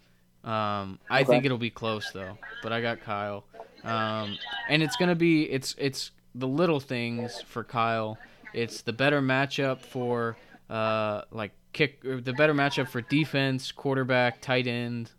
Um, 0.44 1.00
I 1.10 1.24
Okay. 1.24 1.24
think 1.24 1.44
it'll 1.44 1.58
be 1.58 1.70
close 1.70 2.10
though, 2.10 2.38
but 2.60 2.72
I 2.72 2.80
got 2.80 3.00
Kyle. 3.00 3.46
Um, 3.84 4.40
and 4.66 4.82
it's 4.82 4.96
gonna 4.96 5.14
be 5.16 5.44
it's 5.50 5.74
it's 5.78 6.12
the 6.34 6.48
little 6.48 6.80
things 6.80 7.40
for 7.40 7.64
Kyle. 7.64 8.20
It's 8.52 8.82
the 8.82 8.92
better 8.92 9.20
matchup 9.22 9.80
for 9.80 10.38
uh 10.70 11.22
like 11.30 11.52
kick 11.72 12.04
or 12.04 12.20
the 12.20 12.32
better 12.34 12.54
matchup 12.54 12.88
for 12.88 13.00
defense, 13.00 13.72
quarterback, 13.72 14.40
tight 14.40 14.66
end. 14.66 15.12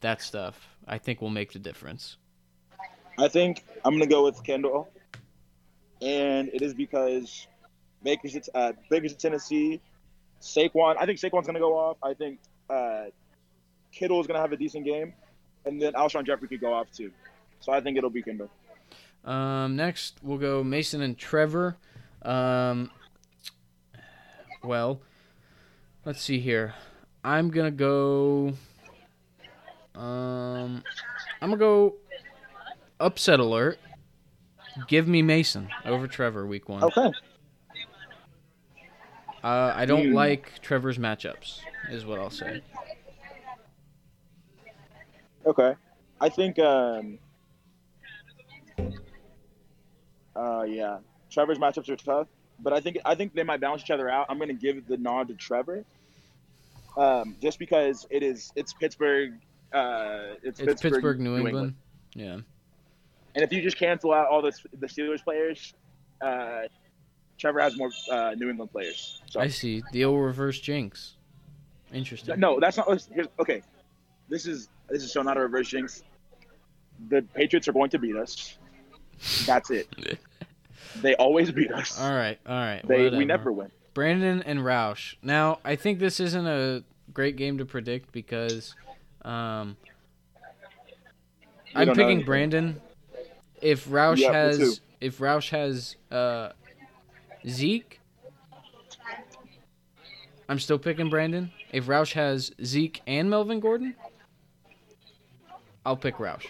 that 0.00 0.22
stuff, 0.22 0.76
I 0.86 0.98
think 0.98 1.20
will 1.22 1.30
make 1.30 1.52
the 1.52 1.58
difference. 1.58 2.18
I 3.18 3.28
think 3.28 3.64
I'm 3.84 3.94
gonna 3.94 4.06
go 4.06 4.24
with 4.24 4.42
Kendall, 4.44 4.92
and 6.00 6.48
it 6.52 6.62
is 6.62 6.74
because 6.74 7.48
Baker's 8.02 8.36
at 8.36 8.48
uh, 8.54 8.72
Baker's 8.90 9.12
at 9.14 9.18
Tennessee. 9.18 9.80
Saquon, 10.40 10.96
I 10.98 11.06
think 11.06 11.18
Saquon's 11.18 11.46
gonna 11.46 11.58
go 11.60 11.76
off. 11.76 11.98
I 12.02 12.14
think 12.14 12.40
uh, 12.70 13.04
Kittle 13.92 14.20
is 14.20 14.26
gonna 14.26 14.40
have 14.40 14.52
a 14.52 14.56
decent 14.56 14.84
game, 14.84 15.12
and 15.64 15.80
then 15.80 15.92
Alshon 15.94 16.24
Jeffery 16.24 16.48
could 16.48 16.60
go 16.60 16.72
off 16.72 16.90
too. 16.90 17.10
So 17.60 17.72
I 17.72 17.80
think 17.80 17.96
it'll 17.96 18.10
be 18.10 18.22
Kendall. 18.22 18.50
Um, 19.24 19.76
next, 19.76 20.18
we'll 20.22 20.38
go 20.38 20.62
Mason 20.62 21.02
and 21.02 21.18
Trevor. 21.18 21.76
Um, 22.22 22.90
well, 24.62 25.00
let's 26.04 26.20
see 26.20 26.38
here. 26.38 26.74
I'm 27.24 27.50
gonna 27.50 27.70
go. 27.70 28.52
Um, 29.94 30.84
I'm 31.40 31.50
gonna 31.50 31.56
go 31.56 31.96
upset 33.00 33.40
alert. 33.40 33.78
Give 34.88 35.08
me 35.08 35.22
Mason 35.22 35.68
over 35.84 36.06
Trevor 36.06 36.46
week 36.46 36.68
one. 36.68 36.84
Okay. 36.84 37.10
Uh, 39.42 39.72
I 39.74 39.86
don't 39.86 40.12
like 40.12 40.60
Trevor's 40.60 40.98
matchups, 40.98 41.60
is 41.90 42.04
what 42.04 42.18
I'll 42.18 42.30
say. 42.30 42.62
Okay. 45.44 45.74
I 46.20 46.28
think. 46.28 46.58
Um, 46.58 47.18
uh, 50.34 50.62
yeah. 50.62 50.98
Trevor's 51.30 51.58
matchups 51.58 51.88
are 51.90 51.96
tough, 51.96 52.28
but 52.60 52.72
I 52.72 52.80
think 52.80 52.98
I 53.04 53.14
think 53.14 53.34
they 53.34 53.42
might 53.42 53.60
balance 53.60 53.82
each 53.82 53.90
other 53.90 54.08
out. 54.08 54.26
I'm 54.30 54.38
gonna 54.38 54.54
give 54.54 54.86
the 54.86 54.96
nod 54.96 55.28
to 55.28 55.34
Trevor, 55.34 55.84
um, 56.96 57.36
just 57.42 57.58
because 57.58 58.06
it 58.10 58.22
is 58.22 58.52
it's 58.56 58.72
Pittsburgh. 58.72 59.34
Uh, 59.72 60.36
it's, 60.42 60.60
It's 60.60 60.80
Pittsburgh, 60.80 61.20
New, 61.20 61.36
England. 61.36 61.74
Yeah. 62.14 62.38
And 63.34 63.44
if 63.44 63.52
you 63.52 63.60
just 63.60 63.76
cancel 63.76 64.14
out 64.14 64.28
all 64.28 64.40
the 64.40 64.52
the 64.78 64.86
Steelers 64.86 65.22
players, 65.22 65.74
uh, 66.22 66.62
Trevor 67.36 67.60
has 67.60 67.76
more 67.76 67.90
uh, 68.10 68.34
New 68.36 68.48
England 68.48 68.72
players. 68.72 69.20
So 69.28 69.40
I 69.40 69.48
see. 69.48 69.82
The 69.92 70.04
old 70.06 70.24
reverse 70.24 70.58
jinx. 70.58 71.15
Interesting. 71.92 72.38
no, 72.40 72.58
that's 72.60 72.76
not. 72.76 72.88
Okay, 73.38 73.62
this 74.28 74.46
is 74.46 74.68
this 74.88 75.02
is 75.02 75.12
so 75.12 75.22
not 75.22 75.36
a 75.36 75.40
reverse 75.40 75.68
jinx. 75.68 76.02
The 77.08 77.22
Patriots 77.34 77.68
are 77.68 77.72
going 77.72 77.90
to 77.90 77.98
beat 77.98 78.16
us. 78.16 78.58
That's 79.46 79.70
it. 79.70 79.88
They 81.02 81.14
always 81.16 81.52
beat 81.52 81.70
us. 81.72 82.00
All 82.00 82.12
right. 82.12 82.38
All 82.46 82.54
right. 82.54 82.80
They 82.86 83.04
whatever. 83.04 83.16
we 83.18 83.24
never 83.24 83.52
win. 83.52 83.70
Brandon 83.94 84.42
and 84.42 84.60
Roush. 84.60 85.16
Now, 85.22 85.58
I 85.64 85.76
think 85.76 85.98
this 85.98 86.20
isn't 86.20 86.46
a 86.46 86.84
great 87.12 87.36
game 87.36 87.58
to 87.58 87.64
predict 87.64 88.12
because 88.12 88.74
um, 89.22 89.76
I'm 91.74 91.88
picking. 91.88 92.24
Brandon. 92.24 92.80
If 93.60 93.86
Roush 93.88 94.22
has 94.30 94.80
if 95.00 95.18
Roush 95.18 95.50
has 95.50 95.96
uh, 96.10 96.50
Zeke, 97.46 98.00
I'm 100.48 100.58
still 100.58 100.78
picking 100.78 101.10
Brandon. 101.10 101.50
If 101.76 101.88
Roush 101.88 102.14
has 102.14 102.52
Zeke 102.64 103.02
and 103.06 103.28
Melvin 103.28 103.60
Gordon, 103.60 103.94
I'll 105.84 105.94
pick 105.94 106.14
Roush. 106.14 106.46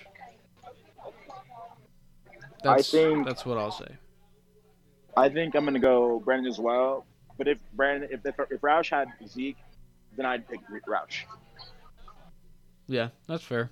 That's, 2.63 2.89
think- 2.89 3.27
that's 3.27 3.45
what 3.45 3.59
I'll 3.59 3.73
say. 3.73 3.89
I 5.17 5.29
think 5.29 5.57
I'm 5.57 5.65
gonna 5.65 5.81
go 5.81 6.21
Brandon 6.21 6.49
as 6.49 6.61
well. 6.61 7.07
But 7.39 7.49
if 7.49 7.59
Brandon, 7.73 8.09
if 8.13 8.25
if, 8.25 8.37
if 8.53 8.61
Roush 8.61 8.89
had 8.89 9.09
Zeke, 9.27 9.57
then 10.17 10.27
I'd 10.27 10.47
pick 10.49 10.61
Roush. 10.87 11.25
Yeah, 12.87 13.09
that's 13.27 13.43
fair. 13.43 13.69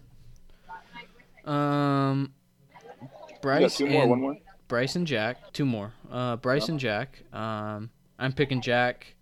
Um, 1.45 2.33
Bryce 3.43 3.79
and 3.79 4.11
one 4.11 4.21
more. 4.21 4.37
Bryce 4.67 4.97
and 4.97 5.07
Jack, 5.07 5.53
two 5.53 5.67
more. 5.67 5.93
Uh, 6.11 6.35
Bryce 6.35 6.69
and 6.69 6.81
Jack. 6.81 7.23
Um, 7.33 7.91
I'm 8.19 8.33
picking 8.33 8.61
Jack. 8.61 9.15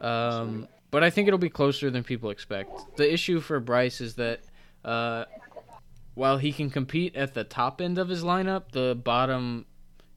Um, 0.00 0.68
but 0.90 1.02
I 1.04 1.10
think 1.10 1.28
it'll 1.28 1.38
be 1.38 1.50
closer 1.50 1.90
than 1.90 2.02
people 2.04 2.30
expect. 2.30 2.96
The 2.96 3.12
issue 3.12 3.40
for 3.40 3.60
Bryce 3.60 4.00
is 4.00 4.14
that, 4.16 4.40
uh, 4.84 5.24
while 6.14 6.38
he 6.38 6.52
can 6.52 6.70
compete 6.70 7.16
at 7.16 7.34
the 7.34 7.44
top 7.44 7.80
end 7.80 7.98
of 7.98 8.08
his 8.08 8.22
lineup, 8.24 8.72
the 8.72 8.94
bottom 8.94 9.66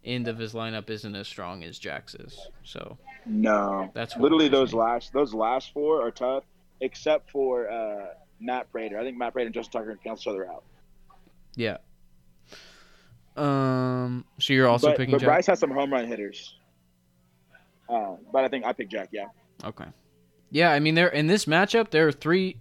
end 0.03 0.28
of 0.28 0.38
his 0.38 0.53
lineup 0.53 0.89
isn't 0.89 1.15
as 1.15 1.28
strong 1.28 1.63
as 1.63 1.80
Jack's 1.80 2.15
is. 2.15 2.38
So 2.63 2.97
No, 3.26 3.89
that's 3.93 4.17
literally 4.17 4.49
those 4.49 4.74
me. 4.74 4.80
last 4.80 5.13
those 5.13 5.34
last 5.34 5.71
four 5.74 6.05
are 6.05 6.11
tough, 6.11 6.43
except 6.82 7.30
for 7.32 7.69
uh, 7.69 8.07
Matt 8.39 8.71
Prater. 8.71 8.99
I 8.99 9.03
think 9.03 9.17
Matt 9.17 9.34
Prater 9.34 9.47
and 9.47 9.53
Justin 9.53 9.82
Tucker 9.82 9.95
can 9.95 10.03
cancel 10.03 10.34
each 10.34 10.36
other 10.36 10.51
out. 10.51 10.63
Yeah. 11.55 11.78
Um. 13.38 14.26
So 14.39 14.53
you're 14.53 14.67
also 14.67 14.88
but 14.88 14.97
picking 14.97 15.11
but 15.11 15.21
Jack. 15.21 15.28
Bryce 15.28 15.47
has 15.47 15.59
some 15.59 15.71
home 15.71 15.91
run 15.93 16.07
hitters. 16.07 16.55
Uh, 17.88 18.15
but 18.32 18.43
I 18.43 18.47
think 18.47 18.65
I 18.65 18.74
pick 18.74 18.89
Jack. 18.89 19.09
Yeah. 19.11 19.28
Okay. 19.63 19.86
Yeah, 20.54 20.72
I 20.72 20.80
mean 20.80 20.93
there 20.93 21.08
in 21.08 21.26
this 21.26 21.45
matchup 21.45 21.89
there 21.89 22.08
are 22.08 22.12
three 22.12 22.58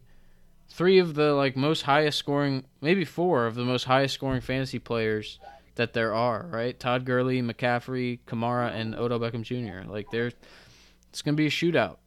three 0.70 0.98
of 0.98 1.14
the 1.14 1.34
like 1.34 1.56
most 1.56 1.82
highest 1.82 2.18
scoring 2.18 2.64
maybe 2.80 3.04
four 3.04 3.46
of 3.46 3.54
the 3.54 3.66
most 3.66 3.84
highest 3.84 4.14
scoring 4.14 4.40
fantasy 4.40 4.78
players 4.78 5.38
that 5.74 5.92
there 5.92 6.14
are, 6.14 6.46
right? 6.50 6.78
Todd 6.78 7.04
Gurley, 7.04 7.42
McCaffrey, 7.42 8.20
Kamara, 8.26 8.72
and 8.74 8.94
Odell 8.94 9.20
Beckham 9.20 9.42
Jr. 9.42 9.86
Like 9.90 10.10
there 10.10 10.32
it's 11.10 11.20
gonna 11.20 11.36
be 11.36 11.46
a 11.46 11.50
shootout. 11.50 11.98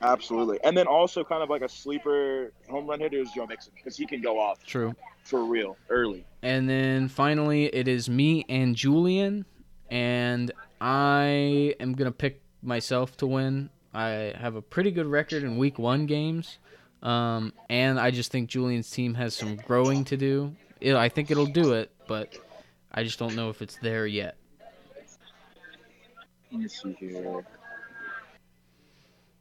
Absolutely. 0.00 0.58
And 0.64 0.74
then 0.74 0.86
also 0.86 1.22
kind 1.22 1.42
of 1.42 1.50
like 1.50 1.60
a 1.60 1.68
sleeper 1.68 2.54
home 2.70 2.86
run 2.86 3.00
hitter 3.00 3.18
is 3.18 3.30
Joe 3.32 3.46
Mixon 3.46 3.74
because 3.76 3.94
he 3.94 4.06
can 4.06 4.22
go 4.22 4.40
off 4.40 4.64
True. 4.64 4.94
for 5.22 5.44
real 5.44 5.76
early. 5.90 6.24
And 6.42 6.66
then 6.66 7.08
finally 7.08 7.66
it 7.66 7.88
is 7.88 8.08
me 8.08 8.46
and 8.48 8.74
Julian 8.74 9.44
and 9.90 10.50
I 10.80 11.74
am 11.78 11.92
gonna 11.92 12.10
pick 12.10 12.40
myself 12.62 13.18
to 13.18 13.26
win. 13.26 13.68
I 13.98 14.32
have 14.38 14.54
a 14.54 14.62
pretty 14.62 14.92
good 14.92 15.06
record 15.06 15.42
in 15.42 15.58
week 15.58 15.76
one 15.76 16.06
games. 16.06 16.58
Um, 17.02 17.52
and 17.68 17.98
I 17.98 18.12
just 18.12 18.30
think 18.30 18.48
Julian's 18.48 18.88
team 18.88 19.14
has 19.14 19.34
some 19.34 19.56
growing 19.56 20.04
to 20.04 20.16
do. 20.16 20.54
It, 20.80 20.94
I 20.94 21.08
think 21.08 21.32
it'll 21.32 21.46
do 21.46 21.72
it, 21.72 21.90
but 22.06 22.36
I 22.92 23.02
just 23.02 23.18
don't 23.18 23.34
know 23.34 23.50
if 23.50 23.60
it's 23.60 23.76
there 23.82 24.06
yet. 24.06 24.36
Let 26.52 26.60
me 26.60 26.68
see 26.68 26.96
here. 27.00 27.44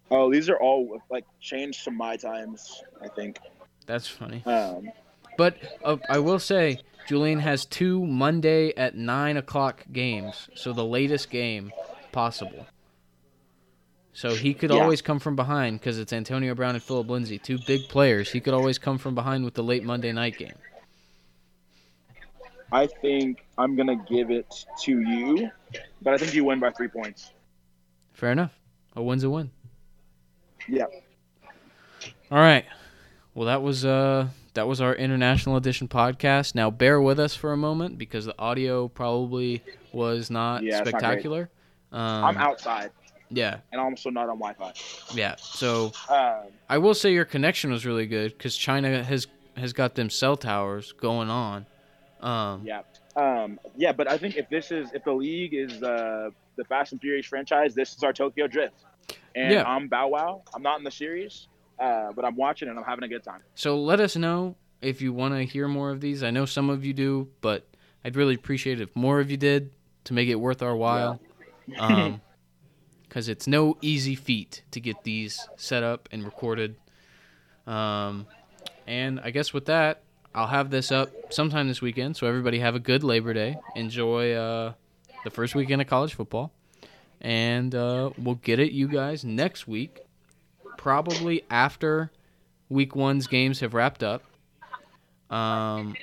Oh, 0.10 0.32
these 0.32 0.50
are 0.50 0.58
all 0.58 1.04
like 1.12 1.26
changed 1.40 1.84
to 1.84 1.92
my 1.92 2.16
times. 2.16 2.82
I 3.00 3.10
think. 3.10 3.38
That's 3.86 4.08
funny. 4.08 4.44
Um, 4.46 4.90
But 5.38 5.58
uh, 5.84 5.98
I 6.10 6.18
will 6.18 6.40
say, 6.40 6.80
Julian 7.08 7.40
has 7.40 7.64
two 7.64 8.04
Monday 8.08 8.74
at 8.76 8.96
nine 8.96 9.38
o'clock 9.38 9.86
games, 9.94 10.50
so 10.56 10.74
the 10.74 10.84
latest 10.84 11.30
game 11.30 11.72
possible. 12.12 12.66
So 14.18 14.34
he 14.34 14.56
could 14.56 14.72
Yeah. 14.72 14.78
always 14.82 15.04
come 15.04 15.20
from 15.20 15.36
behind 15.36 15.80
because 15.80 16.00
it's 16.00 16.12
Antonio 16.12 16.56
Brown 16.56 16.74
and 16.74 16.84
Phillip 16.84 17.08
Lindsay, 17.08 17.38
two 17.38 17.60
big 17.60 17.88
players. 17.88 18.32
He 18.32 18.40
could 18.40 18.56
always 18.56 18.80
come 18.80 18.98
from 18.98 19.14
behind 19.14 19.46
with 19.46 19.54
the 19.54 19.62
late 19.62 19.84
Monday 19.84 20.12
night 20.12 20.40
game. 20.40 20.56
I 22.72 22.88
think 22.88 23.46
I'm 23.60 23.76
gonna 23.76 23.96
give 24.10 24.32
it 24.32 24.66
to 24.82 25.00
you, 25.02 25.52
but 26.02 26.16
I 26.16 26.18
think 26.18 26.34
you 26.34 26.44
win 26.44 26.60
by 26.60 26.72
three 26.72 26.88
points. 26.88 27.32
Fair 28.12 28.32
enough. 28.32 28.58
A 28.96 29.04
win's 29.04 29.24
a 29.24 29.30
win. 29.30 29.52
Yeah. 30.68 30.86
All 32.32 32.40
right. 32.40 32.66
Well, 33.36 33.46
that 33.46 33.62
was 33.62 33.86
uh 33.86 34.30
that 34.56 34.68
was 34.68 34.82
our 34.82 34.96
international 34.96 35.58
edition 35.58 35.88
podcast. 35.88 36.56
Now 36.56 36.72
bear 36.72 37.00
with 37.00 37.20
us 37.20 37.36
for 37.36 37.54
a 37.54 37.58
moment 37.58 38.00
because 38.00 38.26
the 38.26 38.36
audio 38.40 38.88
probably 38.88 39.62
was 39.94 40.32
not 40.32 40.64
Yeah, 40.64 40.70
it's 40.70 40.80
not 40.80 40.90
spectacular. 41.00 41.52
um, 41.92 42.00
I'm 42.26 42.38
outside, 42.38 42.90
Yeah, 43.30 43.60
and 43.72 43.82
also 43.82 44.10
not 44.10 44.30
on 44.30 44.40
Wi-Fi. 44.40 44.74
yeah. 45.14 45.36
So 45.38 45.92
Um, 46.10 46.48
I 46.70 46.78
will 46.78 46.94
say 46.94 47.12
your 47.14 47.26
connection 47.26 47.72
was 47.72 47.86
really 47.86 48.06
good 48.08 48.38
because 48.38 48.56
China 48.56 49.04
has 49.04 49.28
has 49.58 49.74
got 49.74 49.96
them 49.96 50.10
cell 50.10 50.38
towers 50.38 50.92
going 50.94 51.30
on. 51.30 51.66
Um, 52.22 52.62
yeah. 52.66 52.82
Um, 53.16 53.60
yeah, 53.76 53.92
but 53.92 54.10
I 54.10 54.18
think 54.18 54.38
if 54.38 54.48
this 54.50 54.72
is 54.72 54.92
if 54.94 55.04
the 55.04 55.14
league 55.14 55.54
is 55.54 55.82
uh, 55.84 56.30
the 56.56 56.64
Fast 56.66 56.92
and 56.92 57.02
Furious 57.02 57.26
franchise, 57.26 57.74
this 57.76 57.96
is 57.96 58.04
our 58.04 58.14
Tokyo 58.14 58.48
Drift. 58.48 58.76
And 59.36 59.52
Yeah. 59.54 59.64
I'm 59.64 59.88
Bow 59.88 60.08
Wow. 60.10 60.44
I'm 60.54 60.62
not 60.62 60.78
in 60.78 60.84
the 60.84 60.92
series, 60.92 61.48
uh, 61.80 62.12
but 62.16 62.24
I'm 62.26 62.36
watching 62.36 62.70
and 62.70 62.78
I'm 62.78 62.86
having 62.86 63.04
a 63.04 63.08
good 63.08 63.24
time. 63.24 63.42
So 63.56 63.78
let 63.80 64.00
us 64.00 64.16
know 64.16 64.56
if 64.82 65.02
you 65.02 65.12
want 65.14 65.34
to 65.34 65.44
hear 65.44 65.68
more 65.68 65.90
of 65.92 66.02
these. 66.02 66.22
I 66.24 66.30
know 66.32 66.46
some 66.46 66.70
of 66.70 66.86
you 66.86 66.94
do, 66.94 67.28
but 67.42 67.68
I'd 68.06 68.16
really 68.16 68.36
appreciate 68.36 68.80
it 68.80 68.84
if 68.84 68.96
more 68.96 69.20
of 69.20 69.30
you 69.32 69.38
did 69.38 69.72
to 70.06 70.14
make 70.14 70.30
it 70.30 70.36
worth 70.36 70.62
our 70.62 70.76
while. 70.76 71.20
Um, 71.80 72.22
because 73.18 73.30
it's 73.30 73.48
no 73.48 73.76
easy 73.82 74.14
feat 74.14 74.62
to 74.70 74.80
get 74.80 75.02
these 75.02 75.50
set 75.56 75.82
up 75.82 76.08
and 76.12 76.24
recorded. 76.24 76.76
Um, 77.66 78.28
and 78.86 79.20
I 79.20 79.32
guess 79.32 79.52
with 79.52 79.66
that, 79.66 80.04
I'll 80.36 80.46
have 80.46 80.70
this 80.70 80.92
up 80.92 81.10
sometime 81.34 81.68
this 81.68 81.82
weekend. 81.82 82.16
So 82.16 82.28
everybody 82.28 82.60
have 82.60 82.76
a 82.76 82.80
good 82.80 83.04
Labor 83.04 83.34
Day. 83.34 83.58
Enjoy 83.76 84.34
uh, 84.34 84.74
the 85.24 85.32
first 85.32 85.56
weekend 85.56 85.82
of 85.82 85.88
college 85.88 86.14
football, 86.14 86.52
and 87.20 87.74
uh, 87.74 88.12
we'll 88.20 88.36
get 88.36 88.60
it 88.60 88.72
you 88.72 88.88
guys 88.88 89.26
next 89.26 89.68
week, 89.68 89.98
probably 90.78 91.42
after 91.50 92.12
week 92.70 92.96
one's 92.96 93.26
games 93.26 93.62
have 93.62 93.74
wrapped 93.74 94.04
up. 94.04 94.22
Um, 95.32 95.96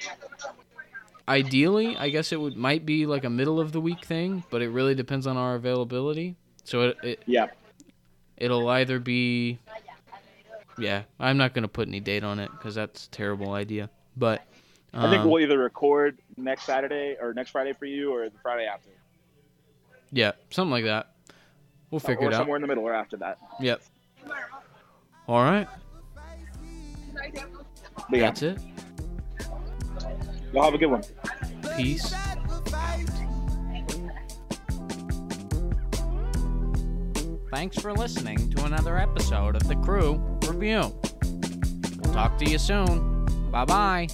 ideally, 1.28 1.96
I 1.96 2.08
guess 2.08 2.32
it 2.32 2.40
would 2.40 2.56
might 2.56 2.84
be 2.84 3.06
like 3.06 3.22
a 3.22 3.30
middle 3.30 3.60
of 3.60 3.70
the 3.70 3.80
week 3.80 4.04
thing, 4.04 4.42
but 4.50 4.62
it 4.62 4.70
really 4.70 4.96
depends 4.96 5.28
on 5.28 5.36
our 5.36 5.54
availability. 5.54 6.34
So 6.64 6.88
it, 6.88 6.96
it 7.02 7.22
Yeah. 7.26 7.46
it'll 8.36 8.68
either 8.68 8.98
be 8.98 9.58
yeah 10.76 11.02
i'm 11.20 11.36
not 11.36 11.54
gonna 11.54 11.68
put 11.68 11.86
any 11.86 12.00
date 12.00 12.24
on 12.24 12.40
it 12.40 12.50
because 12.50 12.74
that's 12.74 13.06
a 13.06 13.10
terrible 13.10 13.52
idea 13.52 13.88
but 14.16 14.42
I 14.92 15.10
think 15.10 15.22
um, 15.22 15.30
we'll 15.30 15.42
either 15.42 15.58
record 15.58 16.18
next 16.36 16.64
Saturday 16.64 17.16
or 17.20 17.34
next 17.34 17.50
Friday 17.50 17.72
for 17.72 17.84
you, 17.84 18.14
or 18.14 18.28
the 18.28 18.38
Friday 18.38 18.64
after, 18.64 18.90
yeah 20.12 20.32
something 20.50 20.70
like 20.70 20.84
that. 20.84 21.14
We'll 21.90 21.98
figure 21.98 22.26
or 22.26 22.30
it 22.30 22.34
out. 22.34 22.34
Or 22.34 22.42
somewhere 22.42 22.56
in 22.56 22.62
the 22.62 22.68
middle, 22.68 22.84
or 22.84 22.94
after 22.94 23.16
that. 23.16 23.38
yep. 23.60 23.82
All 25.26 25.42
right. 25.42 25.66
Yeah, 28.10 28.20
that's 28.20 28.42
it. 28.42 28.58
Y'all 30.52 30.64
have 30.64 30.74
a 30.74 30.78
good 30.78 30.90
one. 30.90 31.02
peace 31.76 32.14
thanks 37.54 37.78
for 37.78 37.92
listening 37.92 38.50
to 38.50 38.64
another 38.64 38.98
episode 38.98 39.54
of 39.54 39.68
the 39.68 39.76
crew 39.76 40.14
review. 40.48 40.92
We'll 42.02 42.12
talk 42.12 42.36
to 42.38 42.50
you 42.50 42.58
soon. 42.58 43.26
Bye 43.52 43.64
bye 43.64 44.08